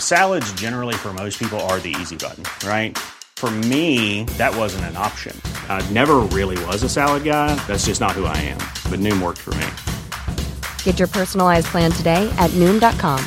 Salads, 0.00 0.52
generally, 0.52 0.94
for 0.94 1.14
most 1.14 1.38
people, 1.38 1.58
are 1.60 1.78
the 1.80 1.96
easy 2.00 2.16
button, 2.16 2.44
right? 2.68 2.98
For 3.36 3.50
me, 3.50 4.24
that 4.36 4.54
wasn't 4.54 4.84
an 4.84 4.98
option. 4.98 5.34
I 5.70 5.80
never 5.92 6.16
really 6.18 6.62
was 6.66 6.82
a 6.82 6.90
salad 6.90 7.24
guy. 7.24 7.54
That's 7.66 7.86
just 7.86 7.98
not 7.98 8.12
who 8.12 8.26
I 8.26 8.36
am. 8.36 8.58
But 8.90 9.00
Noom 9.00 9.22
worked 9.22 9.38
for 9.38 9.54
me. 9.54 9.66
Get 10.84 10.98
your 10.98 11.08
personalized 11.08 11.68
plan 11.68 11.90
today 11.90 12.28
at 12.38 12.50
Noom.com. 12.50 13.24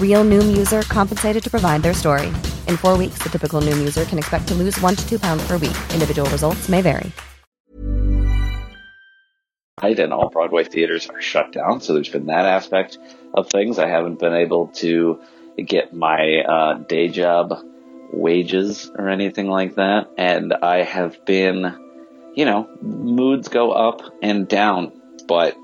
Real 0.00 0.24
Noom 0.24 0.56
user 0.56 0.80
compensated 0.82 1.44
to 1.44 1.50
provide 1.50 1.82
their 1.82 1.92
story. 1.92 2.28
In 2.66 2.78
four 2.78 2.96
weeks, 2.96 3.18
the 3.22 3.28
typical 3.28 3.60
Noom 3.60 3.76
user 3.78 4.06
can 4.06 4.16
expect 4.16 4.48
to 4.48 4.54
lose 4.54 4.80
one 4.80 4.96
to 4.96 5.06
two 5.06 5.18
pounds 5.18 5.46
per 5.46 5.58
week. 5.58 5.76
Individual 5.92 6.30
results 6.30 6.70
may 6.70 6.80
vary. 6.80 7.12
And 9.82 10.12
all 10.12 10.30
Broadway 10.30 10.64
theaters 10.64 11.06
are 11.10 11.20
shut 11.20 11.52
down, 11.52 11.82
so 11.82 11.92
there's 11.92 12.08
been 12.08 12.26
that 12.26 12.46
aspect 12.46 12.96
of 13.34 13.50
things. 13.50 13.78
I 13.78 13.86
haven't 13.86 14.18
been 14.18 14.32
able 14.32 14.68
to 14.68 15.20
get 15.62 15.94
my 15.94 16.40
uh, 16.40 16.74
day 16.74 17.08
job 17.08 17.58
wages 18.12 18.90
or 18.96 19.08
anything 19.08 19.48
like 19.48 19.76
that, 19.76 20.10
and 20.16 20.52
I 20.52 20.82
have 20.82 21.24
been, 21.24 21.76
you 22.34 22.44
know, 22.44 22.68
moods 22.80 23.48
go 23.48 23.72
up 23.72 24.02
and 24.22 24.46
down, 24.48 24.92
but 25.26 25.56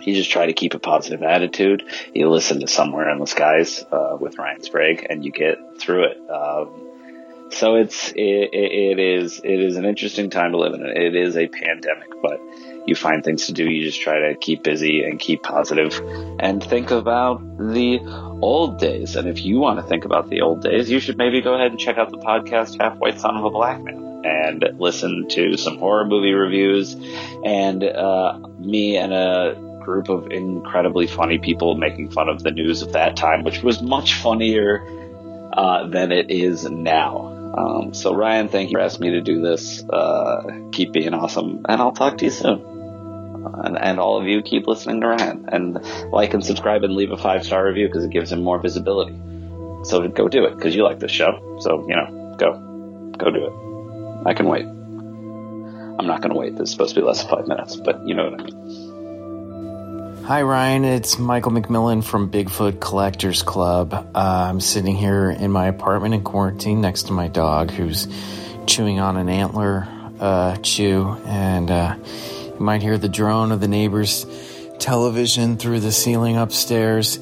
you 0.00 0.14
just 0.14 0.30
try 0.30 0.46
to 0.46 0.52
keep 0.52 0.74
a 0.74 0.78
positive 0.78 1.22
attitude. 1.22 1.84
You 2.14 2.28
listen 2.28 2.60
to 2.60 2.66
Somewhere 2.66 3.10
in 3.10 3.18
the 3.18 3.26
Skies 3.26 3.84
uh, 3.92 4.16
with 4.18 4.38
Ryan 4.38 4.62
Sprague, 4.62 5.06
and 5.08 5.24
you 5.24 5.30
get 5.30 5.58
through 5.78 6.04
it. 6.04 6.18
Um, 6.30 7.50
so 7.50 7.76
it's 7.76 8.10
it, 8.12 8.50
it 8.52 8.98
is 8.98 9.40
it 9.44 9.60
is 9.60 9.76
an 9.76 9.84
interesting 9.84 10.30
time 10.30 10.52
to 10.52 10.58
live 10.58 10.74
in. 10.74 10.84
It 10.84 11.14
is 11.14 11.36
a 11.36 11.46
pandemic, 11.48 12.08
but 12.20 12.40
you 12.86 12.94
find 12.94 13.22
things 13.22 13.46
to 13.46 13.52
do. 13.52 13.64
You 13.64 13.84
just 13.84 14.00
try 14.00 14.18
to 14.28 14.34
keep 14.34 14.62
busy 14.62 15.04
and 15.04 15.18
keep 15.18 15.42
positive 15.42 16.00
and 16.40 16.62
think 16.62 16.90
about 16.90 17.40
the 17.58 18.00
old 18.42 18.78
days. 18.78 19.16
And 19.16 19.28
if 19.28 19.44
you 19.44 19.58
want 19.58 19.78
to 19.78 19.82
think 19.84 20.04
about 20.04 20.28
the 20.28 20.40
old 20.40 20.62
days, 20.62 20.90
you 20.90 21.00
should 21.00 21.18
maybe 21.18 21.40
go 21.40 21.54
ahead 21.54 21.70
and 21.70 21.78
check 21.78 21.98
out 21.98 22.10
the 22.10 22.18
podcast 22.18 22.80
Half 22.80 22.98
White 22.98 23.20
Son 23.20 23.36
of 23.36 23.44
a 23.44 23.50
Black 23.50 23.82
Man 23.82 24.22
and 24.24 24.64
listen 24.78 25.26
to 25.28 25.56
some 25.56 25.78
horror 25.78 26.04
movie 26.04 26.32
reviews 26.32 26.94
and 27.44 27.82
uh, 27.82 28.38
me 28.58 28.96
and 28.96 29.12
a 29.12 29.80
group 29.84 30.08
of 30.08 30.30
incredibly 30.30 31.06
funny 31.06 31.38
people 31.38 31.74
making 31.74 32.10
fun 32.10 32.28
of 32.28 32.42
the 32.42 32.50
news 32.50 32.82
of 32.82 32.92
that 32.92 33.16
time, 33.16 33.42
which 33.42 33.62
was 33.62 33.82
much 33.82 34.14
funnier 34.14 34.86
uh, 35.52 35.88
than 35.88 36.12
it 36.12 36.30
is 36.30 36.64
now. 36.64 37.54
Um, 37.54 37.94
so 37.94 38.14
Ryan, 38.14 38.48
thank 38.48 38.70
you 38.70 38.76
for 38.76 38.80
asking 38.80 39.08
me 39.08 39.10
to 39.14 39.20
do 39.20 39.42
this. 39.42 39.82
Uh, 39.84 40.68
keep 40.72 40.92
being 40.92 41.14
awesome, 41.14 41.66
and 41.68 41.80
I'll 41.80 41.92
talk 41.92 42.18
to 42.18 42.24
you 42.24 42.30
soon. 42.30 42.71
And, 43.54 43.78
and, 43.78 44.00
all 44.00 44.18
of 44.18 44.26
you 44.26 44.42
keep 44.42 44.66
listening 44.66 45.00
to 45.02 45.08
Ryan 45.08 45.48
and 45.48 46.10
like 46.10 46.32
and 46.34 46.44
subscribe 46.44 46.84
and 46.84 46.94
leave 46.94 47.10
a 47.10 47.16
five 47.16 47.44
star 47.44 47.66
review 47.66 47.86
because 47.86 48.04
it 48.04 48.10
gives 48.10 48.32
him 48.32 48.42
more 48.42 48.58
visibility. 48.58 49.14
So 49.84 50.06
go 50.08 50.28
do 50.28 50.44
it 50.46 50.56
because 50.56 50.74
you 50.74 50.84
like 50.84 50.98
this 50.98 51.10
show. 51.10 51.58
So 51.60 51.86
you 51.88 51.96
know, 51.96 52.36
go, 52.38 52.52
go 53.18 53.30
do 53.30 53.46
it. 53.46 54.26
I 54.26 54.34
can 54.34 54.46
wait. 54.46 54.64
I'm 54.64 56.06
not 56.06 56.20
going 56.22 56.32
to 56.32 56.38
wait. 56.38 56.56
This 56.56 56.68
is 56.68 56.72
supposed 56.72 56.94
to 56.94 57.00
be 57.00 57.06
less 57.06 57.22
than 57.22 57.30
five 57.30 57.46
minutes, 57.46 57.76
but 57.76 58.06
you 58.06 58.14
know 58.14 58.30
what 58.30 58.40
I 58.40 58.44
mean. 58.44 60.22
Hi, 60.24 60.42
Ryan. 60.42 60.84
It's 60.84 61.18
Michael 61.18 61.50
McMillan 61.50 62.02
from 62.04 62.30
Bigfoot 62.30 62.80
Collectors 62.80 63.42
Club. 63.42 63.92
Uh, 63.92 64.46
I'm 64.48 64.60
sitting 64.60 64.96
here 64.96 65.30
in 65.30 65.50
my 65.50 65.66
apartment 65.66 66.14
in 66.14 66.22
quarantine 66.22 66.80
next 66.80 67.08
to 67.08 67.12
my 67.12 67.26
dog 67.28 67.70
who's 67.72 68.06
chewing 68.66 69.00
on 69.00 69.16
an 69.16 69.28
antler 69.28 69.88
uh, 70.20 70.56
chew, 70.58 71.16
and 71.26 71.70
uh, 71.70 71.96
might 72.62 72.82
hear 72.82 72.98
the 72.98 73.08
drone 73.08 73.52
of 73.52 73.60
the 73.60 73.68
neighbor's 73.68 74.26
television 74.78 75.56
through 75.56 75.80
the 75.80 75.92
ceiling 75.92 76.36
upstairs. 76.36 77.18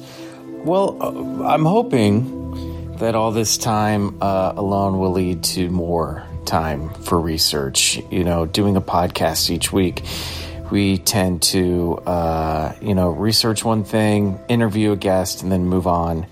Well, 0.63 0.97
uh, 1.01 1.47
I'm 1.47 1.65
hoping 1.65 2.95
that 2.97 3.15
all 3.15 3.31
this 3.31 3.57
time 3.57 4.17
uh, 4.21 4.53
alone 4.55 4.99
will 4.99 5.11
lead 5.11 5.43
to 5.43 5.69
more 5.69 6.25
time 6.45 6.93
for 6.93 7.19
research. 7.19 7.99
You 8.11 8.23
know, 8.23 8.45
doing 8.45 8.77
a 8.77 8.81
podcast 8.81 9.49
each 9.49 9.73
week, 9.73 10.03
we 10.69 10.97
tend 10.97 11.41
to, 11.43 11.97
uh, 12.05 12.73
you 12.81 12.95
know, 12.95 13.09
research 13.09 13.65
one 13.65 13.83
thing, 13.83 14.39
interview 14.47 14.91
a 14.91 14.95
guest, 14.95 15.41
and 15.43 15.51
then 15.51 15.65
move 15.65 15.87
on 15.87 16.27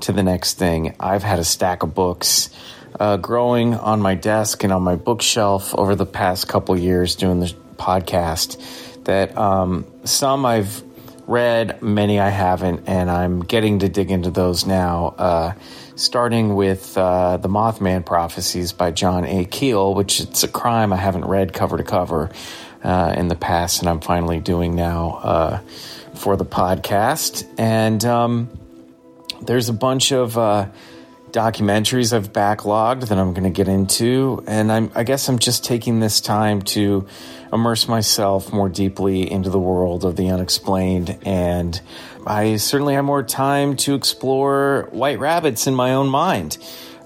to 0.00 0.12
the 0.12 0.22
next 0.22 0.54
thing. 0.58 0.94
I've 0.98 1.22
had 1.22 1.38
a 1.38 1.44
stack 1.44 1.82
of 1.82 1.94
books 1.94 2.50
uh, 2.98 3.16
growing 3.16 3.74
on 3.74 4.00
my 4.00 4.14
desk 4.14 4.64
and 4.64 4.72
on 4.72 4.82
my 4.82 4.96
bookshelf 4.96 5.74
over 5.74 5.94
the 5.94 6.06
past 6.06 6.48
couple 6.48 6.78
years 6.78 7.16
doing 7.16 7.40
the 7.40 7.54
podcast. 7.76 8.60
That 9.04 9.36
um, 9.36 9.86
some 10.04 10.46
I've 10.46 10.82
read, 11.26 11.82
many 11.82 12.20
I 12.20 12.30
haven't, 12.30 12.88
and 12.88 13.10
I'm 13.10 13.40
getting 13.40 13.80
to 13.80 13.88
dig 13.88 14.10
into 14.10 14.30
those 14.30 14.66
now. 14.66 15.14
Uh, 15.18 15.52
starting 15.96 16.54
with 16.54 16.96
uh, 16.98 17.36
the 17.36 17.48
Mothman 17.48 18.04
Prophecies 18.04 18.72
by 18.72 18.90
John 18.90 19.24
A. 19.24 19.44
Keel, 19.44 19.94
which 19.94 20.20
it's 20.20 20.42
a 20.42 20.48
crime 20.48 20.92
I 20.92 20.96
haven't 20.96 21.24
read 21.24 21.52
cover 21.52 21.76
to 21.76 21.84
cover 21.84 22.30
uh, 22.82 23.14
in 23.16 23.28
the 23.28 23.36
past, 23.36 23.80
and 23.80 23.88
I'm 23.88 24.00
finally 24.00 24.40
doing 24.40 24.74
now 24.74 25.20
uh, 25.22 25.58
for 26.14 26.36
the 26.36 26.44
podcast. 26.44 27.46
And 27.58 28.04
um, 28.04 28.50
there's 29.42 29.68
a 29.68 29.72
bunch 29.72 30.12
of 30.12 30.36
uh, 30.36 30.66
documentaries 31.34 32.12
I've 32.12 32.32
backlogged 32.32 33.08
that 33.08 33.18
I'm 33.18 33.34
going 33.34 33.44
to 33.44 33.50
get 33.50 33.66
into, 33.66 34.44
and 34.46 34.70
I'm, 34.70 34.92
I 34.94 35.02
guess 35.02 35.28
I'm 35.28 35.40
just 35.40 35.64
taking 35.64 35.98
this 35.98 36.20
time 36.20 36.62
to 36.62 37.06
immerse 37.52 37.88
myself 37.88 38.52
more 38.52 38.68
deeply 38.68 39.30
into 39.30 39.50
the 39.50 39.58
world 39.58 40.04
of 40.04 40.16
the 40.16 40.30
unexplained 40.30 41.18
and 41.22 41.80
I 42.26 42.56
certainly 42.56 42.94
have 42.94 43.04
more 43.04 43.22
time 43.22 43.76
to 43.76 43.94
explore 43.94 44.88
white 44.92 45.18
rabbits 45.18 45.66
in 45.66 45.74
my 45.74 45.94
own 45.94 46.08
mind. 46.08 46.56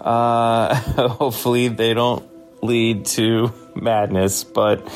Uh, 0.01 0.75
hopefully, 1.09 1.69
they 1.69 1.93
don't 1.93 2.25
lead 2.63 3.07
to 3.07 3.53
madness. 3.75 4.45
But 4.45 4.89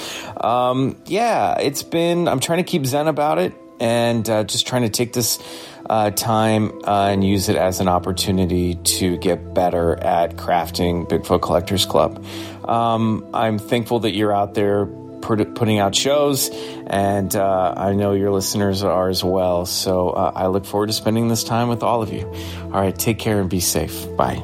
um, 0.42 0.96
yeah, 1.06 1.58
it's 1.58 1.82
been, 1.82 2.28
I'm 2.28 2.40
trying 2.40 2.58
to 2.58 2.70
keep 2.70 2.86
zen 2.86 3.08
about 3.08 3.38
it 3.38 3.52
and 3.80 4.28
uh, 4.30 4.44
just 4.44 4.66
trying 4.66 4.82
to 4.82 4.88
take 4.88 5.12
this 5.12 5.40
uh, 5.88 6.10
time 6.10 6.72
uh, 6.84 7.08
and 7.10 7.24
use 7.24 7.48
it 7.48 7.56
as 7.56 7.80
an 7.80 7.88
opportunity 7.88 8.76
to 8.76 9.16
get 9.18 9.54
better 9.54 9.96
at 9.96 10.36
crafting 10.36 11.08
Bigfoot 11.08 11.42
Collectors 11.42 11.86
Club. 11.86 12.24
Um, 12.64 13.28
I'm 13.34 13.58
thankful 13.58 14.00
that 14.00 14.12
you're 14.12 14.34
out 14.34 14.54
there 14.54 14.86
putting 15.22 15.78
out 15.78 15.94
shows, 15.94 16.50
and 16.86 17.34
uh, 17.34 17.74
I 17.76 17.94
know 17.94 18.12
your 18.12 18.32
listeners 18.32 18.82
are 18.82 19.08
as 19.08 19.22
well. 19.22 19.66
So 19.66 20.10
uh, 20.10 20.32
I 20.34 20.48
look 20.48 20.64
forward 20.64 20.88
to 20.88 20.92
spending 20.92 21.28
this 21.28 21.44
time 21.44 21.68
with 21.68 21.82
all 21.82 22.02
of 22.02 22.12
you. 22.12 22.26
All 22.64 22.70
right, 22.70 22.96
take 22.96 23.18
care 23.18 23.40
and 23.40 23.48
be 23.48 23.60
safe. 23.60 24.06
Bye. 24.16 24.42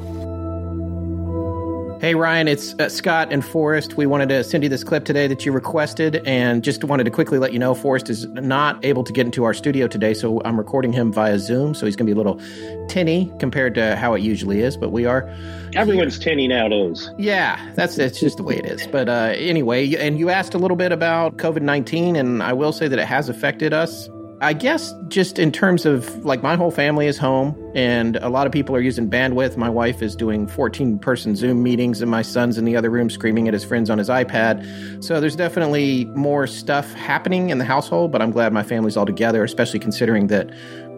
Hey 2.01 2.15
Ryan, 2.15 2.47
it's 2.47 2.75
uh, 2.75 2.89
Scott 2.89 3.33
and 3.33 3.45
Forrest. 3.45 3.97
We 3.97 4.07
wanted 4.07 4.29
to 4.29 4.45
send 4.45 4.63
you 4.63 4.71
this 4.71 4.85
clip 4.85 5.05
today 5.05 5.27
that 5.27 5.45
you 5.45 5.51
requested, 5.51 6.23
and 6.29 6.63
just 6.63 6.85
wanted 6.85 7.03
to 7.05 7.11
quickly 7.11 7.41
let 7.41 7.53
you 7.53 7.59
know 7.59 7.75
Forrest 7.75 8.09
is 8.09 8.25
not 8.27 8.85
able 8.85 9.03
to 9.03 9.13
get 9.13 9.27
into 9.27 9.43
our 9.43 9.53
studio 9.53 9.89
today, 9.89 10.15
so 10.15 10.41
I'm 10.45 10.57
recording 10.57 10.93
him 10.93 11.13
via 11.13 11.41
Zoom. 11.41 11.75
So 11.75 11.87
he's 11.87 11.97
going 11.97 12.07
to 12.07 12.15
be 12.15 12.17
a 12.17 12.23
little 12.23 12.41
tinny 12.87 13.33
compared 13.41 13.75
to 13.75 13.97
how 13.97 14.15
it 14.15 14.23
usually 14.23 14.61
is, 14.61 14.77
but 14.77 14.91
we 14.91 15.07
are. 15.07 15.29
Everyone's 15.75 16.21
tinny 16.21 16.47
nowadays. 16.47 17.11
Yeah, 17.19 17.59
that's 17.75 17.97
that's 17.97 18.21
just 18.21 18.37
the 18.37 18.45
way 18.45 18.59
it 18.59 18.67
is. 18.67 18.87
But 18.87 19.09
uh, 19.09 19.33
anyway, 19.35 19.93
and 19.97 20.21
you 20.21 20.31
asked 20.31 20.55
a 20.55 20.59
little 20.59 20.77
bit 20.77 20.93
about 20.93 21.37
COVID 21.39 21.63
nineteen, 21.63 22.15
and 22.15 22.45
I 22.45 22.53
will 22.53 22.73
say 22.73 22.87
that 22.87 23.01
it 23.01 23.07
has 23.07 23.29
affected 23.29 23.73
us 23.73 24.09
I 24.41 24.53
guess 24.53 24.95
just 25.09 25.41
in 25.41 25.51
terms 25.51 25.85
of 25.85 26.25
like 26.25 26.45
my 26.45 26.55
whole 26.55 26.71
family 26.71 27.09
is 27.09 27.19
home 27.19 27.57
and 27.75 28.15
a 28.17 28.29
lot 28.29 28.47
of 28.47 28.53
people 28.53 28.77
are 28.77 28.81
using 28.81 29.11
bandwidth. 29.11 29.57
My 29.57 29.69
wife 29.69 30.01
is 30.01 30.15
doing 30.15 30.47
14 30.47 31.01
person 31.01 31.35
Zoom 31.35 31.65
meetings 31.65 32.01
and 32.01 32.09
my 32.09 32.23
son's 32.23 32.57
in 32.57 32.65
the 32.65 32.77
other 32.77 32.89
room 32.89 33.11
screaming 33.11 33.49
at 33.49 33.55
his 33.55 33.65
friends 33.65 33.91
on 33.91 33.99
his 33.99 34.09
iPad. 34.09 35.03
So 35.03 35.21
there's 35.21 35.35
definitely 35.35 36.05
more 36.15 36.47
stuff 36.47 36.93
happening 36.93 37.51
in 37.51 37.59
the 37.59 37.65
household, 37.65 38.13
but 38.13 38.23
I'm 38.23 38.31
glad 38.31 38.53
my 38.53 38.63
family's 38.63 38.97
all 38.97 39.07
together, 39.07 39.43
especially 39.43 39.81
considering 39.81 40.29
that 40.29 40.49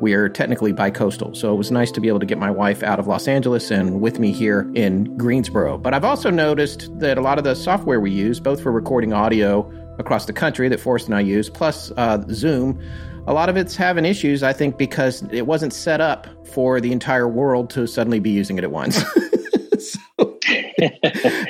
we 0.03 0.13
are 0.13 0.29
technically 0.29 0.73
bi-coastal. 0.73 1.35
So 1.35 1.51
it 1.55 1.57
was 1.57 1.71
nice 1.71 1.91
to 1.93 2.01
be 2.01 2.09
able 2.09 2.21
to 2.21 2.27
get 2.27 2.37
my 2.37 2.51
wife 2.51 2.83
out 2.83 2.99
of 2.99 3.07
Los 3.07 3.27
Angeles 3.27 3.71
and 3.71 4.03
with 4.03 4.19
me 4.19 4.33
here 4.33 4.71
in 4.75 5.17
Greensboro. 5.17 5.79
But 5.79 5.95
I've 5.95 6.05
also 6.05 6.29
noticed 6.29 6.91
that 7.01 7.17
a 7.17 7.23
lot 7.23 7.39
of 7.39 7.45
the 7.45 7.55
software 7.55 8.01
we 8.01 8.11
use, 8.11 8.39
both 8.39 8.63
for 8.63 8.71
recording 8.71 9.15
audio 9.15 9.71
across 9.99 10.27
the 10.27 10.33
country 10.33 10.69
that 10.69 10.81
Forrest 10.81 11.07
and 11.07 11.15
I 11.15 11.21
use, 11.21 11.49
plus 11.49 11.91
uh, 11.97 12.23
Zoom, 12.31 12.81
a 13.27 13.33
lot 13.35 13.49
of 13.49 13.57
it's 13.57 13.77
having 13.77 14.05
issues, 14.05 14.43
I 14.43 14.53
think, 14.53 14.79
because 14.79 15.23
it 15.31 15.47
wasn't 15.47 15.73
set 15.73 16.01
up 16.01 16.27
for 16.49 16.81
the 16.81 16.93
entire 16.93 17.29
world 17.29 17.71
to 17.71 17.87
suddenly 17.87 18.21
be 18.21 18.31
using 18.31 18.59
it 18.59 18.65
at 18.65 18.71
once. 18.71 18.97
so, 19.79 19.99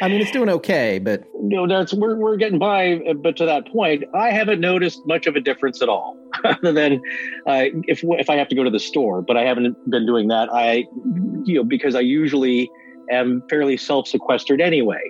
I 0.03 0.09
mean, 0.09 0.21
it's 0.21 0.31
doing 0.31 0.49
okay, 0.49 0.99
but 0.99 1.25
no, 1.35 1.67
that's 1.67 1.95
we're 1.95 2.17
we're 2.17 2.37
getting 2.37 2.59
by. 2.59 3.01
But 3.23 3.37
to 3.39 3.47
that 3.47 3.67
point, 3.69 4.05
I 4.15 4.31
haven't 4.31 4.61
noticed 4.61 5.07
much 5.07 5.27
of 5.27 5.37
a 5.37 5.41
difference 5.41 5.83
at 5.83 5.89
all, 5.89 6.17
other 6.45 6.73
than 6.73 6.95
uh, 7.47 7.67
if 7.87 8.03
if 8.03 8.29
I 8.29 8.37
have 8.37 8.49
to 8.49 8.55
go 8.55 8.65
to 8.65 8.71
the 8.71 8.81
store. 8.81 9.23
But 9.23 9.37
I 9.37 9.43
haven't 9.43 9.77
been 9.91 10.07
doing 10.07 10.29
that. 10.29 10.49
I, 10.53 10.85
you 11.45 11.55
know, 11.57 11.65
because 11.65 11.95
I 11.95 12.01
usually 12.01 12.71
am 13.11 13.43
fairly 13.49 13.77
self 13.77 14.09
sequestered 14.09 14.61
anyway. 14.61 15.03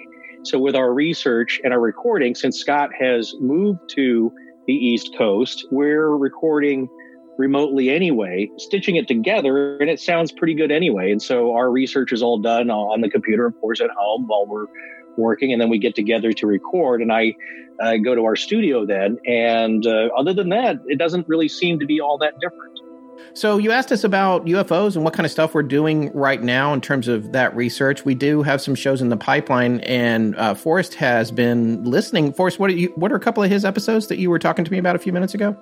So 0.42 0.58
with 0.58 0.74
our 0.74 0.92
research 0.92 1.60
and 1.64 1.72
our 1.72 1.80
recording, 1.80 2.34
since 2.34 2.58
Scott 2.58 2.90
has 2.98 3.34
moved 3.40 3.80
to 3.90 4.32
the 4.70 4.76
East 4.76 5.16
Coast. 5.18 5.66
We're 5.72 6.16
recording 6.16 6.88
remotely 7.36 7.90
anyway, 7.90 8.48
stitching 8.56 8.94
it 8.94 9.08
together, 9.08 9.76
and 9.78 9.90
it 9.90 9.98
sounds 9.98 10.30
pretty 10.30 10.54
good 10.54 10.70
anyway. 10.70 11.10
And 11.10 11.20
so 11.20 11.56
our 11.56 11.68
research 11.68 12.12
is 12.12 12.22
all 12.22 12.38
done 12.38 12.70
on 12.70 13.00
the 13.00 13.10
computer, 13.10 13.46
of 13.46 13.60
course, 13.60 13.80
at 13.80 13.90
home 13.90 14.28
while 14.28 14.46
we're 14.46 14.66
working, 15.16 15.52
and 15.52 15.60
then 15.60 15.70
we 15.70 15.78
get 15.78 15.96
together 15.96 16.32
to 16.34 16.46
record. 16.46 17.02
And 17.02 17.12
I 17.12 17.34
uh, 17.82 17.96
go 17.96 18.14
to 18.14 18.24
our 18.26 18.36
studio 18.36 18.86
then, 18.86 19.18
and 19.26 19.84
uh, 19.84 20.10
other 20.16 20.34
than 20.34 20.50
that, 20.50 20.76
it 20.86 20.98
doesn't 20.98 21.26
really 21.26 21.48
seem 21.48 21.80
to 21.80 21.86
be 21.86 22.00
all 22.00 22.18
that 22.18 22.34
different. 22.38 22.78
So 23.34 23.58
you 23.58 23.70
asked 23.70 23.92
us 23.92 24.04
about 24.04 24.46
UFOs 24.46 24.96
and 24.96 25.04
what 25.04 25.14
kind 25.14 25.24
of 25.24 25.30
stuff 25.32 25.54
we're 25.54 25.62
doing 25.62 26.10
right 26.12 26.42
now 26.42 26.72
in 26.72 26.80
terms 26.80 27.08
of 27.08 27.32
that 27.32 27.54
research. 27.54 28.04
We 28.04 28.14
do 28.14 28.42
have 28.42 28.60
some 28.60 28.74
shows 28.74 29.00
in 29.00 29.08
the 29.08 29.16
pipeline, 29.16 29.80
and 29.80 30.36
uh, 30.36 30.54
Forrest 30.54 30.94
has 30.94 31.30
been 31.30 31.84
listening. 31.84 32.32
Forrest, 32.32 32.58
what 32.58 32.70
are 32.70 32.74
you? 32.74 32.92
What 32.96 33.12
are 33.12 33.16
a 33.16 33.20
couple 33.20 33.42
of 33.42 33.50
his 33.50 33.64
episodes 33.64 34.08
that 34.08 34.18
you 34.18 34.30
were 34.30 34.38
talking 34.38 34.64
to 34.64 34.72
me 34.72 34.78
about 34.78 34.96
a 34.96 34.98
few 34.98 35.12
minutes 35.12 35.34
ago? 35.34 35.56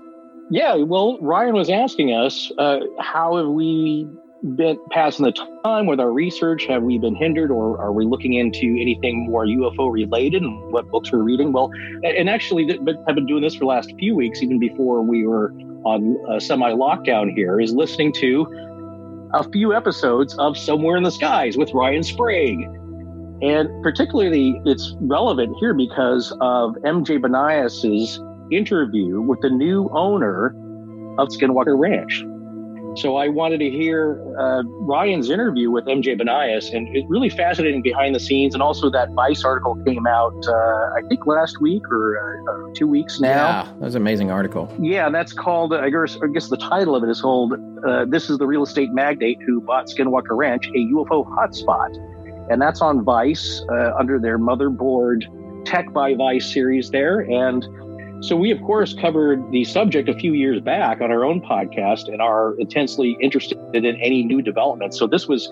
Yeah, 0.51 0.77
well, 0.77 1.19
Ryan 1.21 1.55
was 1.55 1.69
asking 1.69 2.11
us 2.15 2.51
uh, 2.57 2.79
how 2.99 3.37
have 3.37 3.49
we 3.49 4.09
been 4.55 4.79
passing 4.91 5.25
the 5.27 5.33
time 5.65 5.87
with 5.87 6.01
our 6.01 6.11
research? 6.11 6.65
Have 6.67 6.83
we 6.83 6.99
been 6.99 7.15
hindered, 7.15 7.51
or 7.51 7.79
are 7.81 7.93
we 7.93 8.07
looking 8.07 8.35
into 8.35 8.79
anything 8.81 9.27
more 9.27 9.45
UFO 9.45 9.93
related? 9.93 10.43
And 10.43 10.73
what 10.73 10.89
books 10.89 11.13
we're 11.13 11.23
reading? 11.23 11.53
Well, 11.53 11.71
and 12.03 12.31
actually, 12.31 12.67
I've 13.07 13.15
been 13.15 13.27
doing 13.27 13.43
this 13.43 13.55
for 13.55 13.61
the 13.61 13.67
last 13.67 13.93
few 13.99 14.15
weeks, 14.15 14.43
even 14.43 14.59
before 14.59 15.03
we 15.03 15.27
were 15.27 15.53
on 15.89 16.17
uh, 16.31 16.39
semi 16.39 16.71
lockdown 16.73 17.33
here, 17.35 17.61
is 17.61 17.73
listening 17.73 18.13
to 18.15 18.47
a 19.35 19.49
few 19.51 19.75
episodes 19.75 20.35
of 20.39 20.57
Somewhere 20.57 20.97
in 20.97 21.03
the 21.03 21.11
Skies 21.11 21.57
with 21.57 21.73
Ryan 21.73 22.03
Sprague. 22.03 22.61
And 23.41 23.69
particularly, 23.83 24.61
it's 24.65 24.95
relevant 25.01 25.57
here 25.61 25.75
because 25.75 26.33
of 26.41 26.75
MJ 26.85 27.21
Banias's 27.21 28.21
interview 28.51 29.21
with 29.21 29.41
the 29.41 29.51
new 29.51 29.89
owner 29.93 30.49
of 31.19 31.29
Skinwalker 31.29 31.79
Ranch. 31.79 32.25
So 32.97 33.17
I 33.17 33.29
wanted 33.29 33.59
to 33.59 33.71
hear 33.71 34.21
uh, 34.39 34.63
Ryan's 34.65 35.31
interview 35.31 35.71
with 35.71 35.85
MJ 35.85 36.21
Banias, 36.21 36.73
and 36.73 36.89
it's 36.97 37.09
really 37.09 37.29
fascinating 37.29 37.83
behind 37.83 38.15
the 38.15 38.21
scenes. 38.21 38.55
And 38.55 38.63
also 38.63 38.91
that 38.91 39.11
Vice 39.13 39.45
article 39.45 39.77
came 39.85 40.07
out, 40.07 40.35
uh, 40.49 40.53
I 40.53 41.03
think 41.09 41.27
last 41.27 41.61
week 41.61 41.83
or 41.91 42.19
uh, 42.19 42.75
two 42.75 42.87
weeks 42.87 43.21
now. 43.21 43.29
Yeah, 43.29 43.63
that 43.65 43.81
was 43.81 43.95
an 43.95 44.03
amazing 44.03 44.31
article. 44.31 44.73
Yeah, 44.81 45.11
that's 45.11 45.33
called. 45.33 45.75
I 45.75 45.91
guess, 45.91 46.19
I 46.23 46.27
guess 46.33 46.49
the 46.49 46.57
title 46.57 46.97
of 46.97 47.05
it 47.05 47.11
is 47.11 47.21
called 47.21 47.55
uh, 47.87 48.05
"This 48.07 48.31
is 48.31 48.39
the 48.39 48.47
real 48.47 48.63
estate 48.63 48.91
magnate 48.93 49.39
who 49.47 49.61
bought 49.61 49.87
Skinwalker 49.87 50.37
Ranch, 50.37 50.67
a 50.69 50.79
UFO 50.79 51.25
hotspot," 51.27 51.95
and 52.51 52.61
that's 52.61 52.81
on 52.81 53.05
Vice 53.05 53.63
uh, 53.71 53.93
under 53.99 54.19
their 54.19 54.39
motherboard 54.39 55.23
Tech 55.65 55.93
by 55.93 56.15
Vice 56.15 56.53
series 56.53 56.91
there, 56.91 57.21
and 57.21 57.67
so 58.21 58.37
we, 58.37 58.51
of 58.51 58.61
course, 58.63 58.95
covered 58.95 59.51
the 59.53 59.65
subject 59.65 60.09
a 60.09 60.15
few 60.15 60.33
years 60.33 60.61
back 60.61 61.01
on 61.01 61.13
our 61.13 61.25
own 61.25 61.41
podcast 61.41 62.09
and 62.09 62.21
are 62.21 62.59
intensely 62.59 63.17
interested 63.21 63.59
in 63.73 63.85
any 63.87 64.25
new 64.25 64.43
developments. 64.43 64.99
So 64.99 65.07
this 65.07 65.29
was 65.29 65.49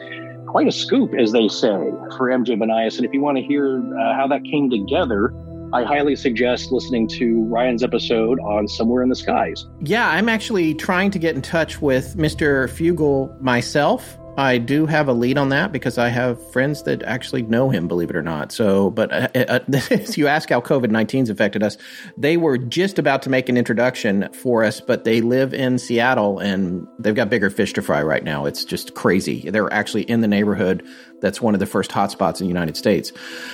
quite 0.47 0.67
a 0.67 0.73
scoop, 0.73 1.13
as 1.19 1.33
they 1.33 1.49
say, 1.49 1.91
for 2.17 2.29
MJ 2.29 2.59
Banias. 2.59 2.97
And 2.97 3.07
if 3.07 3.13
you 3.13 3.21
want 3.21 3.39
to 3.39 3.43
hear 3.43 3.79
uh, 3.79 4.15
how 4.15 4.27
that 4.29 4.43
came 4.45 4.69
together, 4.69 5.33
I 5.73 5.85
highly 5.85 6.17
suggest 6.17 6.73
listening 6.73 7.09
to 7.09 7.45
Ryan's 7.45 7.83
episode 7.83 8.41
on 8.41 8.67
Somewhere 8.67 9.03
in 9.03 9.09
the 9.09 9.17
Skies. 9.17 9.67
Yeah, 9.81 10.09
I'm 10.09 10.29
actually 10.29 10.75
trying 10.75 11.11
to 11.13 11.19
get 11.19 11.37
in 11.37 11.43
touch 11.43 11.81
with 11.81 12.17
Mr. 12.17 12.69
Fugal 12.69 13.41
myself 13.41 14.19
I 14.37 14.59
do 14.59 14.87
have 14.87 15.09
a 15.09 15.13
lead 15.13 15.39
on 15.39 15.49
that 15.49 15.73
because 15.73 15.97
I 15.97 16.09
have 16.09 16.51
friends 16.53 16.83
that 16.83 17.03
actually 17.05 17.43
know 17.43 17.71
him, 17.71 17.89
believe 17.89 18.11
it 18.11 18.17
or 18.17 18.23
not. 18.23 18.53
So, 18.53 18.91
but 18.91 19.13
uh, 19.13 19.29
uh, 19.35 19.61
if 19.69 20.19
you 20.19 20.27
ask 20.27 20.51
how 20.51 20.61
COVID 20.61 20.91
19's 20.91 21.31
affected 21.31 21.63
us, 21.63 21.79
they 22.19 22.37
were 22.37 22.59
just 22.59 22.99
about 22.99 23.23
to 23.23 23.31
make 23.31 23.49
an 23.49 23.57
introduction 23.57 24.29
for 24.33 24.63
us, 24.63 24.81
but 24.81 25.05
they 25.05 25.21
live 25.21 25.55
in 25.55 25.79
Seattle 25.79 26.39
and 26.39 26.87
they've 26.99 27.15
got 27.15 27.31
bigger 27.31 27.49
fish 27.49 27.73
to 27.75 27.83
fry 27.83 28.03
right 28.03 28.25
now. 28.25 28.45
It's 28.45 28.65
just 28.65 28.95
crazy. 28.95 29.49
They're 29.51 29.73
actually 29.73 30.03
in 30.03 30.21
the 30.21 30.29
neighborhood 30.29 30.87
that's 31.21 31.41
one 31.41 31.55
of 31.55 31.61
the 31.61 31.67
first 31.67 31.91
hotspots 31.91 32.41
in 32.41 32.47
the 32.47 32.49
United 32.49 32.77
States. 32.77 33.13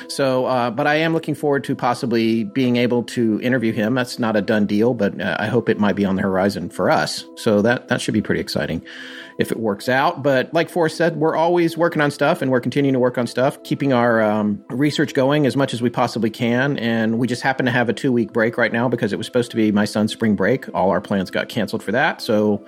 So, 0.09 0.47
uh, 0.47 0.71
but 0.71 0.87
I 0.87 0.97
am 0.97 1.13
looking 1.13 1.35
forward 1.35 1.65
to 1.65 1.75
possibly 1.75 2.45
being 2.45 2.77
able 2.77 3.03
to 3.05 3.41
interview 3.41 3.73
him. 3.73 3.95
That's 3.95 4.19
not 4.19 4.37
a 4.37 4.43
done 4.43 4.67
deal, 4.67 4.95
but 4.95 5.21
uh, 5.21 5.37
I 5.39 5.47
hope 5.47 5.69
it 5.69 5.79
might 5.79 5.97
be 5.97 6.05
on 6.05 6.17
the 6.17 6.23
horizon 6.23 6.69
for 6.69 6.91
us. 6.91 7.25
So 7.37 7.63
that 7.63 7.89
that 7.89 8.01
should 8.01 8.15
be 8.15 8.23
pretty 8.23 8.41
exciting 8.41 8.85
if 9.39 9.51
it 9.51 9.59
works 9.59 9.89
out. 9.89 10.23
But 10.23 10.53
like 10.53 10.69
Forrest 10.69 10.97
said, 10.97 11.17
we're 11.17 11.37
always 11.37 11.77
working 11.77 12.03
on 12.03 12.11
stuff 12.11 12.43
and 12.43 12.51
we're 12.51 12.61
continuing 12.61 12.93
to 12.93 12.99
work 12.99 13.19
on 13.19 13.27
stuff, 13.27 13.63
keeping 13.63 13.93
our 13.93 14.23
um, 14.23 14.65
research 14.69 15.15
going 15.15 15.47
as 15.47 15.57
much 15.57 15.73
as 15.73 15.83
we 15.83 15.91
possibly 15.91 16.31
can. 16.31 16.79
And 16.79 17.19
we 17.19 17.27
just 17.27 17.43
happen 17.43 17.67
to 17.67 17.73
have 17.73 17.89
a 17.89 17.93
two 17.93 18.13
week 18.13 18.33
break 18.33 18.57
right 18.57 18.73
now 18.73 18.89
because 18.89 19.13
it 19.13 19.17
was 19.17 19.27
supposed 19.27 19.51
to 19.51 19.57
be 19.57 19.73
my 19.73 19.85
son's 19.85 20.13
spring 20.13 20.37
break. 20.37 20.73
All 20.75 20.91
our 20.91 21.01
plans 21.01 21.31
got 21.31 21.49
canceled 21.49 21.83
for 21.83 21.93
that. 21.93 22.21
So 22.21 22.65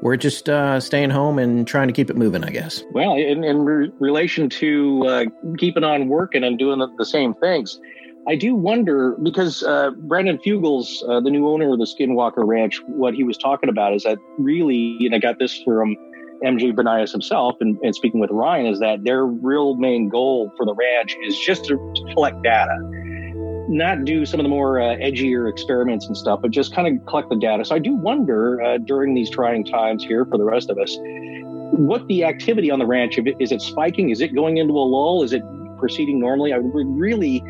we're 0.00 0.16
just 0.16 0.48
uh, 0.48 0.80
staying 0.80 1.10
home 1.10 1.38
and 1.38 1.66
trying 1.66 1.88
to 1.88 1.92
keep 1.92 2.10
it 2.10 2.16
moving, 2.16 2.44
I 2.44 2.50
guess. 2.50 2.82
Well, 2.92 3.14
in, 3.14 3.44
in 3.44 3.64
re- 3.64 3.92
relation 3.98 4.48
to 4.50 5.06
uh, 5.06 5.24
keeping 5.58 5.84
on 5.84 6.08
working 6.08 6.44
and 6.44 6.58
doing 6.58 6.78
the, 6.78 6.88
the, 6.98 7.04
same 7.04 7.34
things, 7.34 7.80
I 8.28 8.36
do 8.36 8.54
wonder 8.54 9.16
because 9.22 9.62
uh, 9.62 9.90
Brandon 9.90 10.38
Fugal's, 10.38 11.04
uh, 11.08 11.20
the 11.20 11.30
new 11.30 11.48
owner 11.48 11.72
of 11.72 11.78
the 11.78 11.84
Skinwalker 11.86 12.46
Ranch, 12.46 12.80
what 12.86 13.14
he 13.14 13.24
was 13.24 13.36
talking 13.36 13.68
about 13.68 13.94
is 13.94 14.04
that 14.04 14.18
really, 14.38 14.98
and 15.00 15.14
I 15.14 15.18
got 15.18 15.38
this 15.38 15.60
from 15.62 15.96
MJ 16.44 16.72
Banias 16.72 17.10
himself, 17.10 17.56
and, 17.60 17.76
and 17.82 17.94
speaking 17.94 18.20
with 18.20 18.30
Ryan, 18.30 18.66
is 18.66 18.78
that 18.78 19.02
their 19.02 19.26
real 19.26 19.74
main 19.76 20.08
goal 20.08 20.52
for 20.56 20.64
the 20.64 20.74
ranch 20.74 21.16
is 21.24 21.36
just 21.38 21.64
to 21.66 21.76
collect 22.14 22.42
data 22.42 22.78
not 23.68 24.04
do 24.04 24.24
some 24.24 24.40
of 24.40 24.44
the 24.44 24.48
more 24.48 24.80
uh, 24.80 24.96
edgier 24.96 25.50
experiments 25.50 26.06
and 26.06 26.16
stuff, 26.16 26.40
but 26.40 26.50
just 26.50 26.74
kind 26.74 26.88
of 26.88 27.06
collect 27.06 27.28
the 27.28 27.36
data. 27.36 27.64
So 27.64 27.74
I 27.74 27.78
do 27.78 27.94
wonder 27.94 28.62
uh, 28.62 28.78
during 28.78 29.14
these 29.14 29.30
trying 29.30 29.64
times 29.64 30.02
here 30.02 30.24
for 30.24 30.38
the 30.38 30.44
rest 30.44 30.70
of 30.70 30.78
us, 30.78 30.96
what 31.72 32.06
the 32.08 32.24
activity 32.24 32.70
on 32.70 32.78
the 32.78 32.86
ranch 32.86 33.18
is 33.38 33.52
it 33.52 33.60
spiking? 33.60 34.10
Is 34.10 34.20
it 34.20 34.34
going 34.34 34.56
into 34.56 34.72
a 34.72 34.86
lull? 34.86 35.22
Is 35.22 35.32
it 35.32 35.42
proceeding 35.78 36.18
normally? 36.18 36.52
I 36.52 36.58
would 36.58 36.86
really 36.86 37.42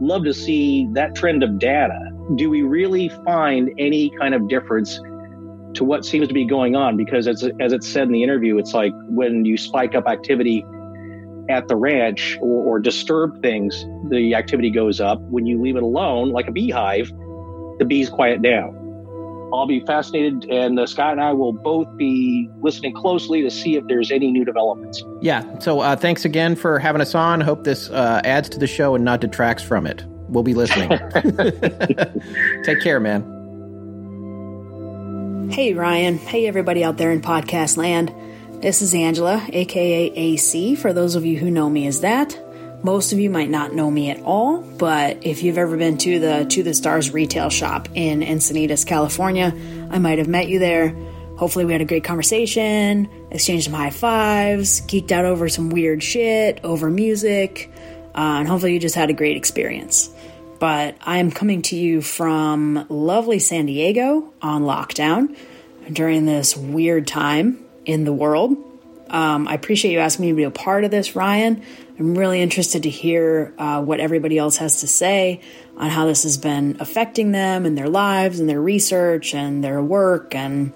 love 0.00 0.24
to 0.24 0.34
see 0.34 0.88
that 0.92 1.14
trend 1.14 1.42
of 1.42 1.58
data. 1.58 1.98
Do 2.34 2.50
we 2.50 2.62
really 2.62 3.08
find 3.24 3.70
any 3.78 4.10
kind 4.18 4.34
of 4.34 4.48
difference 4.48 4.98
to 5.74 5.84
what 5.84 6.04
seems 6.04 6.26
to 6.28 6.34
be 6.34 6.44
going 6.44 6.74
on? 6.74 6.96
Because 6.96 7.28
as 7.28 7.48
as 7.60 7.72
it 7.72 7.84
said 7.84 8.04
in 8.04 8.12
the 8.12 8.22
interview, 8.22 8.58
it's 8.58 8.74
like 8.74 8.92
when 9.06 9.44
you 9.44 9.56
spike 9.56 9.94
up 9.94 10.06
activity 10.08 10.64
at 11.50 11.68
the 11.68 11.76
ranch 11.76 12.38
or, 12.40 12.64
or 12.64 12.78
disturb 12.78 13.42
things, 13.42 13.84
the 14.08 14.34
activity 14.34 14.70
goes 14.70 15.00
up. 15.00 15.20
When 15.22 15.46
you 15.46 15.60
leave 15.60 15.76
it 15.76 15.82
alone, 15.82 16.30
like 16.30 16.48
a 16.48 16.52
beehive, 16.52 17.08
the 17.78 17.84
bees 17.86 18.08
quiet 18.08 18.42
down. 18.42 18.76
I'll 19.52 19.66
be 19.66 19.80
fascinated, 19.80 20.48
and 20.48 20.78
uh, 20.78 20.86
Scott 20.86 21.12
and 21.12 21.20
I 21.20 21.32
will 21.32 21.52
both 21.52 21.88
be 21.96 22.48
listening 22.60 22.94
closely 22.94 23.42
to 23.42 23.50
see 23.50 23.74
if 23.74 23.84
there's 23.88 24.12
any 24.12 24.30
new 24.30 24.44
developments. 24.44 25.02
Yeah. 25.20 25.58
So 25.58 25.80
uh, 25.80 25.96
thanks 25.96 26.24
again 26.24 26.54
for 26.54 26.78
having 26.78 27.00
us 27.00 27.16
on. 27.16 27.40
Hope 27.40 27.64
this 27.64 27.90
uh, 27.90 28.20
adds 28.24 28.48
to 28.50 28.58
the 28.60 28.68
show 28.68 28.94
and 28.94 29.04
not 29.04 29.20
detracts 29.20 29.64
from 29.64 29.88
it. 29.88 30.04
We'll 30.28 30.44
be 30.44 30.54
listening. 30.54 30.88
Take 32.62 32.80
care, 32.80 33.00
man. 33.00 33.38
Hey, 35.50 35.74
Ryan. 35.74 36.16
Hey, 36.16 36.46
everybody 36.46 36.84
out 36.84 36.96
there 36.96 37.10
in 37.10 37.20
podcast 37.20 37.76
land. 37.76 38.14
This 38.60 38.82
is 38.82 38.92
Angela, 38.92 39.42
aka 39.54 40.12
AC, 40.14 40.74
for 40.74 40.92
those 40.92 41.14
of 41.14 41.24
you 41.24 41.38
who 41.38 41.50
know 41.50 41.70
me 41.70 41.86
as 41.86 42.02
that. 42.02 42.38
Most 42.84 43.10
of 43.10 43.18
you 43.18 43.30
might 43.30 43.48
not 43.48 43.72
know 43.72 43.90
me 43.90 44.10
at 44.10 44.20
all, 44.20 44.60
but 44.60 45.24
if 45.24 45.42
you've 45.42 45.56
ever 45.56 45.78
been 45.78 45.96
to 45.96 46.18
the 46.18 46.44
To 46.44 46.62
the 46.62 46.74
Stars 46.74 47.10
retail 47.10 47.48
shop 47.48 47.88
in 47.94 48.20
Encinitas, 48.20 48.86
California, 48.86 49.54
I 49.90 49.98
might 49.98 50.18
have 50.18 50.28
met 50.28 50.48
you 50.48 50.58
there. 50.58 50.90
Hopefully, 51.38 51.64
we 51.64 51.72
had 51.72 51.80
a 51.80 51.86
great 51.86 52.04
conversation, 52.04 53.08
exchanged 53.30 53.64
some 53.64 53.72
high 53.72 53.88
fives, 53.88 54.82
geeked 54.82 55.10
out 55.10 55.24
over 55.24 55.48
some 55.48 55.70
weird 55.70 56.02
shit, 56.02 56.60
over 56.62 56.90
music, 56.90 57.72
uh, 58.14 58.40
and 58.40 58.46
hopefully, 58.46 58.74
you 58.74 58.78
just 58.78 58.94
had 58.94 59.08
a 59.08 59.14
great 59.14 59.38
experience. 59.38 60.10
But 60.58 60.96
I 61.00 61.16
am 61.16 61.30
coming 61.30 61.62
to 61.62 61.76
you 61.76 62.02
from 62.02 62.84
lovely 62.90 63.38
San 63.38 63.64
Diego 63.64 64.34
on 64.42 64.64
lockdown 64.64 65.34
during 65.90 66.26
this 66.26 66.54
weird 66.54 67.06
time 67.06 67.64
in 67.84 68.04
the 68.04 68.12
world. 68.12 68.56
Um, 69.08 69.48
I 69.48 69.54
appreciate 69.54 69.92
you 69.92 69.98
asking 69.98 70.26
me 70.26 70.30
to 70.30 70.36
be 70.36 70.42
a 70.44 70.50
part 70.50 70.84
of 70.84 70.90
this, 70.90 71.16
Ryan. 71.16 71.62
I'm 71.98 72.16
really 72.16 72.40
interested 72.40 72.84
to 72.84 72.90
hear 72.90 73.52
uh, 73.58 73.82
what 73.82 74.00
everybody 74.00 74.38
else 74.38 74.56
has 74.58 74.80
to 74.80 74.88
say 74.88 75.40
on 75.76 75.90
how 75.90 76.06
this 76.06 76.22
has 76.22 76.38
been 76.38 76.76
affecting 76.80 77.32
them 77.32 77.66
and 77.66 77.76
their 77.76 77.88
lives 77.88 78.40
and 78.40 78.48
their 78.48 78.60
research 78.60 79.34
and 79.34 79.62
their 79.62 79.82
work 79.82 80.34
and 80.34 80.72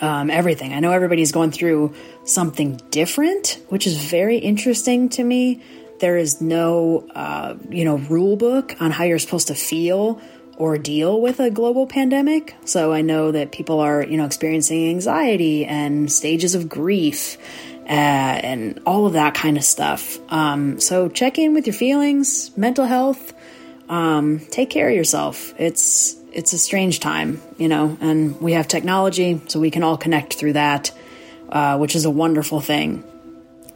um, 0.00 0.30
everything. 0.30 0.72
I 0.74 0.80
know 0.80 0.92
everybody's 0.92 1.32
going 1.32 1.50
through 1.50 1.94
something 2.24 2.80
different, 2.90 3.60
which 3.68 3.86
is 3.86 3.96
very 3.96 4.38
interesting 4.38 5.08
to 5.10 5.24
me. 5.24 5.62
There 6.00 6.16
is 6.16 6.40
no, 6.40 7.08
uh, 7.14 7.56
you 7.70 7.84
know, 7.84 7.96
rule 7.96 8.36
book 8.36 8.76
on 8.80 8.90
how 8.90 9.04
you're 9.04 9.18
supposed 9.18 9.48
to 9.48 9.54
feel 9.54 10.20
or 10.58 10.76
deal 10.76 11.20
with 11.20 11.38
a 11.38 11.50
global 11.50 11.86
pandemic. 11.86 12.56
So 12.64 12.92
I 12.92 13.00
know 13.00 13.30
that 13.30 13.52
people 13.52 13.78
are, 13.78 14.02
you 14.02 14.16
know, 14.16 14.26
experiencing 14.26 14.90
anxiety 14.90 15.64
and 15.64 16.10
stages 16.10 16.56
of 16.56 16.68
grief 16.68 17.38
uh, 17.84 17.92
and 17.92 18.80
all 18.84 19.06
of 19.06 19.12
that 19.12 19.34
kind 19.34 19.56
of 19.56 19.62
stuff. 19.62 20.18
Um, 20.30 20.80
so 20.80 21.08
check 21.08 21.38
in 21.38 21.54
with 21.54 21.66
your 21.66 21.74
feelings, 21.74 22.50
mental 22.56 22.84
health. 22.84 23.32
Um, 23.88 24.40
take 24.50 24.68
care 24.68 24.88
of 24.90 24.96
yourself. 24.96 25.54
It's 25.58 26.16
it's 26.32 26.52
a 26.52 26.58
strange 26.58 27.00
time, 27.00 27.40
you 27.56 27.68
know, 27.68 27.96
and 28.00 28.38
we 28.40 28.52
have 28.52 28.68
technology, 28.68 29.40
so 29.46 29.60
we 29.60 29.70
can 29.70 29.82
all 29.82 29.96
connect 29.96 30.34
through 30.34 30.54
that, 30.54 30.92
uh, 31.48 31.78
which 31.78 31.96
is 31.96 32.04
a 32.04 32.10
wonderful 32.10 32.60
thing. 32.60 33.02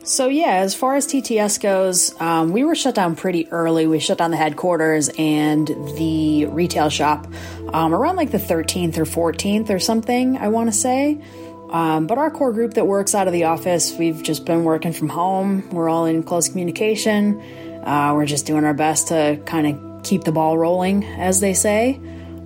So, 0.04 0.28
yeah, 0.28 0.54
as 0.56 0.74
far 0.74 0.96
as 0.96 1.06
TTS 1.06 1.60
goes, 1.60 2.20
um, 2.20 2.50
we 2.50 2.64
were 2.64 2.74
shut 2.74 2.96
down 2.96 3.14
pretty 3.14 3.48
early. 3.52 3.86
We 3.86 4.00
shut 4.00 4.18
down 4.18 4.32
the 4.32 4.36
headquarters 4.36 5.08
and 5.16 5.68
the 5.96 6.46
retail 6.46 6.90
shop 6.90 7.28
um, 7.72 7.94
around 7.94 8.16
like 8.16 8.32
the 8.32 8.38
13th 8.38 8.98
or 8.98 9.04
14th 9.04 9.70
or 9.70 9.78
something, 9.78 10.36
I 10.38 10.48
want 10.48 10.72
to 10.72 10.76
say. 10.76 11.22
Um, 11.70 12.08
but 12.08 12.18
our 12.18 12.32
core 12.32 12.52
group 12.52 12.74
that 12.74 12.86
works 12.86 13.14
out 13.14 13.28
of 13.28 13.32
the 13.32 13.44
office, 13.44 13.96
we've 13.96 14.24
just 14.24 14.44
been 14.44 14.64
working 14.64 14.92
from 14.92 15.08
home. 15.08 15.70
We're 15.70 15.88
all 15.88 16.06
in 16.06 16.24
close 16.24 16.48
communication. 16.48 17.40
Uh, 17.84 18.12
we're 18.16 18.26
just 18.26 18.44
doing 18.44 18.64
our 18.64 18.74
best 18.74 19.08
to 19.08 19.40
kind 19.46 19.68
of 19.68 20.02
keep 20.02 20.24
the 20.24 20.32
ball 20.32 20.58
rolling, 20.58 21.04
as 21.04 21.38
they 21.38 21.54
say. 21.54 22.00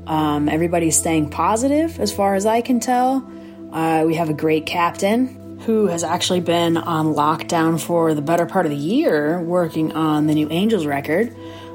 Um, 0.06 0.50
everybody's 0.50 0.96
staying 0.96 1.30
positive, 1.30 1.98
as 2.00 2.12
far 2.12 2.34
as 2.34 2.44
I 2.44 2.60
can 2.60 2.80
tell. 2.80 3.28
Uh, 3.72 4.04
we 4.06 4.14
have 4.14 4.28
a 4.28 4.34
great 4.34 4.66
captain 4.66 5.45
who 5.66 5.86
has 5.88 6.04
actually 6.04 6.40
been 6.40 6.76
on 6.76 7.06
lockdown 7.06 7.80
for 7.80 8.14
the 8.14 8.22
better 8.22 8.46
part 8.46 8.66
of 8.66 8.70
the 8.70 8.78
year 8.78 9.40
working 9.42 9.92
on 9.92 10.28
the 10.28 10.34
new 10.34 10.48
Angels 10.48 10.86
record, 10.86 11.34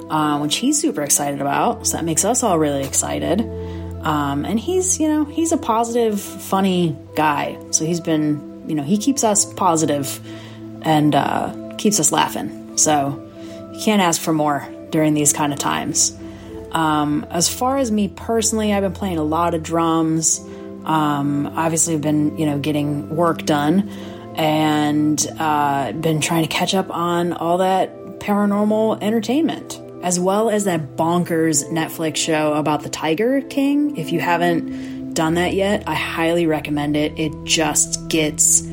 uh, 0.09 0.39
which 0.39 0.55
he's 0.55 0.79
super 0.79 1.01
excited 1.01 1.41
about. 1.41 1.85
So 1.85 1.97
that 1.97 2.05
makes 2.05 2.23
us 2.23 2.41
all 2.41 2.57
really 2.57 2.85
excited. 2.85 3.41
Um, 3.41 4.45
and 4.45 4.57
he's, 4.57 4.97
you 4.99 5.09
know, 5.09 5.25
he's 5.25 5.51
a 5.51 5.57
positive, 5.57 6.19
funny 6.21 6.97
guy. 7.15 7.59
So 7.71 7.83
he's 7.83 7.99
been, 7.99 8.63
you 8.65 8.75
know, 8.75 8.83
he 8.83 8.97
keeps 8.97 9.25
us 9.25 9.45
positive 9.53 10.19
and 10.83 11.13
uh, 11.13 11.75
keeps 11.77 11.99
us 11.99 12.13
laughing. 12.13 12.77
So 12.77 13.29
you 13.73 13.81
can't 13.83 14.01
ask 14.01 14.21
for 14.21 14.31
more 14.31 14.67
during 14.89 15.13
these 15.13 15.33
kind 15.33 15.51
of 15.51 15.59
times. 15.59 16.17
Um, 16.71 17.27
as 17.29 17.53
far 17.53 17.77
as 17.77 17.91
me 17.91 18.07
personally, 18.07 18.73
I've 18.73 18.83
been 18.83 18.93
playing 18.93 19.17
a 19.17 19.23
lot 19.23 19.53
of 19.53 19.63
drums. 19.63 20.39
Um, 20.86 21.47
obviously, 21.47 21.97
been 21.97 22.38
you 22.38 22.45
know 22.45 22.59
getting 22.59 23.15
work 23.15 23.45
done 23.45 23.89
and 24.36 25.25
uh, 25.39 25.91
been 25.91 26.21
trying 26.21 26.43
to 26.43 26.49
catch 26.49 26.73
up 26.73 26.89
on 26.89 27.34
all 27.34 27.59
that 27.59 28.19
paranormal 28.19 29.01
entertainment, 29.01 29.79
as 30.03 30.19
well 30.19 30.49
as 30.49 30.65
that 30.65 30.95
bonkers 30.95 31.65
Netflix 31.71 32.17
show 32.17 32.53
about 32.53 32.84
the 32.84 32.89
Tiger 32.89 33.41
King. 33.41 33.97
If 33.97 34.11
you 34.11 34.19
haven't 34.19 35.13
done 35.13 35.36
that 35.36 35.53
yet, 35.53 35.84
I 35.88 35.95
highly 35.95 36.47
recommend 36.47 36.95
it. 36.95 37.19
It 37.19 37.32
just 37.43 38.07
gets 38.07 38.63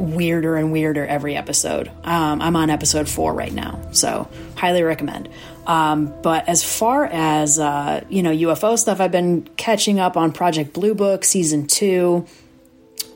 weirder 0.00 0.56
and 0.56 0.72
weirder 0.72 1.06
every 1.06 1.36
episode. 1.36 1.88
Um, 2.04 2.40
I'm 2.40 2.56
on 2.56 2.70
episode 2.70 3.08
four 3.08 3.34
right 3.34 3.52
now, 3.52 3.80
so 3.92 4.28
highly 4.56 4.82
recommend. 4.82 5.28
Um, 5.70 6.12
but 6.20 6.48
as 6.48 6.64
far 6.64 7.04
as 7.04 7.60
uh, 7.60 8.04
you 8.08 8.24
know, 8.24 8.32
UFO 8.32 8.76
stuff, 8.76 9.00
I've 9.00 9.12
been 9.12 9.42
catching 9.56 10.00
up 10.00 10.16
on 10.16 10.32
Project 10.32 10.72
Blue 10.72 10.96
Book 10.96 11.24
season 11.24 11.68
two, 11.68 12.26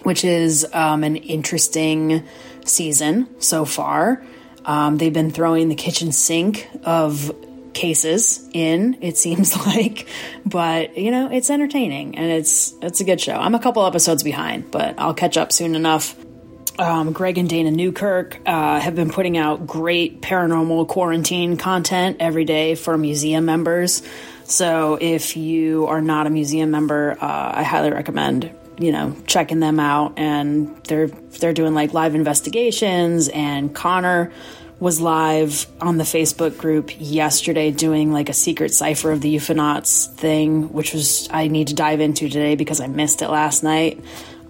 which 0.04 0.24
is 0.24 0.64
um, 0.72 1.02
an 1.02 1.16
interesting 1.16 2.22
season 2.64 3.28
so 3.40 3.64
far. 3.64 4.22
Um, 4.64 4.98
they've 4.98 5.12
been 5.12 5.32
throwing 5.32 5.68
the 5.68 5.74
kitchen 5.74 6.12
sink 6.12 6.68
of 6.84 7.34
cases 7.72 8.48
in 8.52 8.98
it 9.00 9.16
seems 9.24 9.56
like. 9.66 10.06
But 10.46 10.96
you 10.96 11.10
know 11.10 11.32
it's 11.32 11.50
entertaining 11.50 12.16
and 12.16 12.30
it's 12.30 12.72
it's 12.80 13.00
a 13.00 13.04
good 13.04 13.20
show. 13.20 13.34
I'm 13.34 13.56
a 13.56 13.58
couple 13.58 13.84
episodes 13.84 14.22
behind 14.22 14.70
but 14.70 14.94
i'll 14.96 15.12
catch 15.12 15.36
up 15.36 15.50
soon 15.50 15.74
enough 15.74 16.14
um, 16.78 17.12
Greg 17.12 17.38
and 17.38 17.48
Dana 17.48 17.70
Newkirk 17.70 18.38
uh, 18.46 18.80
have 18.80 18.94
been 18.94 19.10
putting 19.10 19.36
out 19.36 19.66
great 19.66 20.20
paranormal 20.20 20.88
quarantine 20.88 21.56
content 21.56 22.16
every 22.20 22.44
day 22.44 22.74
for 22.74 22.96
museum 22.98 23.44
members. 23.44 24.02
So 24.44 24.98
if 25.00 25.36
you 25.36 25.86
are 25.86 26.00
not 26.00 26.26
a 26.26 26.30
museum 26.30 26.70
member, 26.70 27.16
uh, 27.20 27.52
I 27.54 27.62
highly 27.62 27.90
recommend 27.90 28.50
you 28.78 28.90
know 28.90 29.16
checking 29.26 29.60
them 29.60 29.78
out. 29.78 30.14
And 30.18 30.76
they're 30.84 31.06
they're 31.06 31.52
doing 31.52 31.74
like 31.74 31.94
live 31.94 32.14
investigations. 32.14 33.28
And 33.28 33.74
Connor 33.74 34.32
was 34.80 35.00
live 35.00 35.66
on 35.80 35.98
the 35.98 36.04
Facebook 36.04 36.58
group 36.58 36.90
yesterday 36.98 37.70
doing 37.70 38.12
like 38.12 38.28
a 38.28 38.32
secret 38.32 38.74
cipher 38.74 39.12
of 39.12 39.20
the 39.20 39.34
Euphonauts 39.34 40.12
thing, 40.14 40.72
which 40.72 40.92
was 40.92 41.28
I 41.30 41.48
need 41.48 41.68
to 41.68 41.74
dive 41.74 42.00
into 42.00 42.28
today 42.28 42.56
because 42.56 42.80
I 42.80 42.88
missed 42.88 43.22
it 43.22 43.28
last 43.28 43.62
night. 43.62 44.04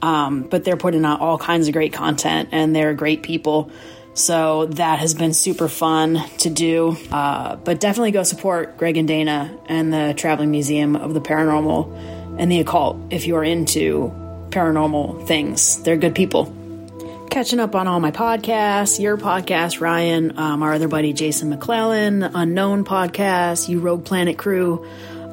Um, 0.04 0.42
but 0.42 0.64
they're 0.64 0.76
putting 0.76 1.02
out 1.06 1.22
all 1.22 1.38
kinds 1.38 1.66
of 1.66 1.72
great 1.72 1.94
content 1.94 2.50
and 2.52 2.76
they're 2.76 2.92
great 2.92 3.22
people. 3.22 3.70
So 4.12 4.66
that 4.66 4.98
has 4.98 5.14
been 5.14 5.32
super 5.32 5.66
fun 5.66 6.22
to 6.40 6.50
do. 6.50 6.94
Uh, 7.10 7.56
but 7.56 7.80
definitely 7.80 8.10
go 8.10 8.22
support 8.22 8.76
Greg 8.76 8.98
and 8.98 9.08
Dana 9.08 9.58
and 9.64 9.90
the 9.90 10.12
Traveling 10.14 10.50
Museum 10.50 10.94
of 10.94 11.14
the 11.14 11.22
Paranormal 11.22 12.38
and 12.38 12.52
the 12.52 12.60
Occult 12.60 12.98
if 13.10 13.26
you 13.26 13.36
are 13.36 13.44
into 13.44 14.12
paranormal 14.50 15.26
things. 15.26 15.82
They're 15.82 15.96
good 15.96 16.14
people. 16.14 16.54
Catching 17.30 17.58
up 17.58 17.74
on 17.74 17.88
all 17.88 17.98
my 17.98 18.10
podcasts, 18.10 19.00
your 19.00 19.16
podcast, 19.16 19.80
Ryan, 19.80 20.38
um, 20.38 20.62
our 20.62 20.74
other 20.74 20.86
buddy 20.86 21.14
Jason 21.14 21.48
McClellan, 21.48 22.18
the 22.18 22.30
Unknown 22.32 22.84
Podcast, 22.84 23.70
You 23.70 23.80
Rogue 23.80 24.04
Planet 24.04 24.36
Crew. 24.36 24.86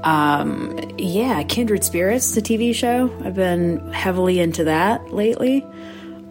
Um, 0.03 0.79
yeah, 0.97 1.43
Kindred 1.43 1.83
Spirits, 1.83 2.33
the 2.33 2.41
TV 2.41 2.73
show. 2.73 3.11
I've 3.23 3.35
been 3.35 3.91
heavily 3.91 4.39
into 4.39 4.65
that 4.65 5.13
lately. 5.13 5.65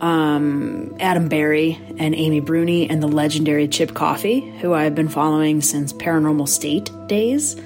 Um, 0.01 0.97
Adam 0.99 1.29
Berry 1.29 1.79
and 1.99 2.14
Amy 2.14 2.41
Bruni 2.41 2.89
and 2.89 3.03
the 3.03 3.09
legendary 3.09 3.68
Chip 3.68 3.95
Coffey, 3.95 4.41
who 4.59 4.73
I've 4.73 4.95
been 4.95 5.09
following 5.09 5.61
since 5.61 5.93
Paranormal 5.93 6.49
State 6.49 6.91
days. 7.07 7.57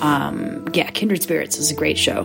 Um, 0.00 0.68
yeah, 0.74 0.90
Kindred 0.90 1.22
Spirits 1.22 1.58
is 1.58 1.70
a 1.70 1.74
great 1.74 1.96
show. 1.96 2.22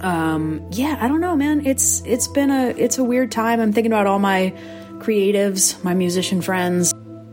Um, 0.00 0.66
yeah, 0.70 0.96
I 1.00 1.08
don't 1.08 1.20
know, 1.20 1.36
man. 1.36 1.66
It's 1.66 2.02
it's 2.04 2.28
been 2.28 2.50
a 2.50 2.68
it's 2.68 2.98
a 2.98 3.04
weird 3.04 3.30
time. 3.30 3.60
I'm 3.60 3.72
thinking 3.72 3.92
about 3.92 4.06
all 4.06 4.18
my 4.18 4.52
creatives, 4.98 5.82
my 5.84 5.94
musician 5.94 6.40
friends. 6.40 6.92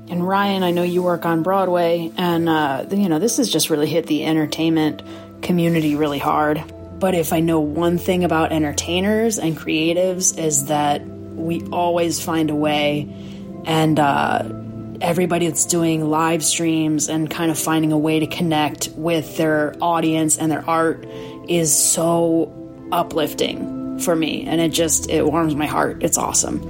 And 0.10 0.28
Ryan, 0.28 0.64
I 0.64 0.72
know 0.72 0.82
you 0.82 1.03
work 1.03 1.26
on 1.26 1.43
Broadway, 1.43 2.12
and 2.18 2.49
uh, 2.49 2.86
you 2.89 3.10
know 3.10 3.20
this 3.20 3.38
has 3.38 3.49
just 3.49 3.70
really 3.70 3.88
hit 3.88 4.07
the 4.07 4.26
entertainment 4.26 5.03
community 5.43 5.95
really 5.95 6.18
hard. 6.18 6.64
But 6.99 7.14
if 7.14 7.32
I 7.32 7.39
know 7.39 7.60
one 7.60 7.97
thing 7.97 8.24
about 8.24 8.51
entertainers 8.51 9.38
and 9.38 9.55
creatives 9.55 10.38
is 10.38 10.66
that 10.66 11.05
we 11.05 11.62
always 11.68 12.20
find 12.20 12.49
a 12.49 12.55
way, 12.55 13.07
and 13.66 13.99
uh, 13.99 14.49
everybody 14.99 15.47
that's 15.47 15.66
doing 15.66 16.10
live 16.10 16.43
streams 16.43 17.07
and 17.07 17.30
kind 17.30 17.51
of 17.51 17.60
finding 17.60 17.91
a 17.91 17.97
way 17.97 18.20
to 18.20 18.28
connect 18.28 18.89
with 18.95 19.38
their 19.38 19.76
audience 19.80 20.38
and 20.38 20.51
their 20.51 20.68
art 20.68 21.05
is 21.47 21.74
so 21.74 22.51
uplifting 22.91 23.99
for 23.99 24.16
me, 24.16 24.45
and 24.47 24.60
it 24.60 24.70
just 24.70 25.07
it 25.07 25.24
warms 25.24 25.55
my 25.55 25.68
heart. 25.68 26.03
It's 26.03 26.18
awesome. 26.18 26.68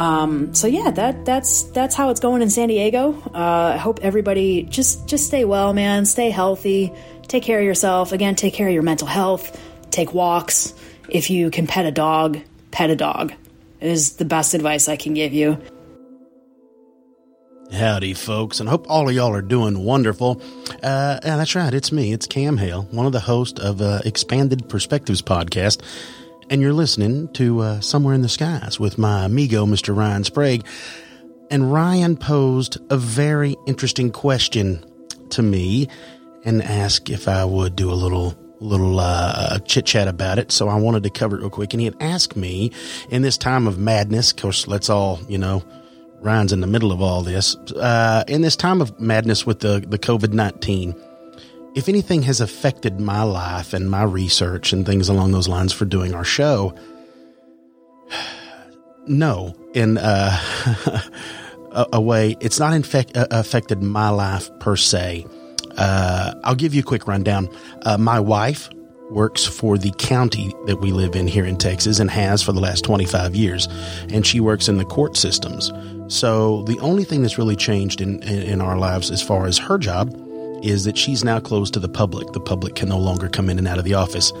Um, 0.00 0.54
so 0.54 0.66
yeah, 0.66 0.90
that 0.92 1.26
that's 1.26 1.64
that's 1.64 1.94
how 1.94 2.08
it's 2.08 2.20
going 2.20 2.40
in 2.40 2.48
San 2.48 2.68
Diego. 2.68 3.12
Uh, 3.34 3.72
I 3.74 3.76
hope 3.76 4.00
everybody 4.00 4.62
just 4.62 5.06
just 5.06 5.26
stay 5.26 5.44
well, 5.44 5.74
man. 5.74 6.06
Stay 6.06 6.30
healthy. 6.30 6.90
Take 7.28 7.42
care 7.42 7.58
of 7.58 7.66
yourself. 7.66 8.12
Again, 8.12 8.34
take 8.34 8.54
care 8.54 8.66
of 8.66 8.72
your 8.72 8.82
mental 8.82 9.06
health. 9.06 9.60
Take 9.90 10.14
walks. 10.14 10.72
If 11.10 11.28
you 11.28 11.50
can 11.50 11.66
pet 11.66 11.84
a 11.84 11.90
dog, 11.90 12.38
pet 12.70 12.88
a 12.88 12.96
dog. 12.96 13.34
Is 13.78 14.16
the 14.16 14.24
best 14.24 14.54
advice 14.54 14.88
I 14.88 14.96
can 14.96 15.12
give 15.12 15.34
you. 15.34 15.58
Howdy, 17.70 18.14
folks, 18.14 18.58
and 18.58 18.68
hope 18.70 18.86
all 18.88 19.06
of 19.06 19.14
y'all 19.14 19.34
are 19.34 19.42
doing 19.42 19.84
wonderful. 19.84 20.40
Uh, 20.82 21.20
yeah, 21.22 21.36
that's 21.36 21.54
right. 21.54 21.72
It's 21.74 21.92
me. 21.92 22.12
It's 22.12 22.26
Cam 22.26 22.56
Hale, 22.56 22.82
one 22.90 23.04
of 23.04 23.12
the 23.12 23.20
hosts 23.20 23.60
of 23.60 23.82
uh, 23.82 24.00
Expanded 24.06 24.68
Perspectives 24.68 25.20
podcast 25.20 25.82
and 26.50 26.60
you're 26.60 26.72
listening 26.72 27.28
to 27.28 27.60
uh, 27.60 27.80
Somewhere 27.80 28.12
in 28.12 28.22
the 28.22 28.28
Skies 28.28 28.78
with 28.78 28.98
my 28.98 29.24
amigo, 29.24 29.64
Mr. 29.64 29.96
Ryan 29.96 30.24
Sprague. 30.24 30.66
And 31.48 31.72
Ryan 31.72 32.16
posed 32.16 32.76
a 32.90 32.96
very 32.96 33.56
interesting 33.66 34.10
question 34.10 34.84
to 35.30 35.42
me 35.42 35.88
and 36.44 36.62
asked 36.62 37.08
if 37.08 37.28
I 37.28 37.44
would 37.44 37.76
do 37.76 37.90
a 37.90 37.94
little 37.94 38.36
little 38.60 39.00
uh, 39.00 39.58
chit 39.60 39.86
chat 39.86 40.06
about 40.06 40.38
it. 40.38 40.52
So 40.52 40.68
I 40.68 40.74
wanted 40.74 41.02
to 41.04 41.10
cover 41.10 41.36
it 41.36 41.40
real 41.40 41.48
quick. 41.48 41.72
And 41.72 41.80
he 41.80 41.86
had 41.86 41.96
asked 41.98 42.36
me 42.36 42.72
in 43.08 43.22
this 43.22 43.38
time 43.38 43.66
of 43.66 43.78
madness, 43.78 44.32
of 44.32 44.36
course, 44.36 44.66
let's 44.66 44.90
all, 44.90 45.18
you 45.28 45.38
know, 45.38 45.64
Ryan's 46.20 46.52
in 46.52 46.60
the 46.60 46.66
middle 46.66 46.92
of 46.92 47.00
all 47.00 47.22
this. 47.22 47.56
Uh, 47.56 48.22
in 48.28 48.42
this 48.42 48.56
time 48.56 48.82
of 48.82 49.00
madness 49.00 49.46
with 49.46 49.60
the, 49.60 49.82
the 49.88 49.98
COVID 49.98 50.34
19, 50.34 50.94
if 51.74 51.88
anything 51.88 52.22
has 52.22 52.40
affected 52.40 53.00
my 53.00 53.22
life 53.22 53.72
and 53.72 53.90
my 53.90 54.02
research 54.02 54.72
and 54.72 54.84
things 54.84 55.08
along 55.08 55.32
those 55.32 55.48
lines 55.48 55.72
for 55.72 55.84
doing 55.84 56.14
our 56.14 56.24
show, 56.24 56.74
no. 59.06 59.54
In 59.72 59.98
uh, 59.98 60.36
a, 61.70 61.86
a, 61.92 62.00
way, 62.00 62.36
it's 62.40 62.58
not 62.58 62.74
infect, 62.74 63.16
uh, 63.16 63.28
affected 63.30 63.82
my 63.82 64.08
life 64.08 64.50
per 64.58 64.74
se. 64.76 65.26
Uh, 65.76 66.34
I'll 66.42 66.56
give 66.56 66.74
you 66.74 66.80
a 66.80 66.84
quick 66.84 67.06
rundown. 67.06 67.48
Uh, 67.82 67.96
my 67.96 68.18
wife 68.18 68.68
works 69.10 69.44
for 69.44 69.78
the 69.78 69.92
county 69.92 70.54
that 70.66 70.80
we 70.80 70.92
live 70.92 71.14
in 71.14 71.26
here 71.26 71.44
in 71.44 71.56
Texas 71.56 71.98
and 72.00 72.10
has 72.10 72.42
for 72.42 72.52
the 72.52 72.60
last 72.60 72.84
25 72.84 73.34
years, 73.34 73.68
and 74.08 74.26
she 74.26 74.40
works 74.40 74.68
in 74.68 74.76
the 74.76 74.84
court 74.84 75.16
systems. 75.16 75.72
So 76.08 76.62
the 76.62 76.78
only 76.80 77.04
thing 77.04 77.22
that's 77.22 77.38
really 77.38 77.56
changed 77.56 78.00
in, 78.00 78.22
in, 78.24 78.42
in 78.42 78.60
our 78.60 78.76
lives 78.76 79.10
as 79.10 79.22
far 79.22 79.46
as 79.46 79.58
her 79.58 79.78
job 79.78 80.12
is 80.62 80.84
that 80.84 80.96
she's 80.96 81.24
now 81.24 81.40
closed 81.40 81.74
to 81.74 81.80
the 81.80 81.88
public. 81.88 82.32
The 82.32 82.40
public 82.40 82.74
can 82.74 82.88
no 82.88 82.98
longer 82.98 83.28
come 83.28 83.48
in 83.50 83.58
and 83.58 83.68
out 83.68 83.78
of 83.78 83.84
the 83.84 83.94
office. 83.94 84.32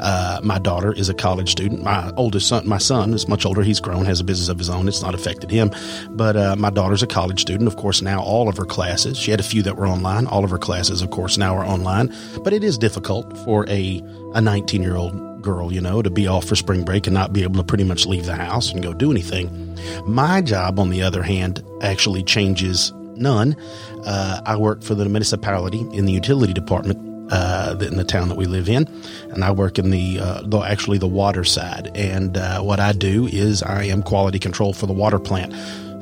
Uh, 0.00 0.40
my 0.42 0.58
daughter 0.58 0.92
is 0.92 1.08
a 1.08 1.14
college 1.14 1.50
student. 1.50 1.82
My 1.82 2.12
oldest 2.16 2.48
son, 2.48 2.68
my 2.68 2.78
son, 2.78 3.12
is 3.14 3.26
much 3.26 3.44
older. 3.44 3.62
He's 3.62 3.80
grown, 3.80 4.04
has 4.04 4.20
a 4.20 4.24
business 4.24 4.48
of 4.48 4.58
his 4.58 4.70
own. 4.70 4.88
It's 4.88 5.02
not 5.02 5.14
affected 5.14 5.50
him. 5.50 5.72
But 6.10 6.36
uh, 6.36 6.56
my 6.56 6.70
daughter's 6.70 7.02
a 7.02 7.06
college 7.06 7.40
student. 7.40 7.66
Of 7.66 7.76
course, 7.76 8.00
now 8.02 8.22
all 8.22 8.48
of 8.48 8.56
her 8.56 8.64
classes, 8.64 9.18
she 9.18 9.30
had 9.30 9.40
a 9.40 9.44
few 9.44 9.62
that 9.62 9.76
were 9.76 9.86
online. 9.86 10.26
All 10.26 10.44
of 10.44 10.50
her 10.50 10.58
classes, 10.58 11.02
of 11.02 11.10
course, 11.10 11.36
now 11.36 11.56
are 11.56 11.64
online. 11.64 12.14
But 12.44 12.52
it 12.52 12.62
is 12.62 12.78
difficult 12.78 13.36
for 13.38 13.68
a, 13.68 14.02
a 14.34 14.40
19 14.40 14.82
year 14.82 14.96
old 14.96 15.42
girl, 15.42 15.72
you 15.72 15.80
know, 15.80 16.02
to 16.02 16.10
be 16.10 16.26
off 16.26 16.44
for 16.44 16.56
spring 16.56 16.84
break 16.84 17.06
and 17.06 17.14
not 17.14 17.32
be 17.32 17.42
able 17.42 17.56
to 17.56 17.64
pretty 17.64 17.84
much 17.84 18.06
leave 18.06 18.26
the 18.26 18.34
house 18.34 18.72
and 18.72 18.82
go 18.82 18.92
do 18.92 19.10
anything. 19.10 19.76
My 20.06 20.42
job, 20.42 20.78
on 20.78 20.90
the 20.90 21.02
other 21.02 21.22
hand, 21.22 21.64
actually 21.80 22.22
changes 22.22 22.92
none. 23.18 23.56
Uh, 24.04 24.40
I 24.44 24.56
work 24.56 24.82
for 24.82 24.94
the 24.94 25.04
municipality 25.08 25.80
in 25.92 26.06
the 26.06 26.12
utility 26.12 26.52
department 26.52 26.98
uh, 27.32 27.76
in 27.80 27.96
the 27.96 28.04
town 28.04 28.28
that 28.28 28.36
we 28.36 28.46
live 28.46 28.68
in, 28.68 28.86
and 29.30 29.44
I 29.44 29.50
work 29.50 29.78
in 29.78 29.90
the, 29.90 30.18
uh, 30.20 30.42
the 30.44 30.60
actually 30.60 30.98
the 30.98 31.06
water 31.06 31.44
side. 31.44 31.90
And 31.94 32.36
uh, 32.36 32.60
what 32.62 32.80
I 32.80 32.92
do 32.92 33.26
is 33.26 33.62
I 33.62 33.84
am 33.84 34.02
quality 34.02 34.38
control 34.38 34.72
for 34.72 34.86
the 34.86 34.92
water 34.92 35.18
plant. 35.18 35.54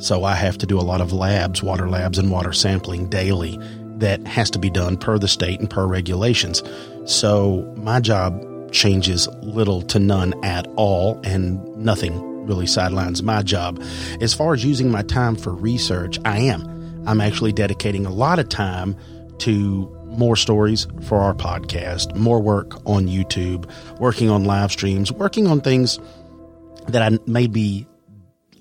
So 0.02 0.24
I 0.24 0.34
have 0.34 0.58
to 0.58 0.66
do 0.66 0.78
a 0.78 0.82
lot 0.82 1.00
of 1.00 1.12
labs, 1.12 1.62
water 1.62 1.88
labs, 1.88 2.18
and 2.18 2.30
water 2.30 2.52
sampling 2.52 3.08
daily. 3.08 3.58
That 3.98 4.26
has 4.26 4.50
to 4.50 4.58
be 4.58 4.68
done 4.68 4.98
per 4.98 5.18
the 5.18 5.26
state 5.26 5.58
and 5.58 5.70
per 5.70 5.86
regulations. 5.86 6.62
So 7.06 7.62
my 7.78 7.98
job 7.98 8.70
changes 8.70 9.26
little 9.42 9.80
to 9.82 9.98
none 9.98 10.34
at 10.44 10.66
all, 10.76 11.18
and 11.24 11.64
nothing 11.78 12.46
really 12.46 12.66
sidelines 12.66 13.22
my 13.22 13.42
job. 13.42 13.82
As 14.20 14.34
far 14.34 14.52
as 14.52 14.64
using 14.64 14.90
my 14.90 15.02
time 15.02 15.34
for 15.34 15.54
research, 15.54 16.18
I 16.24 16.40
am. 16.40 16.75
I'm 17.06 17.20
actually 17.20 17.52
dedicating 17.52 18.06
a 18.06 18.10
lot 18.10 18.38
of 18.38 18.48
time 18.48 18.96
to 19.38 19.92
more 20.06 20.36
stories 20.36 20.86
for 21.02 21.18
our 21.18 21.34
podcast, 21.34 22.14
more 22.14 22.40
work 22.40 22.74
on 22.86 23.06
YouTube, 23.06 23.70
working 23.98 24.30
on 24.30 24.44
live 24.44 24.72
streams, 24.72 25.12
working 25.12 25.46
on 25.46 25.60
things 25.60 25.98
that 26.88 27.02
I 27.02 27.18
maybe 27.26 27.86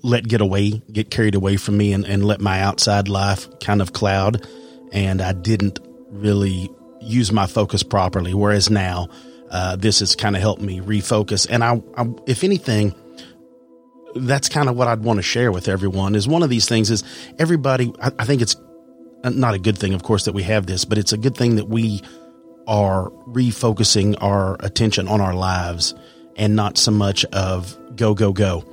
let 0.02 0.26
get 0.28 0.40
away, 0.40 0.82
get 0.92 1.10
carried 1.10 1.34
away 1.34 1.56
from 1.56 1.76
me 1.76 1.92
and, 1.92 2.04
and 2.04 2.24
let 2.24 2.40
my 2.40 2.60
outside 2.60 3.08
life 3.08 3.48
kind 3.60 3.80
of 3.80 3.92
cloud. 3.92 4.46
And 4.92 5.20
I 5.20 5.32
didn't 5.32 5.80
really 6.10 6.70
use 7.00 7.32
my 7.32 7.46
focus 7.46 7.82
properly. 7.82 8.34
Whereas 8.34 8.70
now, 8.70 9.08
uh, 9.50 9.76
this 9.76 10.00
has 10.00 10.14
kind 10.14 10.36
of 10.36 10.42
helped 10.42 10.62
me 10.62 10.80
refocus. 10.80 11.46
And 11.48 11.64
I, 11.64 11.82
I 11.96 12.12
if 12.26 12.44
anything, 12.44 12.94
that's 14.20 14.48
kind 14.48 14.68
of 14.68 14.76
what 14.76 14.88
I'd 14.88 15.02
want 15.02 15.18
to 15.18 15.22
share 15.22 15.52
with 15.52 15.68
everyone 15.68 16.14
is 16.14 16.26
one 16.26 16.42
of 16.42 16.50
these 16.50 16.68
things 16.68 16.90
is 16.90 17.04
everybody, 17.38 17.92
I, 18.00 18.12
I 18.18 18.24
think 18.24 18.42
it's 18.42 18.56
not 19.24 19.54
a 19.54 19.58
good 19.58 19.78
thing, 19.78 19.94
of 19.94 20.02
course, 20.02 20.24
that 20.24 20.32
we 20.32 20.42
have 20.44 20.66
this, 20.66 20.84
but 20.84 20.98
it's 20.98 21.12
a 21.12 21.18
good 21.18 21.36
thing 21.36 21.56
that 21.56 21.68
we 21.68 22.02
are 22.66 23.10
refocusing 23.28 24.16
our 24.20 24.56
attention 24.60 25.08
on 25.08 25.20
our 25.20 25.34
lives 25.34 25.94
and 26.36 26.56
not 26.56 26.76
so 26.78 26.90
much 26.90 27.24
of 27.26 27.76
go, 27.96 28.14
go, 28.14 28.32
go. 28.32 28.64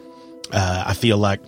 Uh, 0.52 0.84
I 0.88 0.94
feel 0.94 1.18
like 1.18 1.41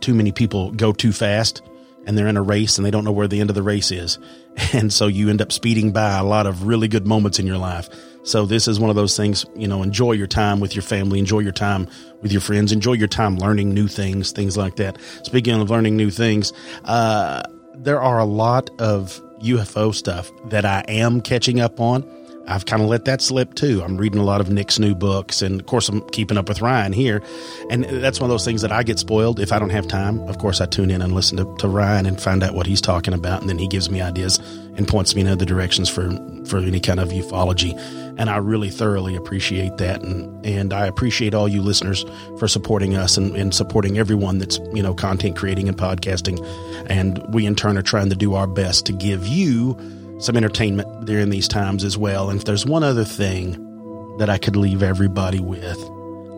too 0.00 0.14
many 0.14 0.32
people 0.32 0.70
go 0.72 0.92
too 0.92 1.12
fast 1.12 1.62
and 2.06 2.16
they're 2.16 2.28
in 2.28 2.36
a 2.36 2.42
race 2.42 2.78
and 2.78 2.84
they 2.84 2.90
don't 2.90 3.04
know 3.04 3.12
where 3.12 3.28
the 3.28 3.40
end 3.40 3.50
of 3.50 3.54
the 3.54 3.62
race 3.62 3.90
is. 3.90 4.18
And 4.72 4.92
so 4.92 5.06
you 5.06 5.30
end 5.30 5.40
up 5.40 5.52
speeding 5.52 5.92
by 5.92 6.18
a 6.18 6.24
lot 6.24 6.46
of 6.46 6.64
really 6.66 6.86
good 6.88 7.06
moments 7.06 7.38
in 7.38 7.46
your 7.46 7.56
life. 7.56 7.88
So 8.24 8.44
this 8.44 8.68
is 8.68 8.78
one 8.78 8.90
of 8.90 8.96
those 8.96 9.16
things, 9.16 9.46
you 9.56 9.66
know, 9.66 9.82
enjoy 9.82 10.12
your 10.12 10.26
time 10.26 10.60
with 10.60 10.74
your 10.74 10.82
family, 10.82 11.18
enjoy 11.18 11.38
your 11.38 11.52
time 11.52 11.88
with 12.20 12.30
your 12.30 12.42
friends, 12.42 12.70
enjoy 12.70 12.92
your 12.92 13.08
time 13.08 13.38
learning 13.38 13.72
new 13.72 13.88
things, 13.88 14.32
things 14.32 14.56
like 14.56 14.76
that. 14.76 14.98
Speaking 15.22 15.60
of 15.60 15.70
learning 15.70 15.96
new 15.96 16.10
things, 16.10 16.52
uh, 16.84 17.42
there 17.74 18.00
are 18.00 18.18
a 18.18 18.24
lot 18.24 18.68
of 18.78 19.20
UFO 19.40 19.94
stuff 19.94 20.30
that 20.50 20.64
I 20.64 20.84
am 20.88 21.20
catching 21.22 21.60
up 21.60 21.80
on. 21.80 22.02
I've 22.50 22.66
kind 22.66 22.82
of 22.82 22.88
let 22.88 23.04
that 23.04 23.22
slip 23.22 23.54
too. 23.54 23.80
I'm 23.82 23.96
reading 23.96 24.20
a 24.20 24.24
lot 24.24 24.40
of 24.40 24.50
Nick's 24.50 24.78
new 24.78 24.94
books, 24.94 25.40
and 25.40 25.60
of 25.60 25.66
course, 25.66 25.88
I'm 25.88 26.00
keeping 26.10 26.36
up 26.36 26.48
with 26.48 26.60
Ryan 26.60 26.92
here. 26.92 27.22
And 27.70 27.84
that's 27.84 28.20
one 28.20 28.28
of 28.28 28.34
those 28.34 28.44
things 28.44 28.62
that 28.62 28.72
I 28.72 28.82
get 28.82 28.98
spoiled 28.98 29.38
if 29.38 29.52
I 29.52 29.60
don't 29.60 29.70
have 29.70 29.86
time. 29.86 30.20
Of 30.28 30.38
course, 30.38 30.60
I 30.60 30.66
tune 30.66 30.90
in 30.90 31.00
and 31.00 31.14
listen 31.14 31.36
to, 31.36 31.56
to 31.58 31.68
Ryan 31.68 32.06
and 32.06 32.20
find 32.20 32.42
out 32.42 32.54
what 32.54 32.66
he's 32.66 32.80
talking 32.80 33.14
about, 33.14 33.40
and 33.40 33.48
then 33.48 33.58
he 33.58 33.68
gives 33.68 33.88
me 33.88 34.00
ideas 34.00 34.38
and 34.76 34.88
points 34.88 35.14
me 35.14 35.20
in 35.20 35.28
other 35.28 35.44
directions 35.44 35.88
for 35.88 36.10
for 36.46 36.58
any 36.58 36.80
kind 36.80 36.98
of 36.98 37.10
ufology. 37.10 37.78
And 38.18 38.28
I 38.28 38.38
really 38.38 38.70
thoroughly 38.70 39.14
appreciate 39.14 39.76
that, 39.76 40.02
and 40.02 40.44
and 40.44 40.72
I 40.72 40.86
appreciate 40.86 41.34
all 41.34 41.48
you 41.48 41.62
listeners 41.62 42.04
for 42.38 42.48
supporting 42.48 42.96
us 42.96 43.16
and, 43.16 43.36
and 43.36 43.54
supporting 43.54 43.96
everyone 43.96 44.38
that's 44.38 44.58
you 44.72 44.82
know 44.82 44.92
content 44.92 45.36
creating 45.36 45.68
and 45.68 45.78
podcasting. 45.78 46.44
And 46.90 47.22
we 47.32 47.46
in 47.46 47.54
turn 47.54 47.78
are 47.78 47.82
trying 47.82 48.10
to 48.10 48.16
do 48.16 48.34
our 48.34 48.48
best 48.48 48.86
to 48.86 48.92
give 48.92 49.24
you 49.26 49.78
some 50.20 50.36
entertainment 50.36 51.06
during 51.06 51.30
these 51.30 51.48
times 51.48 51.84
as 51.84 51.96
well. 51.96 52.30
And 52.30 52.38
if 52.38 52.44
there's 52.44 52.66
one 52.66 52.84
other 52.84 53.04
thing 53.04 54.16
that 54.18 54.28
I 54.30 54.38
could 54.38 54.56
leave 54.56 54.82
everybody 54.82 55.40
with, 55.40 55.78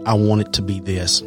I 0.06 0.14
want 0.14 0.40
it 0.42 0.52
to 0.54 0.62
be 0.62 0.80
this. 0.80 1.22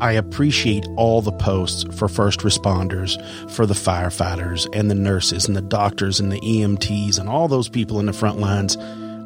I 0.00 0.12
appreciate 0.12 0.86
all 0.96 1.22
the 1.22 1.32
posts 1.32 1.84
for 1.96 2.06
first 2.06 2.40
responders, 2.40 3.16
for 3.50 3.64
the 3.64 3.74
firefighters 3.74 4.68
and 4.74 4.90
the 4.90 4.94
nurses 4.94 5.48
and 5.48 5.56
the 5.56 5.62
doctors 5.62 6.20
and 6.20 6.30
the 6.30 6.40
EMTs 6.40 7.18
and 7.18 7.28
all 7.28 7.48
those 7.48 7.68
people 7.68 7.98
in 7.98 8.06
the 8.06 8.12
front 8.12 8.38
lines. 8.38 8.76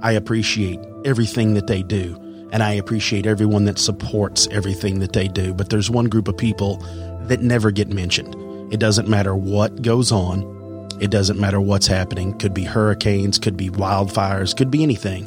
I 0.03 0.13
appreciate 0.13 0.79
everything 1.05 1.55
that 1.55 1.67
they 1.67 1.83
do. 1.83 2.17
And 2.53 2.63
I 2.63 2.73
appreciate 2.73 3.27
everyone 3.27 3.65
that 3.65 3.79
supports 3.79 4.49
everything 4.51 5.01
that 5.01 5.13
they 5.13 5.29
do. 5.29 5.55
But 5.55 5.71
there's 5.71 5.91
one 5.91 6.07
group 6.07 6.29
of 6.29 6.37
people 6.37 6.77
that 7.23 7.43
never 7.43 7.71
get 7.71 7.89
mentioned. 7.89 8.35
It 8.73 8.79
doesn't 8.79 9.09
matter 9.09 9.35
what 9.35 9.83
goes 9.83 10.13
on. 10.13 10.60
It 11.01 11.11
doesn't 11.11 11.41
matter 11.41 11.61
what's 11.61 11.87
happening. 11.87 12.39
Could 12.39 12.55
be 12.55 12.65
hurricanes, 12.65 13.39
could 13.39 13.57
be 13.57 13.71
wildfires, 13.71 14.57
could 14.57 14.71
be 14.71 14.83
anything. 14.83 15.27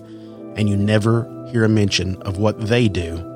And 0.56 0.70
you 0.70 0.78
never 0.78 1.28
hear 1.52 1.64
a 1.64 1.70
mention 1.70 2.22
of 2.22 2.38
what 2.38 2.60
they 2.60 2.88
do 2.88 3.30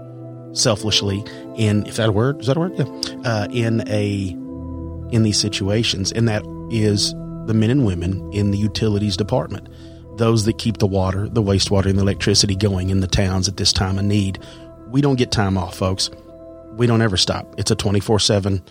selfishly 0.53 1.23
in, 1.55 1.85
if 1.88 1.95
that 1.95 2.09
a 2.09 2.11
word, 2.11 2.39
is 2.39 2.47
that 2.47 2.57
a 2.57 2.59
word? 2.59 2.73
Yeah. 2.77 2.85
Uh, 3.25 3.47
in 3.51 3.88
a, 3.88 4.29
in 5.11 5.23
these 5.23 5.39
situations. 5.39 6.11
And 6.11 6.27
that 6.27 6.43
is 6.71 7.13
the 7.47 7.53
men 7.53 7.69
and 7.69 7.85
women 7.85 8.31
in 8.33 8.51
the 8.51 8.57
utilities 8.57 9.17
department. 9.17 9.67
Those 10.17 10.45
that 10.45 10.57
keep 10.57 10.77
the 10.77 10.88
water, 10.88 11.27
the 11.29 11.43
wastewater, 11.43 11.88
and 11.88 11.97
the 11.97 12.03
electricity 12.03 12.55
going 12.55 12.89
in 12.89 12.99
the 12.99 13.07
towns 13.07 13.47
at 13.47 13.57
this 13.57 13.71
time 13.71 13.97
of 13.97 14.05
need. 14.05 14.39
We 14.89 15.01
don't 15.01 15.15
get 15.15 15.31
time 15.31 15.57
off, 15.57 15.75
folks. 15.77 16.09
We 16.73 16.88
don't 16.88 17.01
ever 17.01 17.17
stop. 17.17 17.55
It's 17.57 17.71
a 17.71 17.75
24 17.75 18.19
7 18.19 18.63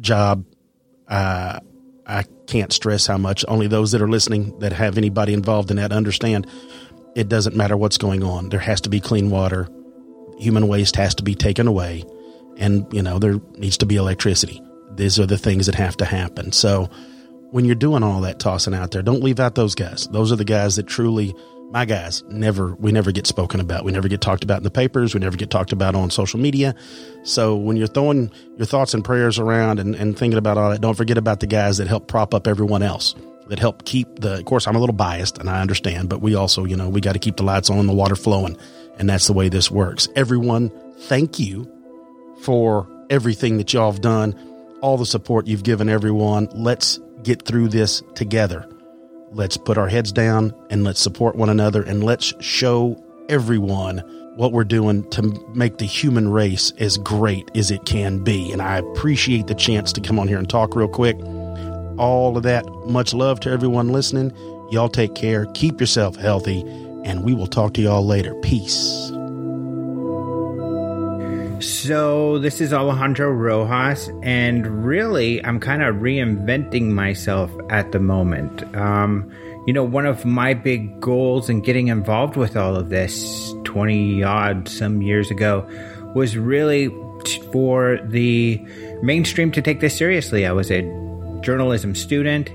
job. 0.00 0.44
Uh, 1.08 1.60
I 2.08 2.24
can't 2.46 2.72
stress 2.72 3.06
how 3.06 3.18
much 3.18 3.44
only 3.46 3.66
those 3.66 3.92
that 3.92 4.02
are 4.02 4.08
listening 4.08 4.58
that 4.60 4.72
have 4.72 4.96
anybody 4.96 5.34
involved 5.34 5.70
in 5.70 5.76
that 5.76 5.92
understand 5.92 6.46
it 7.14 7.28
doesn't 7.28 7.56
matter 7.56 7.76
what's 7.76 7.98
going 7.98 8.22
on. 8.22 8.48
There 8.48 8.60
has 8.60 8.80
to 8.82 8.88
be 8.88 9.00
clean 9.00 9.28
water. 9.28 9.68
Human 10.38 10.68
waste 10.68 10.96
has 10.96 11.14
to 11.16 11.22
be 11.22 11.34
taken 11.34 11.66
away. 11.66 12.04
And, 12.56 12.86
you 12.92 13.02
know, 13.02 13.18
there 13.18 13.40
needs 13.56 13.78
to 13.78 13.86
be 13.86 13.96
electricity. 13.96 14.62
These 14.94 15.18
are 15.18 15.26
the 15.26 15.38
things 15.38 15.66
that 15.66 15.74
have 15.74 15.96
to 15.98 16.04
happen. 16.04 16.52
So 16.52 16.88
when 17.50 17.64
you're 17.64 17.74
doing 17.74 18.02
all 18.02 18.20
that 18.22 18.38
tossing 18.38 18.74
out 18.74 18.90
there, 18.90 19.02
don't 19.02 19.22
leave 19.22 19.40
out 19.40 19.54
those 19.54 19.74
guys. 19.74 20.06
Those 20.08 20.32
are 20.32 20.36
the 20.36 20.44
guys 20.44 20.76
that 20.76 20.86
truly 20.86 21.34
my 21.70 21.84
guys 21.84 22.24
never 22.28 22.74
we 22.76 22.92
never 22.92 23.12
get 23.12 23.26
spoken 23.26 23.60
about. 23.60 23.84
We 23.84 23.92
never 23.92 24.08
get 24.08 24.20
talked 24.20 24.44
about 24.44 24.58
in 24.58 24.64
the 24.64 24.70
papers. 24.70 25.14
We 25.14 25.20
never 25.20 25.36
get 25.36 25.50
talked 25.50 25.72
about 25.72 25.94
on 25.94 26.10
social 26.10 26.40
media. 26.40 26.74
So 27.24 27.56
when 27.56 27.76
you're 27.76 27.86
throwing 27.86 28.30
your 28.56 28.66
thoughts 28.66 28.94
and 28.94 29.04
prayers 29.04 29.38
around 29.38 29.78
and, 29.78 29.94
and 29.94 30.18
thinking 30.18 30.38
about 30.38 30.56
all 30.56 30.70
that 30.70 30.80
don't 30.80 30.94
forget 30.94 31.18
about 31.18 31.40
the 31.40 31.46
guys 31.46 31.78
that 31.78 31.86
help 31.86 32.08
prop 32.08 32.34
up 32.34 32.46
everyone 32.46 32.82
else 32.82 33.14
that 33.48 33.58
help 33.58 33.84
keep 33.84 34.20
the 34.20 34.38
of 34.38 34.44
course 34.44 34.66
i'm 34.66 34.76
a 34.76 34.78
little 34.78 34.94
biased 34.94 35.38
and 35.38 35.48
i 35.48 35.62
understand 35.62 36.10
but 36.10 36.20
we 36.20 36.34
also 36.34 36.66
you 36.66 36.76
know 36.76 36.88
we 36.90 37.00
got 37.00 37.14
to 37.14 37.18
keep 37.18 37.36
the 37.36 37.42
lights 37.42 37.70
on 37.70 37.86
the 37.86 37.94
water 37.94 38.14
flowing 38.14 38.54
and 38.98 39.08
that's 39.08 39.26
the 39.26 39.32
way 39.32 39.48
this 39.48 39.70
works. 39.70 40.08
Everyone 40.16 40.70
thank 41.02 41.38
you 41.38 41.70
for 42.42 42.86
everything 43.10 43.58
that 43.58 43.72
y'all 43.72 43.90
have 43.90 44.00
done 44.00 44.34
all 44.80 44.96
the 44.96 45.06
support 45.06 45.46
you've 45.46 45.62
given 45.62 45.88
everyone. 45.88 46.48
Let's 46.52 47.00
get 47.22 47.42
through 47.42 47.68
this 47.68 48.02
together 48.14 48.68
Let's 49.32 49.56
put 49.56 49.76
our 49.78 49.88
heads 49.88 50.12
down 50.12 50.54
and 50.70 50.84
let's 50.84 51.00
support 51.00 51.36
one 51.36 51.50
another 51.50 51.82
and 51.82 52.02
let's 52.02 52.32
show 52.40 53.02
everyone 53.28 53.98
what 54.36 54.52
we're 54.52 54.64
doing 54.64 55.08
to 55.10 55.22
make 55.54 55.78
the 55.78 55.84
human 55.84 56.30
race 56.30 56.72
as 56.78 56.96
great 56.96 57.50
as 57.56 57.70
it 57.70 57.84
can 57.84 58.22
be. 58.22 58.52
And 58.52 58.62
I 58.62 58.78
appreciate 58.78 59.48
the 59.48 59.54
chance 59.54 59.92
to 59.94 60.00
come 60.00 60.18
on 60.18 60.28
here 60.28 60.38
and 60.38 60.48
talk 60.48 60.76
real 60.76 60.88
quick. 60.88 61.16
All 61.98 62.36
of 62.36 62.42
that, 62.44 62.64
much 62.86 63.12
love 63.12 63.40
to 63.40 63.50
everyone 63.50 63.88
listening. 63.88 64.32
Y'all 64.70 64.88
take 64.88 65.14
care, 65.14 65.46
keep 65.54 65.80
yourself 65.80 66.16
healthy, 66.16 66.60
and 67.04 67.24
we 67.24 67.34
will 67.34 67.48
talk 67.48 67.74
to 67.74 67.82
y'all 67.82 68.06
later. 68.06 68.34
Peace. 68.36 69.10
So, 71.60 72.38
this 72.38 72.60
is 72.60 72.72
Alejandro 72.72 73.32
Rojas, 73.32 74.08
and 74.22 74.84
really, 74.84 75.44
I'm 75.44 75.58
kind 75.58 75.82
of 75.82 75.96
reinventing 75.96 76.90
myself 76.90 77.50
at 77.68 77.90
the 77.90 77.98
moment. 77.98 78.62
Um, 78.76 79.32
you 79.66 79.72
know, 79.72 79.82
one 79.82 80.06
of 80.06 80.24
my 80.24 80.54
big 80.54 81.00
goals 81.00 81.50
in 81.50 81.60
getting 81.60 81.88
involved 81.88 82.36
with 82.36 82.56
all 82.56 82.76
of 82.76 82.90
this 82.90 83.52
20 83.64 84.22
odd 84.22 84.68
some 84.68 85.02
years 85.02 85.32
ago 85.32 85.68
was 86.14 86.36
really 86.36 86.94
for 87.50 87.98
the 88.04 88.64
mainstream 89.02 89.50
to 89.50 89.60
take 89.60 89.80
this 89.80 89.98
seriously. 89.98 90.46
I 90.46 90.52
was 90.52 90.70
a 90.70 90.82
journalism 91.40 91.96
student. 91.96 92.50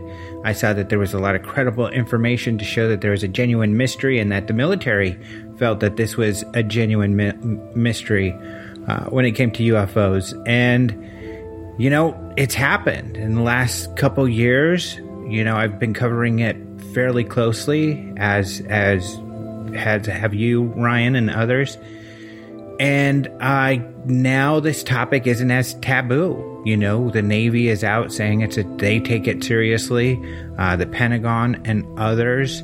I 0.45 0.53
saw 0.53 0.71
that 0.73 0.87
there 0.87 0.99
was 0.99 1.13
a 1.13 1.19
lot 1.19 1.35
of 1.35 1.43
credible 1.43 1.89
information 1.89 2.57
to 2.57 2.63
show 2.63 2.87
that 2.87 3.01
there 3.01 3.11
was 3.11 3.23
a 3.23 3.27
genuine 3.27 3.75
mystery 3.75 4.19
and 4.19 4.31
that 4.31 4.47
the 4.47 4.53
military 4.53 5.19
felt 5.57 5.81
that 5.81 5.97
this 5.97 6.15
was 6.15 6.43
a 6.53 6.63
genuine 6.63 7.15
mi- 7.15 7.33
mystery 7.75 8.33
uh, 8.87 9.05
when 9.05 9.25
it 9.25 9.31
came 9.31 9.51
to 9.51 9.63
UFOs. 9.63 10.33
And, 10.47 10.91
you 11.79 11.89
know, 11.89 12.17
it's 12.37 12.53
happened 12.53 13.17
in 13.17 13.35
the 13.35 13.41
last 13.41 13.95
couple 13.97 14.27
years. 14.27 14.95
You 15.27 15.43
know, 15.43 15.55
I've 15.55 15.79
been 15.79 15.93
covering 15.93 16.39
it 16.39 16.57
fairly 16.93 17.23
closely, 17.23 18.13
as 18.17 18.61
as 18.67 19.19
has 19.75 20.05
have 20.05 20.33
you, 20.33 20.63
Ryan, 20.75 21.15
and 21.15 21.29
others. 21.29 21.77
And 22.79 23.29
I 23.39 23.83
now 24.05 24.59
this 24.59 24.83
topic 24.83 25.27
isn't 25.27 25.51
as 25.51 25.75
taboo. 25.75 26.61
You 26.65 26.77
know, 26.77 27.09
the 27.09 27.21
Navy 27.21 27.69
is 27.69 27.83
out 27.83 28.11
saying 28.11 28.41
it's 28.41 28.57
a 28.57 28.63
they 28.77 28.99
take 28.99 29.27
it 29.27 29.43
seriously. 29.43 30.21
Uh, 30.57 30.75
the 30.75 30.85
Pentagon 30.85 31.61
and 31.65 31.85
others. 31.97 32.63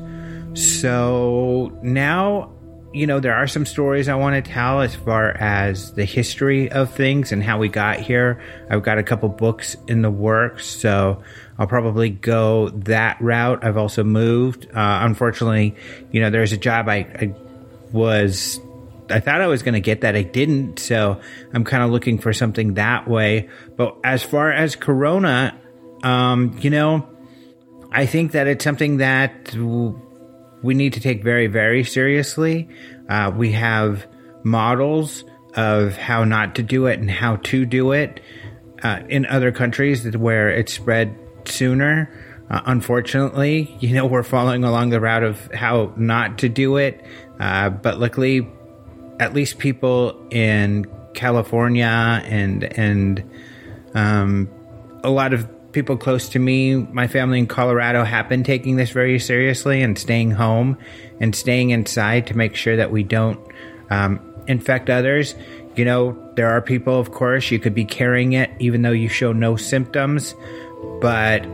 So 0.54 1.78
now 1.82 2.52
you 2.92 3.06
know, 3.06 3.20
there 3.20 3.36
are 3.36 3.48
some 3.48 3.66
stories 3.66 4.10
I 4.10 4.16
want 4.16 4.44
to 4.44 4.52
tell 4.52 4.82
as 4.82 4.96
far 4.96 5.30
as 5.30 5.94
the 5.94 6.06
history 6.06 6.72
of 6.72 6.92
things 6.94 7.32
and 7.32 7.44
how 7.44 7.60
we 7.60 7.70
got 7.70 8.00
here. 8.00 8.42
I've 8.70 8.82
got 8.82 8.98
a 8.98 9.04
couple 9.04 9.30
books 9.30 9.76
in 9.88 10.02
the 10.02 10.10
works, 10.10 10.66
so 10.66 11.22
I'll 11.60 11.68
probably 11.68 12.10
go 12.10 12.70
that 12.70 13.22
route. 13.22 13.64
I've 13.64 13.78
also 13.78 14.04
moved. 14.04 14.66
Uh, 14.68 15.02
unfortunately, 15.04 15.76
you 16.12 16.20
know, 16.20 16.32
there's 16.32 16.52
a 16.52 16.58
job 16.58 16.90
I, 16.90 16.98
I 16.98 17.36
was. 17.92 18.60
I 19.12 19.20
thought 19.20 19.42
I 19.42 19.48
was 19.48 19.64
going 19.64 19.74
to 19.74 19.80
get 19.80 20.02
that. 20.02 20.16
I 20.16 20.22
didn't. 20.22 20.80
So 20.80 21.20
I'm 21.54 21.64
kind 21.64 21.84
of 21.84 21.92
looking 21.92 22.20
for 22.20 22.32
something 22.32 22.76
that 22.76 23.08
way. 23.08 23.50
But 23.76 23.98
as 24.04 24.24
far 24.24 24.52
as 24.52 24.76
Corona, 24.76 25.60
um, 26.04 26.58
you 26.62 26.70
know, 26.70 27.08
I 27.92 28.06
think 28.06 28.34
that 28.34 28.48
it's 28.48 28.64
something 28.64 28.98
that 28.98 29.56
we 30.62 30.74
need 30.74 30.94
to 30.94 31.00
take 31.00 31.24
very, 31.24 31.48
very 31.48 31.84
seriously. 31.84 32.70
Uh, 33.08 33.32
we 33.36 33.52
have 33.54 34.06
models 34.44 35.24
of 35.56 35.96
how 35.98 36.24
not 36.24 36.56
to 36.56 36.64
do 36.64 36.86
it 36.86 37.00
and 37.00 37.10
how 37.10 37.38
to 37.38 37.66
do 37.66 37.92
it 37.92 38.20
uh, 38.84 39.02
in 39.10 39.26
other 39.26 39.52
countries 39.52 40.16
where 40.16 40.50
it's 40.50 40.74
spread 40.74 41.18
sooner. 41.46 42.10
Uh, 42.50 42.62
unfortunately, 42.66 43.76
you 43.80 43.94
know, 43.94 44.06
we're 44.06 44.24
following 44.24 44.64
along 44.64 44.90
the 44.90 45.00
route 45.00 45.24
of 45.24 45.52
how 45.54 45.94
not 45.98 46.40
to 46.40 46.50
do 46.50 46.78
it. 46.78 47.04
Uh, 47.40 47.70
but 47.70 48.00
luckily, 48.00 48.48
at 49.20 49.34
least 49.34 49.58
people 49.58 50.28
in 50.30 50.86
California 51.14 52.22
and 52.26 52.64
and 52.64 53.30
um, 53.94 54.50
a 55.04 55.10
lot 55.10 55.34
of 55.34 55.50
people 55.72 55.98
close 55.98 56.30
to 56.30 56.40
me, 56.40 56.76
my 56.76 57.08
family 57.08 57.40
in 57.40 57.48
Colorado, 57.48 58.04
have 58.04 58.30
been 58.30 58.44
taking 58.44 58.76
this 58.76 58.92
very 58.92 59.20
seriously 59.20 59.82
and 59.82 59.98
staying 59.98 60.32
home 60.32 60.78
and 61.20 61.36
staying 61.36 61.70
inside 61.70 62.28
to 62.28 62.38
make 62.38 62.56
sure 62.56 62.76
that 62.76 62.92
we 62.92 63.04
don't 63.04 63.40
um, 63.90 64.20
infect 64.48 64.90
others. 64.90 65.36
You 65.76 65.86
know, 65.86 66.32
there 66.36 66.50
are 66.50 66.62
people, 66.62 67.00
of 67.00 67.12
course, 67.12 67.52
you 67.52 67.60
could 67.60 67.76
be 67.76 67.86
carrying 67.86 68.34
it 68.34 68.50
even 68.60 68.82
though 68.82 68.92
you 68.92 69.10
show 69.10 69.32
no 69.32 69.56
symptoms, 69.56 70.36
but 71.02 71.46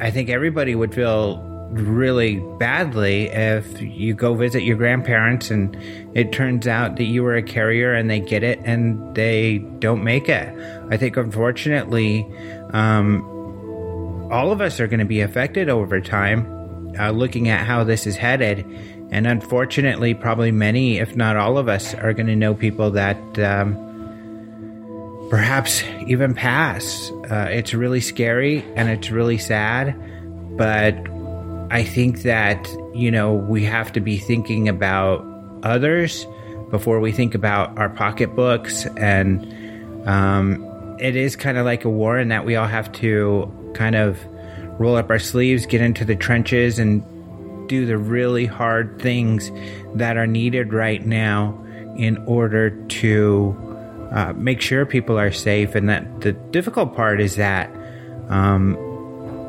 I 0.00 0.10
think 0.10 0.28
everybody 0.28 0.74
would 0.74 0.94
feel 0.94 1.42
really 1.70 2.36
badly 2.58 3.26
if 3.26 3.80
you 3.80 4.14
go 4.14 4.34
visit 4.34 4.62
your 4.62 4.76
grandparents 4.76 5.50
and 5.50 5.76
it 6.14 6.30
turns 6.30 6.68
out 6.68 6.96
that 6.96 7.04
you 7.04 7.22
were 7.22 7.34
a 7.34 7.42
carrier 7.42 7.92
and 7.92 8.08
they 8.08 8.20
get 8.20 8.42
it 8.42 8.60
and 8.64 9.14
they 9.14 9.58
don't 9.78 10.04
make 10.04 10.28
it. 10.28 10.56
I 10.90 10.96
think, 10.96 11.16
unfortunately, 11.16 12.26
um, 12.72 13.28
all 14.34 14.50
of 14.50 14.60
us 14.60 14.80
are 14.80 14.88
going 14.88 14.98
to 14.98 15.06
be 15.06 15.20
affected 15.20 15.68
over 15.68 16.00
time, 16.00 16.92
uh, 16.98 17.12
looking 17.12 17.48
at 17.48 17.64
how 17.64 17.84
this 17.84 18.04
is 18.04 18.16
headed. 18.16 18.66
And 19.12 19.28
unfortunately, 19.28 20.12
probably 20.12 20.50
many, 20.50 20.98
if 20.98 21.14
not 21.14 21.36
all 21.36 21.56
of 21.56 21.68
us, 21.68 21.94
are 21.94 22.12
going 22.12 22.26
to 22.26 22.34
know 22.34 22.52
people 22.52 22.90
that 22.90 23.38
um, 23.38 23.76
perhaps 25.30 25.84
even 26.08 26.34
pass. 26.34 27.12
Uh, 27.30 27.46
it's 27.48 27.74
really 27.74 28.00
scary 28.00 28.64
and 28.74 28.88
it's 28.88 29.08
really 29.08 29.38
sad, 29.38 29.94
but 30.56 30.96
I 31.70 31.84
think 31.84 32.22
that, 32.22 32.68
you 32.92 33.12
know, 33.12 33.34
we 33.34 33.62
have 33.62 33.92
to 33.92 34.00
be 34.00 34.18
thinking 34.18 34.68
about 34.68 35.24
others 35.62 36.26
before 36.72 36.98
we 36.98 37.12
think 37.12 37.36
about 37.36 37.78
our 37.78 37.88
pocketbooks. 37.88 38.84
And 38.96 40.08
um, 40.08 40.96
it 40.98 41.14
is 41.14 41.36
kind 41.36 41.56
of 41.56 41.64
like 41.64 41.84
a 41.84 41.88
war 41.88 42.18
in 42.18 42.30
that 42.30 42.44
we 42.44 42.56
all 42.56 42.66
have 42.66 42.90
to 42.94 43.60
kind 43.74 43.96
of 43.96 44.18
roll 44.78 44.96
up 44.96 45.10
our 45.10 45.18
sleeves, 45.18 45.66
get 45.66 45.80
into 45.80 46.04
the 46.04 46.16
trenches, 46.16 46.78
and 46.78 47.02
do 47.68 47.86
the 47.86 47.96
really 47.96 48.46
hard 48.46 49.00
things 49.00 49.50
that 49.94 50.16
are 50.16 50.26
needed 50.26 50.72
right 50.72 51.04
now 51.04 51.60
in 51.96 52.16
order 52.26 52.70
to 52.86 53.56
uh, 54.12 54.32
make 54.34 54.60
sure 54.60 54.84
people 54.84 55.18
are 55.18 55.32
safe. 55.32 55.74
And 55.74 55.88
that 55.88 56.20
the 56.20 56.32
difficult 56.32 56.94
part 56.94 57.20
is 57.20 57.36
that 57.36 57.70
um, 58.28 58.76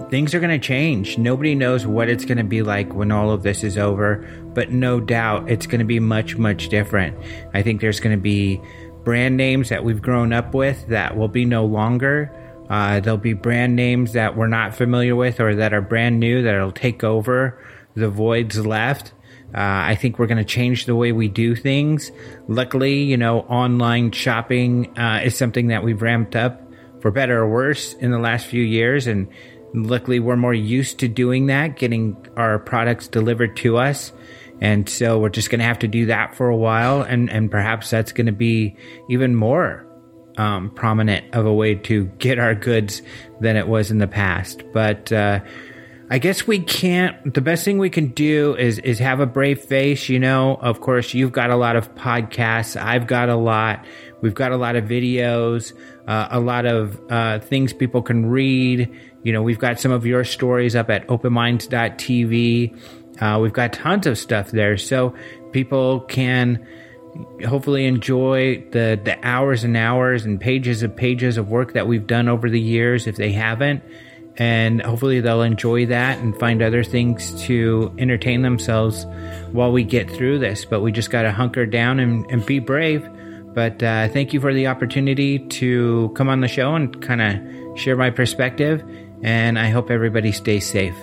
things 0.09 0.33
are 0.33 0.39
going 0.39 0.59
to 0.59 0.65
change. 0.65 1.17
Nobody 1.17 1.55
knows 1.55 1.85
what 1.85 2.09
it's 2.09 2.25
going 2.25 2.37
to 2.37 2.43
be 2.43 2.61
like 2.61 2.93
when 2.93 3.11
all 3.11 3.31
of 3.31 3.43
this 3.43 3.63
is 3.63 3.77
over, 3.77 4.27
but 4.53 4.71
no 4.71 4.99
doubt 4.99 5.49
it's 5.49 5.67
going 5.67 5.79
to 5.79 5.85
be 5.85 5.99
much, 5.99 6.37
much 6.37 6.69
different. 6.69 7.17
I 7.53 7.61
think 7.61 7.81
there's 7.81 7.99
going 7.99 8.15
to 8.15 8.21
be 8.21 8.61
brand 9.03 9.37
names 9.37 9.69
that 9.69 9.83
we've 9.83 10.01
grown 10.01 10.33
up 10.33 10.53
with 10.53 10.87
that 10.87 11.17
will 11.17 11.27
be 11.27 11.45
no 11.45 11.65
longer. 11.65 12.31
Uh, 12.69 12.99
there'll 12.99 13.17
be 13.17 13.33
brand 13.33 13.75
names 13.75 14.13
that 14.13 14.35
we're 14.35 14.47
not 14.47 14.75
familiar 14.75 15.15
with 15.15 15.39
or 15.39 15.55
that 15.55 15.73
are 15.73 15.81
brand 15.81 16.19
new 16.19 16.43
that'll 16.43 16.71
take 16.71 17.03
over 17.03 17.63
the 17.95 18.09
voids 18.09 18.65
left. 18.65 19.13
Uh, 19.53 19.87
I 19.87 19.95
think 19.95 20.19
we're 20.19 20.27
going 20.27 20.39
to 20.39 20.43
change 20.43 20.85
the 20.85 20.95
way 20.95 21.11
we 21.11 21.27
do 21.27 21.55
things. 21.55 22.11
Luckily, 22.47 23.03
you 23.03 23.15
know, 23.15 23.41
online 23.41 24.11
shopping 24.11 24.97
uh, 24.97 25.21
is 25.23 25.37
something 25.37 25.67
that 25.67 25.83
we've 25.83 26.01
ramped 26.01 26.35
up 26.35 26.61
for 27.01 27.11
better 27.11 27.41
or 27.41 27.49
worse 27.49 27.93
in 27.93 28.11
the 28.11 28.19
last 28.19 28.47
few 28.47 28.63
years. 28.63 29.07
And 29.07 29.29
luckily, 29.73 30.19
we're 30.19 30.35
more 30.35 30.53
used 30.53 30.99
to 30.99 31.07
doing 31.07 31.45
that, 31.45 31.77
getting 31.77 32.17
our 32.35 32.59
products 32.59 33.07
delivered 33.07 33.55
to 33.57 33.77
us. 33.77 34.11
And 34.59 34.89
so 34.89 35.19
we're 35.19 35.29
just 35.29 35.49
going 35.49 35.59
to 35.59 35.65
have 35.65 35.79
to 35.79 35.87
do 35.87 36.07
that 36.07 36.35
for 36.35 36.49
a 36.49 36.57
while. 36.57 37.01
And, 37.01 37.29
and 37.29 37.51
perhaps 37.51 37.89
that's 37.89 38.11
going 38.11 38.25
to 38.25 38.33
be 38.33 38.75
even 39.09 39.35
more 39.35 39.85
um, 40.37 40.69
prominent 40.71 41.33
of 41.33 41.45
a 41.45 41.53
way 41.53 41.75
to 41.75 42.05
get 42.19 42.39
our 42.39 42.55
goods 42.55 43.01
than 43.39 43.55
it 43.55 43.67
was 43.67 43.91
in 43.91 43.97
the 43.97 44.07
past. 44.07 44.63
But, 44.73 45.11
uh, 45.11 45.39
I 46.07 46.19
guess 46.19 46.45
we 46.45 46.59
can't. 46.59 47.33
The 47.33 47.41
best 47.41 47.65
thing 47.65 47.79
we 47.79 47.89
can 47.89 48.09
do 48.09 48.55
is 48.55 48.77
is 48.77 48.99
have 48.99 49.19
a 49.19 49.25
brave 49.25 49.61
face. 49.61 50.07
You 50.07 50.19
know, 50.19 50.55
of 50.55 50.79
course, 50.79 51.15
you've 51.15 51.31
got 51.31 51.49
a 51.49 51.55
lot 51.55 51.75
of 51.75 51.95
podcasts. 51.95 52.79
I've 52.79 53.07
got 53.07 53.29
a 53.29 53.35
lot. 53.35 53.83
We've 54.21 54.33
got 54.33 54.51
a 54.51 54.57
lot 54.57 54.75
of 54.75 54.85
videos, 54.85 55.73
uh, 56.07 56.27
a 56.31 56.39
lot 56.39 56.65
of 56.65 56.99
uh, 57.11 57.39
things 57.39 57.73
people 57.73 58.01
can 58.01 58.27
read. 58.27 58.89
You 59.23 59.33
know, 59.33 59.41
we've 59.41 59.59
got 59.59 59.79
some 59.79 59.91
of 59.91 60.05
your 60.05 60.23
stories 60.23 60.75
up 60.75 60.89
at 60.89 61.07
openminds.tv. 61.07 62.81
Uh, 63.21 63.39
we've 63.39 63.53
got 63.53 63.73
tons 63.73 64.07
of 64.07 64.17
stuff 64.17 64.51
there, 64.51 64.77
so 64.77 65.15
people 65.51 66.01
can 66.01 66.65
hopefully 67.47 67.85
enjoy 67.85 68.63
the 68.71 68.99
the 69.03 69.17
hours 69.25 69.63
and 69.63 69.77
hours 69.77 70.25
and 70.25 70.39
pages 70.39 70.83
of 70.83 70.95
pages 70.95 71.37
of 71.37 71.49
work 71.49 71.73
that 71.73 71.87
we've 71.87 72.07
done 72.07 72.27
over 72.29 72.49
the 72.49 72.59
years. 72.59 73.07
If 73.07 73.15
they 73.15 73.31
haven't 73.31 73.83
and 74.37 74.81
hopefully 74.81 75.21
they'll 75.21 75.41
enjoy 75.41 75.85
that 75.87 76.19
and 76.19 76.37
find 76.37 76.61
other 76.61 76.83
things 76.83 77.41
to 77.43 77.93
entertain 77.97 78.41
themselves 78.41 79.05
while 79.51 79.71
we 79.71 79.83
get 79.83 80.09
through 80.11 80.39
this. 80.39 80.65
But 80.65 80.81
we 80.81 80.91
just 80.91 81.09
got 81.09 81.21
to 81.21 81.31
hunker 81.31 81.65
down 81.65 81.99
and, 81.99 82.29
and, 82.29 82.45
be 82.45 82.59
brave. 82.59 83.07
But 83.53 83.81
uh, 83.81 84.09
thank 84.09 84.33
you 84.33 84.41
for 84.41 84.53
the 84.53 84.67
opportunity 84.67 85.39
to 85.39 86.11
come 86.15 86.27
on 86.27 86.41
the 86.41 86.49
show 86.49 86.75
and 86.75 87.01
kind 87.01 87.21
of 87.21 87.79
share 87.79 87.95
my 87.95 88.09
perspective. 88.09 88.83
And 89.23 89.57
I 89.57 89.69
hope 89.69 89.89
everybody 89.89 90.33
stays 90.33 90.69
safe. 90.69 90.95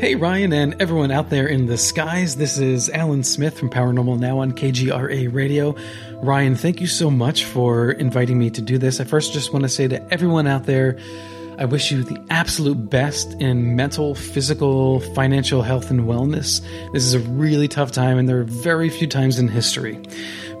Hey, 0.00 0.16
Ryan, 0.16 0.52
and 0.52 0.82
everyone 0.82 1.10
out 1.10 1.30
there 1.30 1.46
in 1.46 1.66
the 1.66 1.78
skies. 1.78 2.36
This 2.36 2.58
is 2.58 2.90
Alan 2.90 3.22
Smith 3.22 3.58
from 3.58 3.70
Paranormal 3.70 4.18
Now 4.18 4.40
on 4.40 4.52
KGRA 4.52 5.32
Radio. 5.32 5.76
Ryan, 6.16 6.56
thank 6.56 6.80
you 6.80 6.86
so 6.86 7.10
much 7.10 7.44
for 7.44 7.92
inviting 7.92 8.38
me 8.38 8.50
to 8.50 8.60
do 8.60 8.76
this. 8.76 9.00
I 9.00 9.04
first 9.04 9.32
just 9.32 9.52
want 9.52 9.62
to 9.62 9.68
say 9.68 9.86
to 9.88 10.12
everyone 10.12 10.46
out 10.46 10.64
there, 10.64 10.98
I 11.58 11.64
wish 11.66 11.92
you 11.92 12.02
the 12.02 12.22
absolute 12.28 12.90
best 12.90 13.32
in 13.34 13.76
mental, 13.76 14.14
physical, 14.16 15.00
financial 15.14 15.62
health, 15.62 15.90
and 15.90 16.00
wellness. 16.00 16.60
This 16.92 17.04
is 17.04 17.14
a 17.14 17.20
really 17.20 17.68
tough 17.68 17.92
time, 17.92 18.18
and 18.18 18.28
there 18.28 18.40
are 18.40 18.44
very 18.44 18.90
few 18.90 19.06
times 19.06 19.38
in 19.38 19.46
history 19.46 20.02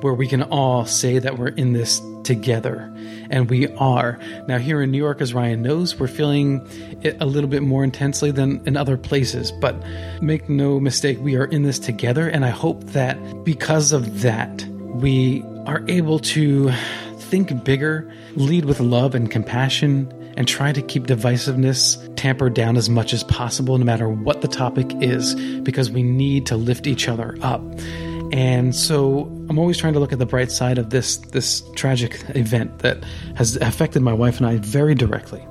where 0.04 0.12
we 0.12 0.26
can 0.26 0.42
all 0.42 0.84
say 0.84 1.18
that 1.18 1.38
we're 1.38 1.48
in 1.48 1.72
this 1.72 1.98
together. 2.24 2.92
And 3.30 3.48
we 3.48 3.68
are. 3.68 4.18
Now, 4.46 4.58
here 4.58 4.82
in 4.82 4.90
New 4.90 4.98
York, 4.98 5.22
as 5.22 5.32
Ryan 5.32 5.62
knows, 5.62 5.98
we're 5.98 6.08
feeling 6.08 6.60
it 7.02 7.16
a 7.22 7.24
little 7.24 7.48
bit 7.48 7.62
more 7.62 7.82
intensely 7.82 8.30
than 8.30 8.60
in 8.66 8.76
other 8.76 8.98
places. 8.98 9.50
But 9.50 9.74
make 10.20 10.46
no 10.46 10.78
mistake, 10.78 11.16
we 11.22 11.36
are 11.36 11.46
in 11.46 11.62
this 11.62 11.78
together. 11.78 12.28
And 12.28 12.44
I 12.44 12.50
hope 12.50 12.84
that 12.88 13.16
because 13.44 13.92
of 13.92 14.20
that, 14.20 14.62
we 14.78 15.42
are 15.64 15.82
able 15.88 16.18
to 16.18 16.70
think 17.16 17.64
bigger, 17.64 18.12
lead 18.34 18.66
with 18.66 18.80
love 18.80 19.14
and 19.14 19.30
compassion, 19.30 20.12
and 20.36 20.46
try 20.46 20.70
to 20.70 20.82
keep 20.82 21.04
divisiveness 21.04 22.14
tampered 22.14 22.52
down 22.52 22.76
as 22.76 22.90
much 22.90 23.14
as 23.14 23.24
possible, 23.24 23.78
no 23.78 23.86
matter 23.86 24.10
what 24.10 24.42
the 24.42 24.48
topic 24.48 24.86
is, 25.00 25.34
because 25.62 25.90
we 25.90 26.02
need 26.02 26.44
to 26.44 26.58
lift 26.58 26.86
each 26.86 27.08
other 27.08 27.38
up. 27.40 27.62
And 28.34 28.74
so 28.74 29.26
I'm 29.48 29.60
always 29.60 29.78
trying 29.78 29.92
to 29.92 30.00
look 30.00 30.12
at 30.12 30.18
the 30.18 30.26
bright 30.26 30.50
side 30.50 30.78
of 30.78 30.90
this 30.90 31.18
this 31.18 31.62
tragic 31.76 32.20
event 32.30 32.80
that 32.80 33.04
has 33.36 33.54
affected 33.58 34.02
my 34.02 34.12
wife 34.12 34.38
and 34.38 34.46
I 34.46 34.56
very 34.56 34.96
directly. 34.96 35.46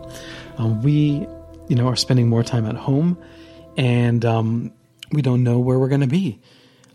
Um, 0.58 0.82
we, 0.82 1.26
you 1.70 1.78
know, 1.78 1.88
are 1.88 1.96
spending 1.96 2.28
more 2.28 2.44
time 2.44 2.66
at 2.66 2.76
home, 2.76 3.18
and 3.78 4.26
um, 4.26 4.74
we 5.14 5.22
don't 5.22 5.46
know 5.46 5.60
where 5.60 5.80
we're 5.80 5.88
going 5.88 6.02
to 6.02 6.08
be 6.08 6.42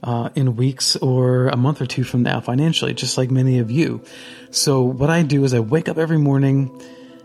uh, 0.03 0.29
in 0.35 0.57
weeks 0.57 0.95
or 0.97 1.49
a 1.49 1.57
month 1.57 1.81
or 1.81 1.87
two 1.87 2.05
from 2.05 2.23
now 2.23 2.41
financially, 2.41 2.93
just 2.93 3.17
like 3.17 3.31
many 3.31 3.59
of 3.59 3.71
you. 3.71 4.03
So 4.51 4.83
what 4.83 5.09
I 5.09 5.23
do 5.23 5.43
is 5.45 5.55
I 5.55 5.61
wake 5.61 5.89
up 5.89 5.97
every 5.97 6.19
morning 6.19 6.83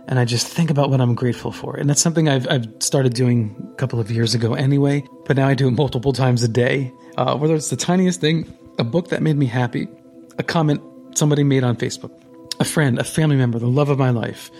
and 0.08 0.20
I 0.20 0.26
just 0.26 0.48
think 0.48 0.70
about 0.70 0.90
what 0.90 1.00
I'm 1.00 1.16
grateful 1.16 1.52
for. 1.52 1.76
And 1.78 1.90
that's 1.90 2.02
something 2.02 2.28
I've, 2.28 2.48
I've 2.50 2.68
started 2.80 3.14
doing 3.14 3.56
a 3.74 3.76
couple 3.76 4.00
of 4.00 4.12
years 4.12 4.34
ago 4.34 4.54
anyway, 4.54 5.06
but 5.26 5.38
now 5.38 5.48
I 5.48 5.54
do 5.54 5.68
it 5.68 5.72
multiple 5.72 6.14
times 6.14 6.44
a 6.44 6.48
day. 6.48 6.92
Uh, 7.18 7.38
whether 7.38 7.56
it's 7.56 7.70
the 7.70 7.76
tiniest 7.76 8.20
thing, 8.20 8.52
a 8.80 8.84
book 8.84 9.10
that 9.10 9.22
made 9.22 9.38
me 9.38 9.46
happy, 9.46 9.88
a 10.38 10.44
comment 10.44 10.82
somebody 11.16 11.44
made 11.44 11.64
on 11.64 11.78
Facebook, 11.78 12.12
a 12.60 12.66
friend, 12.66 13.00
a 13.00 13.04
family 13.04 13.36
member, 13.36 13.60
the 13.60 13.68
love 13.68 13.90
of 13.90 13.98
my 13.98 14.10
life, 14.10 14.52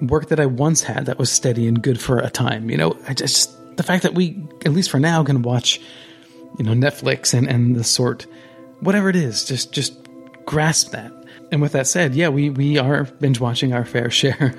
work 0.00 0.28
that 0.28 0.40
I 0.40 0.46
once 0.46 0.82
had 0.82 1.06
that 1.06 1.18
was 1.18 1.30
steady 1.30 1.66
and 1.66 1.82
good 1.82 2.00
for 2.00 2.18
a 2.18 2.30
time. 2.30 2.68
You 2.68 2.76
know, 2.76 2.96
I 3.08 3.14
just, 3.14 3.76
the 3.76 3.82
fact 3.82 4.02
that 4.02 4.14
we, 4.14 4.42
at 4.66 4.72
least 4.72 4.90
for 4.90 5.00
now, 5.00 5.24
can 5.24 5.42
watch, 5.42 5.80
you 6.58 6.64
know, 6.64 6.72
Netflix 6.72 7.32
and, 7.32 7.48
and 7.48 7.74
the 7.74 7.84
sort, 7.84 8.26
whatever 8.80 9.08
it 9.08 9.16
is, 9.16 9.44
just, 9.44 9.72
just 9.72 9.94
grasp 10.44 10.90
that 10.90 11.12
and 11.50 11.62
with 11.62 11.72
that 11.72 11.86
said, 11.86 12.14
yeah, 12.14 12.28
we, 12.28 12.50
we 12.50 12.78
are 12.78 13.04
binge 13.04 13.40
watching 13.40 13.72
our 13.72 13.84
fair 13.84 14.10
share 14.10 14.54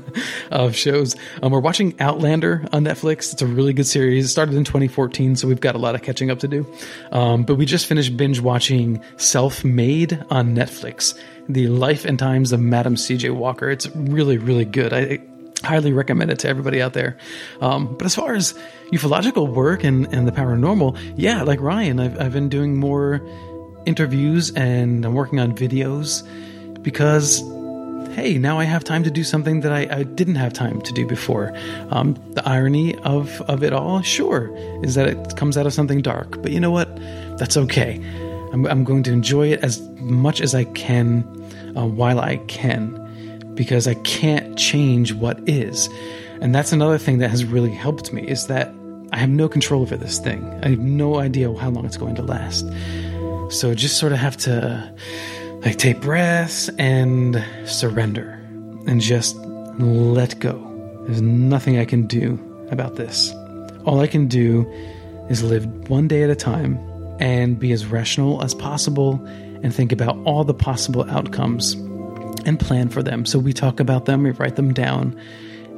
of 0.50 0.76
shows. 0.76 1.16
Um, 1.42 1.52
we're 1.52 1.60
watching 1.60 1.98
Outlander 2.00 2.66
on 2.72 2.84
Netflix. 2.84 3.32
It's 3.32 3.42
a 3.42 3.46
really 3.46 3.72
good 3.72 3.86
series. 3.86 4.26
It 4.26 4.28
started 4.28 4.54
in 4.54 4.64
2014, 4.64 5.36
so 5.36 5.48
we've 5.48 5.60
got 5.60 5.74
a 5.74 5.78
lot 5.78 5.94
of 5.94 6.02
catching 6.02 6.30
up 6.30 6.40
to 6.40 6.48
do. 6.48 6.66
Um, 7.12 7.44
but 7.44 7.54
we 7.54 7.64
just 7.64 7.86
finished 7.86 8.16
binge 8.16 8.40
watching 8.40 9.02
Self 9.16 9.64
Made 9.64 10.22
on 10.30 10.54
Netflix, 10.54 11.18
the 11.48 11.68
life 11.68 12.04
and 12.04 12.18
times 12.18 12.52
of 12.52 12.60
Madam 12.60 12.96
C.J. 12.96 13.30
Walker. 13.30 13.70
It's 13.70 13.86
really, 13.94 14.36
really 14.36 14.66
good. 14.66 14.92
I, 14.92 15.20
highly 15.62 15.92
recommend 15.94 16.30
it 16.30 16.38
to 16.40 16.48
everybody 16.48 16.82
out 16.82 16.92
there. 16.92 17.16
Um, 17.62 17.96
but 17.96 18.04
as 18.04 18.14
far 18.14 18.34
as 18.34 18.52
ufological 18.92 19.48
work 19.48 19.82
and, 19.82 20.06
and 20.12 20.28
the 20.28 20.32
paranormal, 20.32 21.14
yeah, 21.16 21.42
like 21.42 21.60
Ryan, 21.60 22.00
I've, 22.00 22.20
I've 22.20 22.32
been 22.32 22.50
doing 22.50 22.76
more 22.76 23.26
interviews 23.86 24.52
and 24.52 25.04
I'm 25.04 25.14
working 25.14 25.40
on 25.40 25.54
videos 25.54 26.22
because, 26.82 27.40
hey, 28.14 28.38
now 28.38 28.58
I 28.58 28.64
have 28.64 28.84
time 28.84 29.02
to 29.04 29.10
do 29.10 29.24
something 29.24 29.60
that 29.60 29.72
I, 29.72 29.88
I 29.90 30.02
didn't 30.02 30.36
have 30.36 30.52
time 30.52 30.80
to 30.82 30.92
do 30.92 31.06
before. 31.06 31.56
Um, 31.90 32.14
the 32.32 32.46
irony 32.48 32.94
of, 32.98 33.40
of 33.42 33.62
it 33.62 33.72
all, 33.72 34.02
sure, 34.02 34.54
is 34.84 34.94
that 34.94 35.08
it 35.08 35.36
comes 35.36 35.56
out 35.56 35.66
of 35.66 35.72
something 35.72 36.02
dark. 36.02 36.42
But 36.42 36.52
you 36.52 36.60
know 36.60 36.70
what? 36.70 36.94
That's 37.38 37.56
okay. 37.56 37.96
I'm, 38.52 38.66
I'm 38.66 38.84
going 38.84 39.02
to 39.04 39.12
enjoy 39.12 39.48
it 39.48 39.60
as 39.64 39.80
much 39.98 40.40
as 40.40 40.54
I 40.54 40.64
can 40.64 41.24
uh, 41.76 41.86
while 41.86 42.20
I 42.20 42.36
can 42.36 43.00
because 43.54 43.86
I 43.86 43.94
can't 43.94 44.56
change 44.58 45.12
what 45.12 45.40
is. 45.48 45.88
And 46.40 46.54
that's 46.54 46.72
another 46.72 46.98
thing 46.98 47.18
that 47.18 47.30
has 47.30 47.44
really 47.44 47.70
helped 47.70 48.12
me 48.12 48.26
is 48.26 48.46
that 48.48 48.72
I 49.12 49.18
have 49.18 49.30
no 49.30 49.48
control 49.48 49.82
over 49.82 49.96
this 49.96 50.18
thing. 50.18 50.44
I 50.62 50.70
have 50.70 50.78
no 50.80 51.18
idea 51.18 51.52
how 51.54 51.70
long 51.70 51.86
it's 51.86 51.96
going 51.96 52.16
to 52.16 52.22
last. 52.22 52.66
So 53.50 53.74
just 53.74 53.98
sort 53.98 54.12
of 54.12 54.18
have 54.18 54.36
to 54.38 54.94
like 55.64 55.76
take 55.76 56.00
breaths 56.00 56.68
and 56.78 57.42
surrender 57.64 58.30
and 58.86 59.00
just 59.00 59.36
let 59.78 60.38
go. 60.40 60.60
There's 61.06 61.22
nothing 61.22 61.78
I 61.78 61.84
can 61.84 62.06
do 62.06 62.38
about 62.70 62.96
this. 62.96 63.32
All 63.84 64.00
I 64.00 64.06
can 64.06 64.26
do 64.26 64.66
is 65.28 65.42
live 65.42 65.66
one 65.88 66.08
day 66.08 66.22
at 66.22 66.30
a 66.30 66.36
time 66.36 66.78
and 67.20 67.58
be 67.58 67.72
as 67.72 67.86
rational 67.86 68.42
as 68.42 68.54
possible 68.54 69.14
and 69.62 69.74
think 69.74 69.92
about 69.92 70.18
all 70.24 70.44
the 70.44 70.54
possible 70.54 71.08
outcomes 71.10 71.74
and 72.44 72.60
plan 72.60 72.88
for 72.88 73.02
them. 73.02 73.24
So 73.24 73.38
we 73.38 73.52
talk 73.52 73.80
about 73.80 74.04
them, 74.04 74.22
we 74.22 74.30
write 74.32 74.56
them 74.56 74.74
down, 74.74 75.18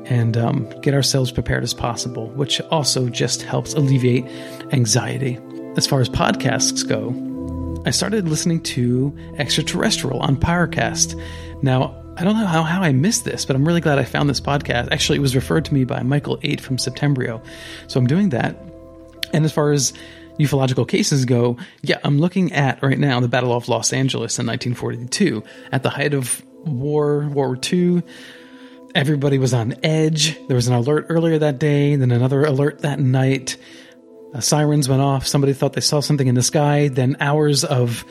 and 0.07 0.37
um, 0.37 0.69
get 0.81 0.95
ourselves 0.95 1.31
prepared 1.31 1.63
as 1.63 1.75
possible, 1.75 2.29
which 2.31 2.61
also 2.73 3.09
just 3.09 3.43
helps 3.43 3.75
alleviate 3.75 4.25
anxiety. 4.73 5.39
As 5.77 5.87
far 5.87 6.01
as 6.01 6.09
podcasts 6.09 6.87
go, 6.89 7.11
I 7.87 7.91
started 7.91 8.29
listening 8.29 8.63
to 8.63 9.17
Extraterrestrial 9.39 10.19
on 10.19 10.37
Parcast. 10.37 11.15
Now, 11.63 11.95
I 12.17 12.25
don't 12.25 12.37
know 12.37 12.45
how, 12.45 12.65
how 12.65 12.83
I 12.83 12.91
missed 12.91 13.25
this, 13.25 13.45
but 13.45 13.55
I'm 13.55 13.65
really 13.65 13.81
glad 13.81 14.01
I 14.01 14.05
found 14.05 14.29
this 14.29 14.41
podcast. 14.41 14.91
Actually, 14.91 15.19
it 15.19 15.21
was 15.21 15.37
referred 15.37 15.65
to 15.67 15.75
me 15.75 15.85
by 15.85 16.03
Michael 16.03 16.37
8 16.43 16.61
from 16.61 16.79
Septembrio. 16.79 17.41
So 17.87 18.01
I'm 18.01 18.09
doing 18.09 18.31
that. 18.31 18.61
And 19.33 19.45
as 19.45 19.53
far 19.53 19.71
as 19.71 19.93
ufological 20.41 20.89
cases 20.89 21.25
go, 21.27 21.59
yeah, 21.83 21.99
I'm 22.03 22.19
looking 22.19 22.53
at 22.53 22.83
right 22.83 22.99
now 22.99 23.21
the 23.21 23.29
Battle 23.29 23.53
of 23.53 23.69
Los 23.69 23.93
Angeles 23.93 24.37
in 24.41 24.47
1942 24.47 25.45
at 25.71 25.85
the 25.85 25.91
height 25.91 26.13
of 26.13 26.45
war, 26.65 27.29
World 27.29 27.35
War 27.35 27.59
II. 27.73 28.03
Everybody 28.97 29.39
was 29.39 29.55
on 29.55 29.77
edge. 29.85 30.37
There 30.49 30.57
was 30.57 30.67
an 30.67 30.75
alert 30.75 31.07
earlier 31.09 31.39
that 31.39 31.61
day, 31.61 31.95
then 31.95 32.11
another 32.11 32.45
alert 32.47 32.81
that 32.81 32.99
night. 32.99 33.57
Uh, 34.35 34.41
sirens 34.41 34.89
went 34.89 35.03
off. 35.03 35.27
Somebody 35.27 35.53
thought 35.53 35.73
they 35.73 35.81
saw 35.81 36.01
something 36.01 36.27
in 36.27 36.35
the 36.35 36.43
sky. 36.43 36.89
Then 36.89 37.17
hours 37.21 37.65
of 37.65 38.05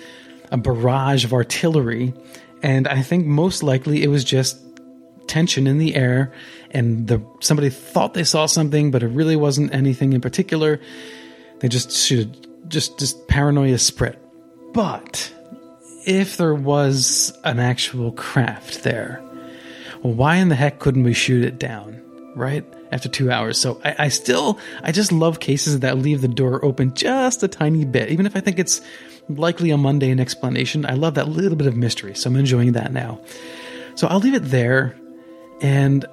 a 0.51 0.57
barrage 0.57 1.26
of 1.26 1.34
artillery. 1.34 2.13
And 2.61 2.88
I 2.88 3.01
think 3.01 3.26
most 3.26 3.63
likely 3.63 4.03
it 4.03 4.07
was 4.07 4.24
just 4.24 4.59
tension 5.28 5.68
in 5.68 5.78
the 5.78 5.95
air 5.95 6.32
and 6.72 7.07
the 7.07 7.22
somebody 7.39 7.70
thought 7.70 8.13
they 8.13 8.24
saw 8.24 8.45
something 8.45 8.91
but 8.91 9.03
it 9.03 9.07
really 9.07 9.36
wasn't 9.36 9.74
anything 9.74 10.13
in 10.13 10.22
particular 10.22 10.80
they 11.59 11.68
just 11.68 11.91
should 11.91 12.47
just 12.70 12.97
just 12.99 13.28
paranoia 13.28 13.78
spread 13.78 14.18
but 14.74 15.34
if 16.05 16.38
there 16.38 16.53
was 16.53 17.36
an 17.43 17.59
actual 17.59 18.11
craft 18.11 18.84
there 18.84 19.22
well 20.03 20.13
why 20.13 20.36
in 20.36 20.49
the 20.49 20.55
heck 20.55 20.80
couldn't 20.80 21.03
we 21.03 21.13
shoot 21.13 21.43
it 21.43 21.57
down 21.57 21.99
right 22.36 22.66
after 22.95 23.09
two 23.09 23.29
hours 23.29 23.59
so 23.59 23.79
I, 23.83 23.95
I 23.99 24.07
still 24.07 24.57
i 24.81 24.91
just 24.91 25.11
love 25.11 25.39
cases 25.39 25.81
that 25.81 25.97
leave 25.97 26.21
the 26.21 26.27
door 26.27 26.63
open 26.65 26.93
just 26.95 27.43
a 27.43 27.47
tiny 27.47 27.85
bit 27.85 28.09
even 28.09 28.25
if 28.25 28.35
i 28.35 28.39
think 28.39 28.57
it's 28.57 28.81
likely 29.29 29.69
a 29.69 29.77
mundane 29.77 30.19
explanation 30.19 30.85
i 30.85 30.93
love 30.93 31.13
that 31.15 31.27
little 31.27 31.57
bit 31.57 31.67
of 31.67 31.75
mystery 31.75 32.15
so 32.15 32.29
i'm 32.29 32.35
enjoying 32.35 32.71
that 32.71 32.91
now 32.91 33.19
so 33.95 34.07
i'll 34.07 34.19
leave 34.19 34.33
it 34.33 34.45
there 34.45 34.95
and 35.61 36.05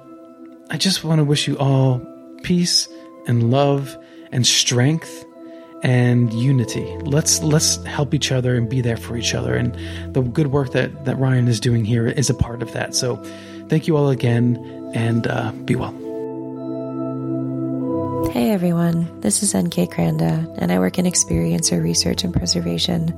I 0.69 0.77
just 0.77 1.03
want 1.03 1.19
to 1.19 1.23
wish 1.23 1.47
you 1.47 1.57
all 1.57 2.01
peace 2.43 2.87
and 3.27 3.51
love 3.51 3.97
and 4.31 4.45
strength 4.45 5.25
and 5.83 6.33
unity. 6.33 6.85
Let's 7.03 7.43
let's 7.43 7.83
help 7.83 8.13
each 8.13 8.31
other 8.31 8.55
and 8.55 8.69
be 8.69 8.81
there 8.81 8.97
for 8.97 9.17
each 9.17 9.35
other. 9.35 9.55
And 9.55 9.75
the 10.15 10.21
good 10.21 10.47
work 10.47 10.71
that 10.71 11.05
that 11.05 11.17
Ryan 11.19 11.47
is 11.47 11.59
doing 11.59 11.85
here 11.85 12.07
is 12.07 12.29
a 12.29 12.33
part 12.33 12.61
of 12.61 12.71
that. 12.73 12.95
So, 12.95 13.17
thank 13.67 13.87
you 13.87 13.97
all 13.97 14.09
again, 14.09 14.57
and 14.95 15.27
uh, 15.27 15.51
be 15.51 15.75
well. 15.75 16.02
Everyone, 18.53 19.19
this 19.21 19.41
is 19.41 19.55
NK 19.55 19.89
Kranda, 19.89 20.47
and 20.59 20.71
I 20.71 20.77
work 20.77 20.99
in 20.99 21.05
experiencer 21.05 21.81
research 21.81 22.23
and 22.23 22.31
preservation. 22.31 23.09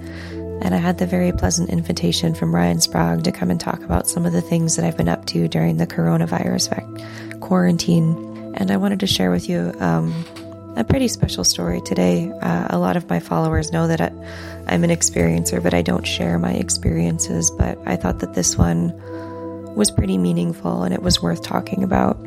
And 0.61 0.73
I 0.73 0.77
had 0.77 0.97
the 0.97 1.05
very 1.05 1.33
pleasant 1.33 1.69
invitation 1.69 2.33
from 2.33 2.55
Ryan 2.55 2.79
Sprague 2.79 3.25
to 3.25 3.33
come 3.33 3.51
and 3.51 3.59
talk 3.59 3.83
about 3.83 4.07
some 4.07 4.25
of 4.25 4.31
the 4.31 4.39
things 4.39 4.77
that 4.77 4.85
I've 4.85 4.95
been 4.95 5.09
up 5.09 5.25
to 5.25 5.49
during 5.49 5.75
the 5.75 5.85
coronavirus 5.85 7.41
quarantine. 7.41 8.53
And 8.55 8.71
I 8.71 8.77
wanted 8.77 9.01
to 9.01 9.07
share 9.07 9.29
with 9.29 9.49
you 9.49 9.73
um, 9.79 10.13
a 10.77 10.85
pretty 10.85 11.09
special 11.09 11.43
story 11.43 11.81
today. 11.81 12.31
Uh, 12.41 12.67
a 12.69 12.79
lot 12.79 12.95
of 12.95 13.09
my 13.09 13.19
followers 13.19 13.73
know 13.73 13.87
that 13.87 13.99
I, 13.99 14.11
I'm 14.67 14.85
an 14.85 14.89
experiencer, 14.89 15.61
but 15.61 15.73
I 15.73 15.81
don't 15.81 16.07
share 16.07 16.39
my 16.39 16.53
experiences. 16.53 17.51
But 17.51 17.77
I 17.85 17.97
thought 17.97 18.19
that 18.19 18.35
this 18.35 18.57
one 18.57 18.93
was 19.75 19.91
pretty 19.91 20.17
meaningful 20.17 20.83
and 20.83 20.93
it 20.93 21.01
was 21.01 21.21
worth 21.21 21.43
talking 21.43 21.83
about. 21.83 22.17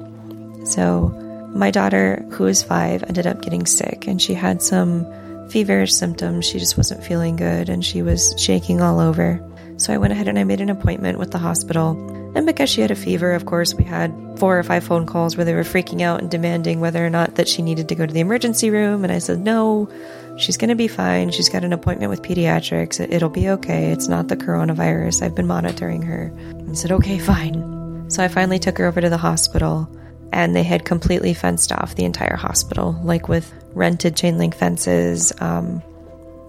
So, 0.64 1.24
my 1.58 1.72
daughter, 1.72 2.24
who 2.30 2.46
is 2.46 2.62
five, 2.62 3.02
ended 3.02 3.26
up 3.26 3.42
getting 3.42 3.66
sick 3.66 4.06
and 4.06 4.22
she 4.22 4.32
had 4.32 4.62
some 4.62 5.04
feverish 5.50 5.92
symptoms. 5.92 6.46
She 6.46 6.58
just 6.58 6.76
wasn't 6.76 7.02
feeling 7.02 7.34
good 7.36 7.68
and 7.68 7.84
she 7.84 8.00
was 8.00 8.32
shaking 8.38 8.80
all 8.80 9.00
over. 9.00 9.44
So 9.76 9.92
I 9.92 9.98
went 9.98 10.12
ahead 10.12 10.28
and 10.28 10.38
I 10.38 10.44
made 10.44 10.60
an 10.60 10.70
appointment 10.70 11.18
with 11.18 11.32
the 11.32 11.38
hospital. 11.38 11.92
And 12.36 12.46
because 12.46 12.70
she 12.70 12.80
had 12.80 12.92
a 12.92 12.96
fever, 12.96 13.32
of 13.32 13.46
course, 13.46 13.74
we 13.74 13.84
had 13.84 14.14
four 14.38 14.56
or 14.56 14.62
five 14.62 14.84
phone 14.84 15.04
calls 15.04 15.36
where 15.36 15.44
they 15.44 15.54
were 15.54 15.62
freaking 15.62 16.00
out 16.00 16.20
and 16.20 16.30
demanding 16.30 16.78
whether 16.78 17.04
or 17.04 17.10
not 17.10 17.34
that 17.34 17.48
she 17.48 17.62
needed 17.62 17.88
to 17.88 17.94
go 17.96 18.06
to 18.06 18.12
the 18.12 18.20
emergency 18.20 18.70
room. 18.70 19.02
And 19.02 19.12
I 19.12 19.18
said, 19.18 19.40
no, 19.40 19.88
she's 20.36 20.56
going 20.56 20.68
to 20.68 20.76
be 20.76 20.88
fine. 20.88 21.32
She's 21.32 21.48
got 21.48 21.64
an 21.64 21.72
appointment 21.72 22.10
with 22.10 22.22
pediatrics. 22.22 23.00
It'll 23.00 23.30
be 23.30 23.48
okay. 23.50 23.90
It's 23.90 24.06
not 24.06 24.28
the 24.28 24.36
coronavirus. 24.36 25.22
I've 25.22 25.34
been 25.34 25.48
monitoring 25.48 26.02
her. 26.02 26.32
I 26.70 26.74
said, 26.74 26.92
okay, 26.92 27.18
fine. 27.18 28.10
So 28.10 28.22
I 28.22 28.28
finally 28.28 28.60
took 28.60 28.78
her 28.78 28.86
over 28.86 29.00
to 29.00 29.10
the 29.10 29.18
hospital 29.18 29.88
and 30.32 30.54
they 30.54 30.62
had 30.62 30.84
completely 30.84 31.34
fenced 31.34 31.72
off 31.72 31.94
the 31.94 32.04
entire 32.04 32.36
hospital, 32.36 32.98
like 33.02 33.28
with 33.28 33.52
rented 33.74 34.16
chain 34.16 34.38
link 34.38 34.54
fences. 34.54 35.32
Um, 35.40 35.82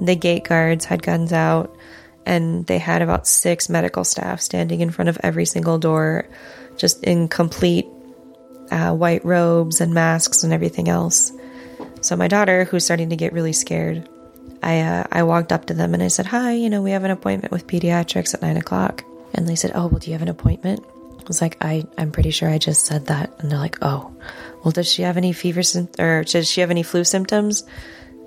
the 0.01 0.15
gate 0.15 0.45
guards 0.45 0.85
had 0.85 1.01
guns 1.01 1.33
out, 1.33 1.75
and 2.25 2.65
they 2.65 2.77
had 2.77 3.01
about 3.01 3.27
six 3.27 3.69
medical 3.69 4.03
staff 4.03 4.41
standing 4.41 4.81
in 4.81 4.91
front 4.91 5.09
of 5.09 5.17
every 5.23 5.45
single 5.45 5.77
door, 5.77 6.27
just 6.77 7.03
in 7.03 7.27
complete 7.27 7.87
uh, 8.71 8.93
white 8.93 9.25
robes 9.25 9.81
and 9.81 9.93
masks 9.93 10.43
and 10.43 10.53
everything 10.53 10.89
else. 10.89 11.31
So 12.01 12.15
my 12.15 12.27
daughter, 12.27 12.65
who's 12.65 12.85
starting 12.85 13.09
to 13.09 13.15
get 13.15 13.33
really 13.33 13.53
scared, 13.53 14.07
I 14.61 14.81
uh, 14.81 15.03
I 15.11 15.23
walked 15.23 15.51
up 15.51 15.65
to 15.67 15.73
them 15.73 15.93
and 15.93 16.03
I 16.03 16.07
said, 16.07 16.27
"Hi, 16.27 16.53
you 16.53 16.69
know, 16.69 16.81
we 16.81 16.91
have 16.91 17.03
an 17.03 17.11
appointment 17.11 17.51
with 17.51 17.67
pediatrics 17.67 18.33
at 18.33 18.41
nine 18.41 18.57
o'clock." 18.57 19.03
And 19.33 19.47
they 19.47 19.55
said, 19.55 19.71
"Oh, 19.75 19.87
well, 19.87 19.99
do 19.99 20.09
you 20.09 20.13
have 20.13 20.21
an 20.21 20.27
appointment?" 20.27 20.83
Was 21.29 21.41
like, 21.41 21.57
"I 21.61 21.85
I'm 21.97 22.11
pretty 22.11 22.31
sure 22.31 22.49
I 22.49 22.57
just 22.57 22.85
said 22.85 23.05
that." 23.05 23.31
And 23.39 23.49
they're 23.49 23.57
like, 23.57 23.77
"Oh, 23.81 24.11
well, 24.63 24.71
does 24.71 24.91
she 24.91 25.03
have 25.03 25.15
any 25.15 25.31
fever 25.31 25.61
or 25.97 26.23
does 26.23 26.49
she 26.49 26.61
have 26.61 26.71
any 26.71 26.83
flu 26.83 27.03
symptoms?" 27.03 27.63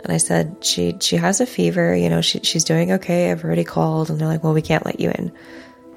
And 0.03 0.13
I 0.13 0.17
said, 0.17 0.57
"She 0.61 0.97
she 1.01 1.17
has 1.17 1.41
a 1.41 1.47
fever. 1.47 1.95
You 1.95 2.09
know, 2.09 2.21
she 2.21 2.41
she's 2.41 2.65
doing 2.65 2.93
okay. 2.93 3.31
I've 3.31 3.45
already 3.45 3.65
called." 3.65 4.09
And 4.09 4.19
they're 4.19 4.29
like, 4.29 4.43
"Well, 4.43 4.55
we 4.55 4.63
can't 4.63 4.87
let 4.87 5.01
you 5.01 5.11
in. 5.11 5.33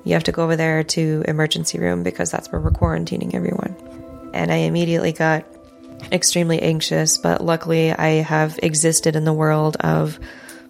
You 0.04 0.14
have 0.14 0.26
to 0.26 0.32
go 0.32 0.44
over 0.44 0.56
there 0.56 0.84
to 0.84 1.24
emergency 1.28 1.80
room 1.80 2.04
because 2.04 2.32
that's 2.32 2.52
where 2.52 2.60
we're 2.60 2.72
quarantining 2.72 3.34
everyone." 3.34 3.76
And 4.34 4.52
I 4.52 4.58
immediately 4.58 5.14
got 5.14 5.46
extremely 6.12 6.62
anxious, 6.62 7.18
but 7.18 7.44
luckily 7.44 7.92
I 7.92 8.24
have 8.24 8.60
existed 8.62 9.16
in 9.16 9.26
the 9.26 9.34
world 9.34 9.78
of 9.80 10.20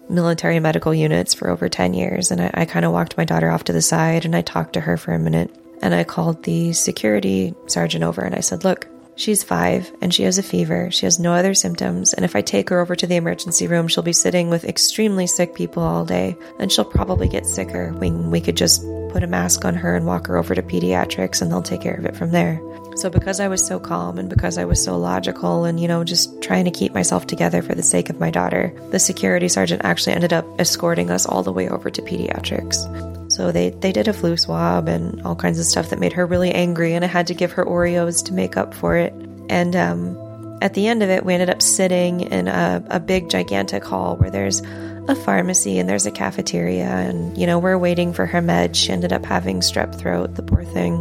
military 0.08 0.60
medical 0.60 0.94
units 0.94 1.34
for 1.34 1.50
over 1.50 1.68
10 1.68 1.94
years. 1.94 2.30
And 2.30 2.40
I, 2.40 2.50
I 2.54 2.64
kind 2.64 2.84
of 2.84 2.92
walked 2.92 3.16
my 3.16 3.24
daughter 3.24 3.50
off 3.50 3.64
to 3.64 3.72
the 3.72 3.82
side 3.82 4.24
and 4.24 4.36
I 4.36 4.42
talked 4.42 4.74
to 4.74 4.80
her 4.80 4.96
for 4.96 5.12
a 5.12 5.18
minute. 5.18 5.54
And 5.82 5.94
I 5.94 6.04
called 6.04 6.42
the 6.42 6.72
security 6.72 7.54
sergeant 7.66 8.04
over 8.04 8.22
and 8.22 8.34
I 8.34 8.40
said, 8.40 8.64
Look, 8.64 8.88
she's 9.16 9.42
five 9.42 9.90
and 10.00 10.14
she 10.14 10.22
has 10.22 10.38
a 10.38 10.42
fever. 10.42 10.90
She 10.90 11.06
has 11.06 11.18
no 11.18 11.32
other 11.32 11.54
symptoms. 11.54 12.14
And 12.14 12.24
if 12.24 12.36
I 12.36 12.42
take 12.42 12.68
her 12.70 12.80
over 12.80 12.94
to 12.94 13.06
the 13.06 13.16
emergency 13.16 13.66
room, 13.66 13.88
she'll 13.88 14.04
be 14.04 14.12
sitting 14.12 14.50
with 14.50 14.64
extremely 14.64 15.26
sick 15.26 15.54
people 15.54 15.82
all 15.82 16.04
day 16.04 16.36
and 16.58 16.70
she'll 16.70 16.84
probably 16.84 17.28
get 17.28 17.46
sicker. 17.46 17.92
We, 17.94 18.10
we 18.10 18.40
could 18.40 18.56
just 18.56 18.82
put 19.10 19.22
a 19.22 19.26
mask 19.26 19.64
on 19.64 19.74
her 19.74 19.96
and 19.96 20.06
walk 20.06 20.26
her 20.26 20.36
over 20.36 20.54
to 20.54 20.62
pediatrics 20.62 21.42
and 21.42 21.50
they'll 21.50 21.62
take 21.62 21.80
care 21.80 21.96
of 21.96 22.04
it 22.04 22.16
from 22.16 22.30
there. 22.30 22.60
So, 22.96 23.10
because 23.10 23.40
I 23.40 23.48
was 23.48 23.64
so 23.64 23.78
calm 23.78 24.18
and 24.18 24.30
because 24.30 24.56
I 24.56 24.64
was 24.64 24.82
so 24.82 24.96
logical 24.96 25.66
and, 25.66 25.78
you 25.78 25.86
know, 25.86 26.02
just 26.02 26.40
trying 26.40 26.64
to 26.64 26.70
keep 26.70 26.94
myself 26.94 27.26
together 27.26 27.60
for 27.60 27.74
the 27.74 27.82
sake 27.82 28.08
of 28.08 28.18
my 28.18 28.30
daughter, 28.30 28.72
the 28.90 28.98
security 28.98 29.48
sergeant 29.48 29.82
actually 29.84 30.14
ended 30.14 30.32
up 30.32 30.46
escorting 30.58 31.10
us 31.10 31.26
all 31.26 31.42
the 31.42 31.52
way 31.52 31.68
over 31.68 31.90
to 31.90 32.00
pediatrics. 32.00 33.05
So, 33.36 33.52
they, 33.52 33.68
they 33.68 33.92
did 33.92 34.08
a 34.08 34.14
flu 34.14 34.38
swab 34.38 34.88
and 34.88 35.20
all 35.26 35.36
kinds 35.36 35.58
of 35.58 35.66
stuff 35.66 35.90
that 35.90 35.98
made 35.98 36.14
her 36.14 36.24
really 36.24 36.52
angry, 36.52 36.94
and 36.94 37.04
I 37.04 37.08
had 37.08 37.26
to 37.26 37.34
give 37.34 37.52
her 37.52 37.66
Oreos 37.66 38.24
to 38.24 38.32
make 38.32 38.56
up 38.56 38.72
for 38.72 38.96
it. 38.96 39.12
And 39.50 39.76
um, 39.76 40.58
at 40.62 40.72
the 40.72 40.86
end 40.86 41.02
of 41.02 41.10
it, 41.10 41.22
we 41.22 41.34
ended 41.34 41.50
up 41.50 41.60
sitting 41.60 42.22
in 42.22 42.48
a, 42.48 42.82
a 42.88 42.98
big, 42.98 43.28
gigantic 43.28 43.84
hall 43.84 44.16
where 44.16 44.30
there's 44.30 44.60
a 45.06 45.14
pharmacy 45.14 45.78
and 45.78 45.86
there's 45.86 46.06
a 46.06 46.10
cafeteria, 46.10 46.86
and, 46.86 47.36
you 47.36 47.46
know, 47.46 47.58
we're 47.58 47.76
waiting 47.76 48.14
for 48.14 48.24
her 48.24 48.40
med. 48.40 48.74
She 48.74 48.90
ended 48.90 49.12
up 49.12 49.26
having 49.26 49.60
strep 49.60 49.94
throat, 49.98 50.34
the 50.34 50.42
poor 50.42 50.64
thing. 50.64 50.94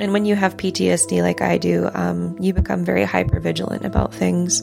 And 0.00 0.12
when 0.12 0.24
you 0.24 0.34
have 0.34 0.56
PTSD 0.56 1.22
like 1.22 1.42
I 1.42 1.58
do, 1.58 1.90
um, 1.94 2.36
you 2.40 2.52
become 2.52 2.84
very 2.84 3.04
hyper 3.04 3.38
vigilant 3.38 3.84
about 3.84 4.12
things. 4.12 4.62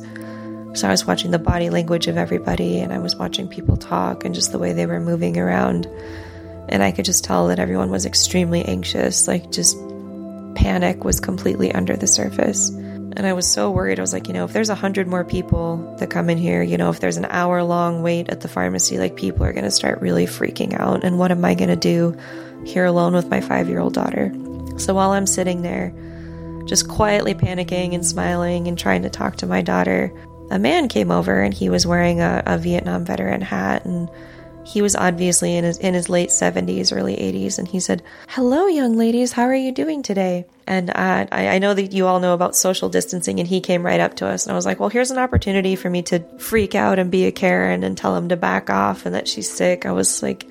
So 0.76 0.88
I 0.88 0.92
was 0.92 1.06
watching 1.06 1.32
the 1.32 1.40
body 1.40 1.70
language 1.70 2.08
of 2.08 2.18
everybody 2.18 2.80
and 2.80 2.92
I 2.92 3.00
was 3.00 3.16
watching 3.16 3.48
people 3.48 3.78
talk 3.78 4.26
and 4.26 4.36
just 4.36 4.52
the 4.52 4.60
way 4.60 4.74
they 4.74 4.86
were 4.86 5.00
moving 5.00 5.38
around. 5.38 5.88
And 6.70 6.84
I 6.84 6.92
could 6.92 7.06
just 7.06 7.24
tell 7.24 7.48
that 7.48 7.60
everyone 7.60 7.90
was 7.90 8.06
extremely 8.06 8.64
anxious, 8.64 9.28
like 9.28 9.52
just 9.52 9.78
panic 10.56 11.04
was 11.04 11.20
completely 11.20 11.72
under 11.74 11.96
the 11.96 12.08
surface. 12.08 12.70
And 12.70 13.26
I 13.26 13.34
was 13.34 13.50
so 13.50 13.72
worried. 13.72 14.00
I 14.00 14.02
was 14.02 14.12
like, 14.12 14.28
you 14.28 14.34
know, 14.34 14.44
if 14.44 14.52
there's 14.52 14.70
a 14.70 14.76
hundred 14.76 15.08
more 15.08 15.24
people 15.24 15.96
that 16.00 16.10
come 16.10 16.30
in 16.30 16.38
here, 16.38 16.62
you 16.62 16.78
know, 16.78 16.90
if 16.90 17.00
there's 17.00 17.18
an 17.18 17.26
hour 17.26 17.64
long 17.64 18.02
wait 18.02 18.30
at 18.30 18.42
the 18.42 18.50
pharmacy, 18.50 18.98
like 18.98 19.16
people 19.16 19.46
are 19.46 19.54
going 19.54 19.64
to 19.64 19.72
start 19.72 20.02
really 20.02 20.26
freaking 20.26 20.78
out. 20.78 21.04
And 21.04 21.18
what 21.18 21.32
am 21.32 21.46
I 21.46 21.56
going 21.56 21.70
to 21.70 21.76
do 21.78 22.18
here 22.66 22.84
alone 22.84 23.14
with 23.14 23.30
my 23.30 23.40
five 23.40 23.70
year 23.70 23.80
old 23.80 23.94
daughter? 23.94 24.34
So 24.78 24.94
while 24.94 25.12
I'm 25.12 25.28
sitting 25.28 25.62
there, 25.62 25.94
just 26.66 26.90
quietly 26.90 27.34
panicking 27.34 27.94
and 27.94 28.06
smiling 28.06 28.68
and 28.68 28.78
trying 28.78 29.04
to 29.04 29.10
talk 29.10 29.38
to 29.38 29.46
my 29.46 29.62
daughter, 29.62 30.12
a 30.52 30.60
man 30.60 30.90
came 30.90 31.12
over 31.12 31.42
and 31.42 31.54
he 31.54 31.70
was 31.70 31.88
wearing 31.88 32.20
a, 32.20 32.44
a 32.46 32.58
Vietnam 32.58 33.06
veteran 33.06 33.42
hat 33.42 33.86
and 33.86 34.10
he 34.66 34.82
was 34.82 34.96
obviously 34.96 35.56
in 35.56 35.64
his 35.64 35.78
in 35.78 35.94
his 35.94 36.10
late 36.10 36.30
70s, 36.30 36.96
early 36.96 37.16
80s, 37.16 37.60
and 37.60 37.68
he 37.68 37.80
said, 37.80 38.02
"Hello, 38.28 38.66
young 38.66 38.98
ladies. 38.98 39.32
How 39.32 39.44
are 39.44 39.56
you 39.56 39.72
doing 39.72 40.02
today?" 40.02 40.46
And 40.66 40.90
uh, 40.90 41.28
I, 41.32 41.48
I 41.50 41.60
know 41.60 41.76
that 41.76 41.94
you 41.94 42.08
all 42.08 42.20
know 42.20 42.34
about 42.34 42.56
social 42.56 42.90
distancing, 42.90 43.40
and 43.40 43.48
he 43.48 43.62
came 43.62 43.86
right 43.86 44.00
up 44.00 44.16
to 44.16 44.28
us, 44.28 44.46
and 44.46 44.52
I 44.52 44.56
was 44.56 44.66
like, 44.66 44.80
"Well, 44.80 44.90
here's 44.90 45.12
an 45.12 45.20
opportunity 45.20 45.76
for 45.76 45.90
me 45.90 46.02
to 46.04 46.20
freak 46.40 46.74
out 46.74 46.98
and 46.98 47.12
be 47.12 47.26
a 47.26 47.32
Karen 47.32 47.84
and 47.84 47.96
tell 47.96 48.16
him 48.16 48.30
to 48.30 48.38
back 48.38 48.72
off 48.72 49.06
and 49.06 49.14
that 49.14 49.28
she's 49.28 49.50
sick." 49.50 49.86
I 49.86 49.92
was 49.92 50.24
like, 50.24 50.48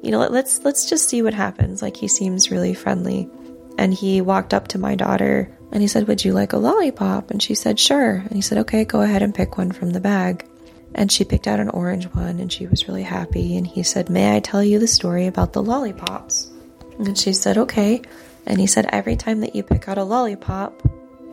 "You 0.00 0.10
know, 0.12 0.20
let's 0.20 0.64
let's 0.64 0.88
just 0.88 1.10
see 1.10 1.20
what 1.20 1.34
happens." 1.34 1.82
Like 1.82 1.98
he 1.98 2.08
seems 2.08 2.50
really 2.50 2.72
friendly, 2.72 3.28
and 3.76 3.92
he 3.92 4.22
walked 4.22 4.54
up 4.54 4.68
to 4.68 4.78
my 4.78 4.94
daughter 4.94 5.50
and 5.72 5.82
he 5.82 5.88
said, 5.88 6.08
"Would 6.08 6.24
you 6.24 6.32
like 6.32 6.54
a 6.54 6.58
lollipop?" 6.58 7.30
And 7.30 7.42
she 7.42 7.54
said, 7.54 7.78
"Sure." 7.78 8.14
And 8.16 8.32
he 8.32 8.40
said, 8.40 8.58
"Okay, 8.58 8.86
go 8.86 9.02
ahead 9.02 9.22
and 9.22 9.34
pick 9.34 9.58
one 9.58 9.72
from 9.72 9.90
the 9.90 10.00
bag." 10.00 10.46
And 10.94 11.10
she 11.10 11.24
picked 11.24 11.46
out 11.46 11.60
an 11.60 11.70
orange 11.70 12.06
one 12.06 12.38
and 12.38 12.52
she 12.52 12.66
was 12.66 12.88
really 12.88 13.02
happy. 13.02 13.56
And 13.56 13.66
he 13.66 13.82
said, 13.82 14.10
May 14.10 14.36
I 14.36 14.40
tell 14.40 14.62
you 14.62 14.78
the 14.78 14.86
story 14.86 15.26
about 15.26 15.52
the 15.52 15.62
lollipops? 15.62 16.50
And 16.98 17.16
she 17.16 17.32
said, 17.32 17.58
Okay. 17.58 18.02
And 18.46 18.60
he 18.60 18.66
said, 18.66 18.86
Every 18.90 19.16
time 19.16 19.40
that 19.40 19.54
you 19.54 19.62
pick 19.62 19.88
out 19.88 19.98
a 19.98 20.04
lollipop, 20.04 20.82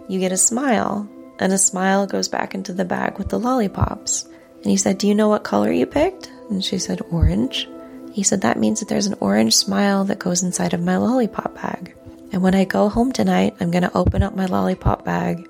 you 0.08 0.20
get 0.20 0.32
a 0.32 0.38
smile. 0.38 1.10
And 1.40 1.54
a 1.54 1.58
smile 1.58 2.08
goes 2.08 2.28
back 2.28 2.56
into 2.56 2.74
the 2.74 2.86
bag 2.86 3.18
with 3.18 3.30
the 3.30 3.40
lollipops. 3.40 4.26
And 4.58 4.66
he 4.66 4.78
said, 4.78 4.98
Do 4.98 5.08
you 5.08 5.16
know 5.16 5.30
what 5.30 5.44
color 5.44 5.72
you 5.72 5.86
picked? 5.86 6.32
And 6.50 6.64
she 6.64 6.80
said, 6.80 7.02
Orange. 7.12 7.68
He 8.14 8.24
said, 8.24 8.42
That 8.42 8.58
means 8.58 8.80
that 8.80 8.90
there's 8.90 9.08
an 9.08 9.18
orange 9.20 9.56
smile 9.56 10.06
that 10.06 10.20
goes 10.20 10.44
inside 10.44 10.74
of 10.74 10.82
my 10.82 10.98
lollipop 10.98 11.56
bag. 11.56 11.96
And 12.32 12.42
when 12.42 12.56
I 12.56 12.66
go 12.66 12.90
home 12.90 13.12
tonight, 13.12 13.56
I'm 13.60 13.72
going 13.72 13.84
to 13.84 13.98
open 13.98 14.22
up 14.22 14.36
my 14.36 14.46
lollipop 14.46 15.04
bag, 15.04 15.50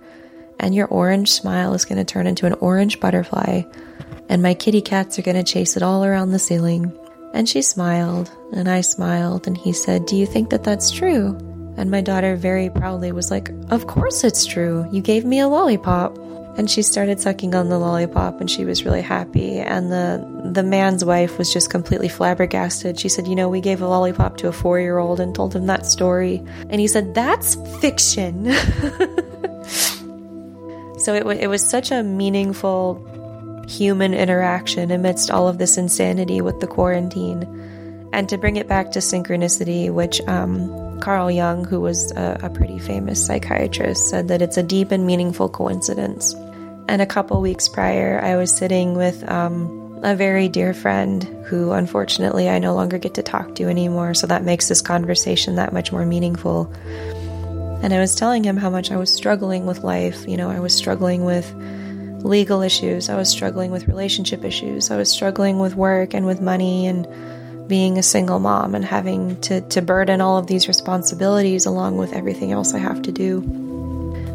and 0.59 0.73
your 0.73 0.87
orange 0.87 1.31
smile 1.31 1.73
is 1.73 1.85
going 1.85 1.97
to 1.97 2.05
turn 2.05 2.27
into 2.27 2.45
an 2.45 2.53
orange 2.53 2.99
butterfly 2.99 3.63
and 4.29 4.43
my 4.43 4.53
kitty 4.53 4.81
cats 4.81 5.19
are 5.19 5.23
going 5.23 5.35
to 5.35 5.43
chase 5.43 5.75
it 5.75 5.83
all 5.83 6.05
around 6.05 6.31
the 6.31 6.39
ceiling. 6.39 6.93
And 7.33 7.49
she 7.49 7.61
smiled, 7.61 8.31
and 8.53 8.69
I 8.69 8.81
smiled, 8.81 9.47
and 9.47 9.57
he 9.57 9.73
said, 9.73 10.05
Do 10.05 10.15
you 10.15 10.25
think 10.25 10.51
that 10.51 10.63
that's 10.63 10.91
true? 10.91 11.37
And 11.77 11.91
my 11.91 12.01
daughter 12.01 12.35
very 12.35 12.69
proudly 12.69 13.11
was 13.11 13.31
like, 13.31 13.49
Of 13.69 13.87
course 13.87 14.23
it's 14.23 14.45
true. 14.45 14.87
You 14.91 15.01
gave 15.01 15.25
me 15.25 15.39
a 15.39 15.47
lollipop. 15.47 16.17
And 16.57 16.69
she 16.69 16.81
started 16.81 17.21
sucking 17.21 17.55
on 17.55 17.69
the 17.69 17.77
lollipop 17.77 18.41
and 18.41 18.51
she 18.51 18.65
was 18.65 18.83
really 18.83 19.01
happy. 19.01 19.59
And 19.59 19.91
the 19.91 20.27
the 20.51 20.63
man's 20.63 21.05
wife 21.05 21.37
was 21.37 21.53
just 21.53 21.69
completely 21.69 22.09
flabbergasted. 22.09 22.99
She 22.99 23.07
said, 23.07 23.27
You 23.27 23.35
know, 23.35 23.47
we 23.47 23.61
gave 23.61 23.81
a 23.81 23.87
lollipop 23.87 24.35
to 24.37 24.49
a 24.49 24.51
four 24.51 24.77
year 24.79 24.97
old 24.97 25.21
and 25.21 25.33
told 25.33 25.55
him 25.55 25.67
that 25.67 25.85
story. 25.85 26.43
And 26.69 26.81
he 26.81 26.87
said, 26.87 27.13
That's 27.15 27.55
fiction. 27.79 28.51
so 30.99 31.13
it, 31.13 31.19
w- 31.19 31.39
it 31.39 31.47
was 31.47 31.65
such 31.65 31.91
a 31.91 32.03
meaningful 32.03 32.95
human 33.69 34.13
interaction 34.13 34.91
amidst 34.91 35.29
all 35.29 35.47
of 35.47 35.57
this 35.57 35.77
insanity 35.77 36.41
with 36.41 36.59
the 36.59 36.67
quarantine. 36.67 37.43
And 38.11 38.27
to 38.29 38.37
bring 38.37 38.55
it 38.55 38.67
back 38.67 38.91
to 38.91 38.99
synchronicity, 38.99 39.91
which 39.91 40.19
um, 40.27 40.99
Carl 40.99 41.29
Jung, 41.29 41.63
who 41.63 41.79
was 41.79 42.11
a, 42.13 42.39
a, 42.43 42.49
pretty 42.49 42.79
famous 42.79 43.23
psychiatrist, 43.23 44.09
said 44.09 44.27
that 44.29 44.41
it's 44.41 44.57
a 44.57 44.63
deep 44.63 44.91
and 44.91 45.05
meaningful 45.05 45.47
coincidence. 45.47 46.33
And 46.87 47.01
a 47.03 47.05
couple 47.05 47.39
weeks 47.39 47.69
prior, 47.69 48.19
I 48.21 48.35
was 48.35 48.55
sitting 48.55 48.95
with 48.95 49.27
um, 49.29 50.01
a 50.03 50.15
very 50.15 50.47
dear 50.47 50.73
friend 50.73 51.23
who, 51.45 51.71
unfortunately, 51.71 52.49
I 52.49 52.57
no 52.57 52.73
longer 52.73 52.97
get 52.97 53.13
to 53.15 53.23
talk 53.23 53.53
to 53.55 53.65
anymore. 53.65 54.15
So 54.15 54.25
that 54.25 54.43
makes 54.43 54.67
this 54.67 54.81
conversation 54.81 55.55
that 55.55 55.71
much 55.71 55.91
more 55.91 56.05
meaningful. 56.05 56.73
And 57.83 57.93
I 57.93 57.99
was 57.99 58.15
telling 58.15 58.43
him 58.43 58.57
how 58.57 58.71
much 58.71 58.91
I 58.91 58.97
was 58.97 59.13
struggling 59.13 59.67
with 59.67 59.83
life. 59.83 60.27
You 60.27 60.37
know, 60.37 60.49
I 60.49 60.59
was 60.59 60.75
struggling 60.75 61.23
with 61.25 61.47
legal 62.23 62.61
issues. 62.61 63.09
I 63.09 63.15
was 63.15 63.29
struggling 63.29 63.71
with 63.71 63.87
relationship 63.87 64.43
issues. 64.43 64.91
I 64.91 64.97
was 64.97 65.09
struggling 65.09 65.59
with 65.59 65.75
work 65.75 66.13
and 66.13 66.25
with 66.25 66.41
money 66.41 66.87
and 66.87 67.07
being 67.67 67.97
a 67.97 68.03
single 68.03 68.39
mom 68.39 68.75
and 68.75 68.83
having 68.83 69.39
to, 69.41 69.61
to 69.61 69.81
burden 69.81 70.21
all 70.21 70.37
of 70.37 70.47
these 70.47 70.67
responsibilities 70.67 71.65
along 71.65 71.97
with 71.97 72.13
everything 72.13 72.51
else 72.51 72.73
I 72.73 72.79
have 72.79 73.03
to 73.03 73.11
do. 73.11 73.41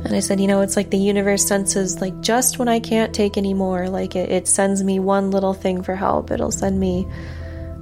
And 0.05 0.15
I 0.15 0.21
said, 0.21 0.39
you 0.39 0.47
know, 0.47 0.61
it's 0.61 0.77
like 0.77 0.91
the 0.91 0.99
universe 0.99 1.47
senses, 1.47 2.01
like, 2.01 2.21
just 2.21 2.59
when 2.59 2.69
I 2.69 2.79
can't 2.79 3.15
take 3.15 3.37
anymore, 3.39 3.89
like, 3.89 4.15
it, 4.15 4.31
it 4.31 4.47
sends 4.47 4.85
me 4.85 4.99
one 4.99 5.31
little 5.31 5.55
thing 5.55 5.83
for 5.83 5.97
help. 5.97 6.31
It'll 6.31 6.53
send 6.53 6.79
me 6.79 7.07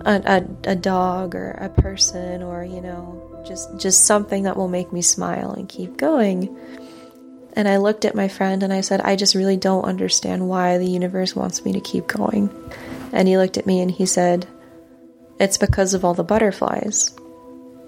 a, 0.02 0.44
a, 0.64 0.70
a 0.70 0.76
dog 0.76 1.34
or 1.34 1.50
a 1.50 1.68
person 1.68 2.42
or, 2.42 2.64
you 2.64 2.80
know, 2.80 3.44
just, 3.46 3.76
just 3.76 4.06
something 4.06 4.44
that 4.44 4.56
will 4.56 4.68
make 4.68 4.92
me 4.92 5.02
smile 5.02 5.50
and 5.52 5.68
keep 5.68 5.96
going. 5.96 6.56
And 7.54 7.68
I 7.68 7.76
looked 7.76 8.04
at 8.04 8.14
my 8.14 8.28
friend 8.28 8.62
and 8.62 8.72
I 8.72 8.80
said, 8.80 9.00
I 9.00 9.16
just 9.16 9.34
really 9.34 9.56
don't 9.56 9.84
understand 9.84 10.48
why 10.48 10.78
the 10.78 10.88
universe 10.88 11.36
wants 11.36 11.64
me 11.64 11.72
to 11.72 11.80
keep 11.80 12.06
going. 12.06 12.50
And 13.12 13.28
he 13.28 13.36
looked 13.36 13.58
at 13.58 13.66
me 13.66 13.80
and 13.80 13.90
he 13.90 14.06
said, 14.06 14.46
It's 15.38 15.58
because 15.58 15.94
of 15.94 16.04
all 16.04 16.14
the 16.14 16.24
butterflies. 16.24 17.14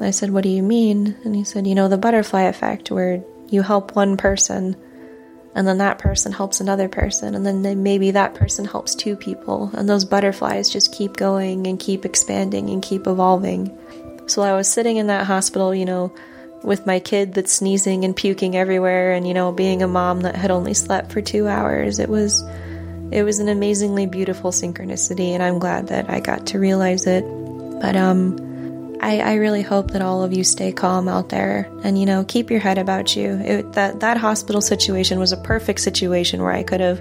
I 0.00 0.10
said, 0.10 0.30
What 0.30 0.42
do 0.42 0.50
you 0.50 0.62
mean? 0.62 1.16
And 1.24 1.34
he 1.34 1.44
said, 1.44 1.66
You 1.66 1.74
know, 1.74 1.88
the 1.88 1.96
butterfly 1.96 2.42
effect, 2.42 2.90
where 2.90 3.24
you 3.48 3.62
help 3.62 3.96
one 3.96 4.16
person 4.16 4.76
and 5.54 5.68
then 5.68 5.78
that 5.78 5.98
person 5.98 6.32
helps 6.32 6.60
another 6.60 6.88
person 6.88 7.34
and 7.34 7.46
then 7.46 7.82
maybe 7.82 8.10
that 8.10 8.34
person 8.34 8.64
helps 8.64 8.94
two 8.94 9.14
people 9.16 9.70
and 9.74 9.88
those 9.88 10.04
butterflies 10.04 10.68
just 10.68 10.92
keep 10.92 11.16
going 11.16 11.66
and 11.66 11.78
keep 11.78 12.04
expanding 12.04 12.70
and 12.70 12.82
keep 12.82 13.06
evolving. 13.06 13.76
So 14.26 14.42
I 14.42 14.54
was 14.54 14.70
sitting 14.70 14.96
in 14.96 15.06
that 15.06 15.26
hospital, 15.26 15.74
you 15.74 15.84
know, 15.84 16.12
with 16.64 16.86
my 16.86 16.98
kid 16.98 17.34
that's 17.34 17.52
sneezing 17.52 18.04
and 18.04 18.16
puking 18.16 18.56
everywhere 18.56 19.12
and 19.12 19.28
you 19.28 19.34
know 19.34 19.52
being 19.52 19.82
a 19.82 19.88
mom 19.88 20.22
that 20.22 20.34
had 20.34 20.50
only 20.50 20.74
slept 20.74 21.12
for 21.12 21.20
2 21.20 21.46
hours 21.46 21.98
it 21.98 22.08
was 22.08 22.42
it 23.14 23.22
was 23.22 23.38
an 23.38 23.48
amazingly 23.48 24.06
beautiful 24.06 24.50
synchronicity 24.50 25.30
and 25.30 25.42
I'm 25.42 25.60
glad 25.60 25.88
that 25.88 26.10
I 26.10 26.20
got 26.20 26.48
to 26.48 26.58
realize 26.58 27.06
it. 27.06 27.24
But 27.80 27.96
um 27.96 28.40
I, 29.00 29.20
I 29.20 29.34
really 29.34 29.60
hope 29.60 29.90
that 29.90 30.00
all 30.00 30.24
of 30.24 30.32
you 30.32 30.44
stay 30.44 30.72
calm 30.72 31.08
out 31.08 31.28
there 31.28 31.70
and 31.82 31.98
you 31.98 32.06
know 32.06 32.24
keep 32.24 32.50
your 32.50 32.60
head 32.60 32.78
about 32.78 33.14
you. 33.14 33.38
It, 33.44 33.72
that 33.74 34.00
that 34.00 34.16
hospital 34.16 34.60
situation 34.60 35.18
was 35.18 35.32
a 35.32 35.36
perfect 35.36 35.80
situation 35.80 36.42
where 36.42 36.52
I 36.52 36.62
could 36.62 36.80
have 36.80 37.00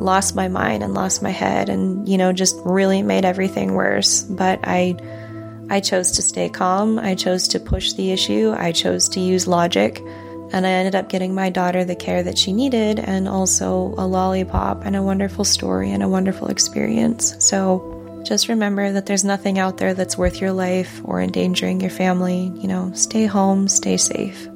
lost 0.00 0.34
my 0.34 0.48
mind 0.48 0.82
and 0.82 0.94
lost 0.94 1.22
my 1.22 1.30
head 1.30 1.68
and 1.68 2.08
you 2.08 2.18
know 2.18 2.32
just 2.32 2.56
really 2.64 3.02
made 3.02 3.24
everything 3.24 3.74
worse. 3.74 4.22
But 4.22 4.60
I 4.64 4.96
I 5.70 5.80
chose 5.80 6.12
to 6.12 6.22
stay 6.22 6.48
calm. 6.48 6.98
I 6.98 7.14
chose 7.14 7.48
to 7.48 7.60
push 7.60 7.92
the 7.92 8.12
issue. 8.12 8.54
I 8.56 8.72
chose 8.72 9.08
to 9.10 9.20
use 9.20 9.46
logic. 9.46 10.02
And 10.50 10.66
I 10.66 10.70
ended 10.70 10.94
up 10.94 11.10
getting 11.10 11.34
my 11.34 11.50
daughter 11.50 11.84
the 11.84 11.94
care 11.94 12.22
that 12.22 12.38
she 12.38 12.52
needed 12.52 12.98
and 12.98 13.28
also 13.28 13.94
a 13.98 14.06
lollipop 14.06 14.86
and 14.86 14.96
a 14.96 15.02
wonderful 15.02 15.44
story 15.44 15.90
and 15.90 16.02
a 16.02 16.08
wonderful 16.08 16.48
experience. 16.48 17.36
So 17.38 18.22
just 18.24 18.48
remember 18.48 18.92
that 18.92 19.06
there's 19.06 19.24
nothing 19.24 19.58
out 19.58 19.76
there 19.76 19.92
that's 19.92 20.16
worth 20.16 20.40
your 20.40 20.52
life 20.52 21.02
or 21.04 21.20
endangering 21.20 21.80
your 21.80 21.90
family. 21.90 22.50
You 22.56 22.68
know, 22.68 22.92
stay 22.94 23.26
home, 23.26 23.68
stay 23.68 23.98
safe. 23.98 24.46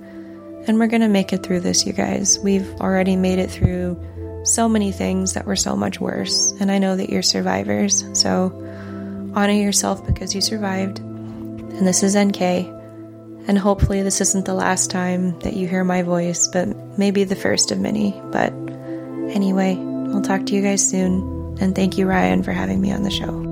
And 0.66 0.78
we're 0.78 0.86
going 0.86 1.02
to 1.02 1.08
make 1.08 1.32
it 1.32 1.42
through 1.42 1.60
this, 1.60 1.86
you 1.86 1.92
guys. 1.92 2.38
We've 2.38 2.70
already 2.80 3.16
made 3.16 3.38
it 3.38 3.50
through 3.50 4.00
so 4.44 4.68
many 4.68 4.92
things 4.92 5.34
that 5.34 5.46
were 5.46 5.56
so 5.56 5.76
much 5.76 6.00
worse. 6.00 6.52
And 6.58 6.70
I 6.70 6.78
know 6.78 6.96
that 6.96 7.10
you're 7.10 7.22
survivors. 7.22 8.04
So 8.18 8.50
Honor 9.34 9.52
yourself 9.52 10.04
because 10.06 10.34
you 10.34 10.40
survived. 10.40 10.98
And 10.98 11.86
this 11.86 12.02
is 12.02 12.16
NK. 12.16 12.40
And 13.48 13.58
hopefully, 13.58 14.02
this 14.02 14.20
isn't 14.20 14.44
the 14.44 14.54
last 14.54 14.90
time 14.90 15.38
that 15.40 15.54
you 15.54 15.66
hear 15.66 15.82
my 15.82 16.02
voice, 16.02 16.46
but 16.46 16.68
maybe 16.96 17.24
the 17.24 17.34
first 17.34 17.72
of 17.72 17.80
many. 17.80 18.12
But 18.30 18.52
anyway, 19.34 19.76
I'll 20.12 20.22
talk 20.22 20.46
to 20.46 20.54
you 20.54 20.62
guys 20.62 20.88
soon. 20.88 21.56
And 21.60 21.74
thank 21.74 21.98
you, 21.98 22.06
Ryan, 22.06 22.42
for 22.42 22.52
having 22.52 22.80
me 22.80 22.92
on 22.92 23.02
the 23.02 23.10
show. 23.10 23.51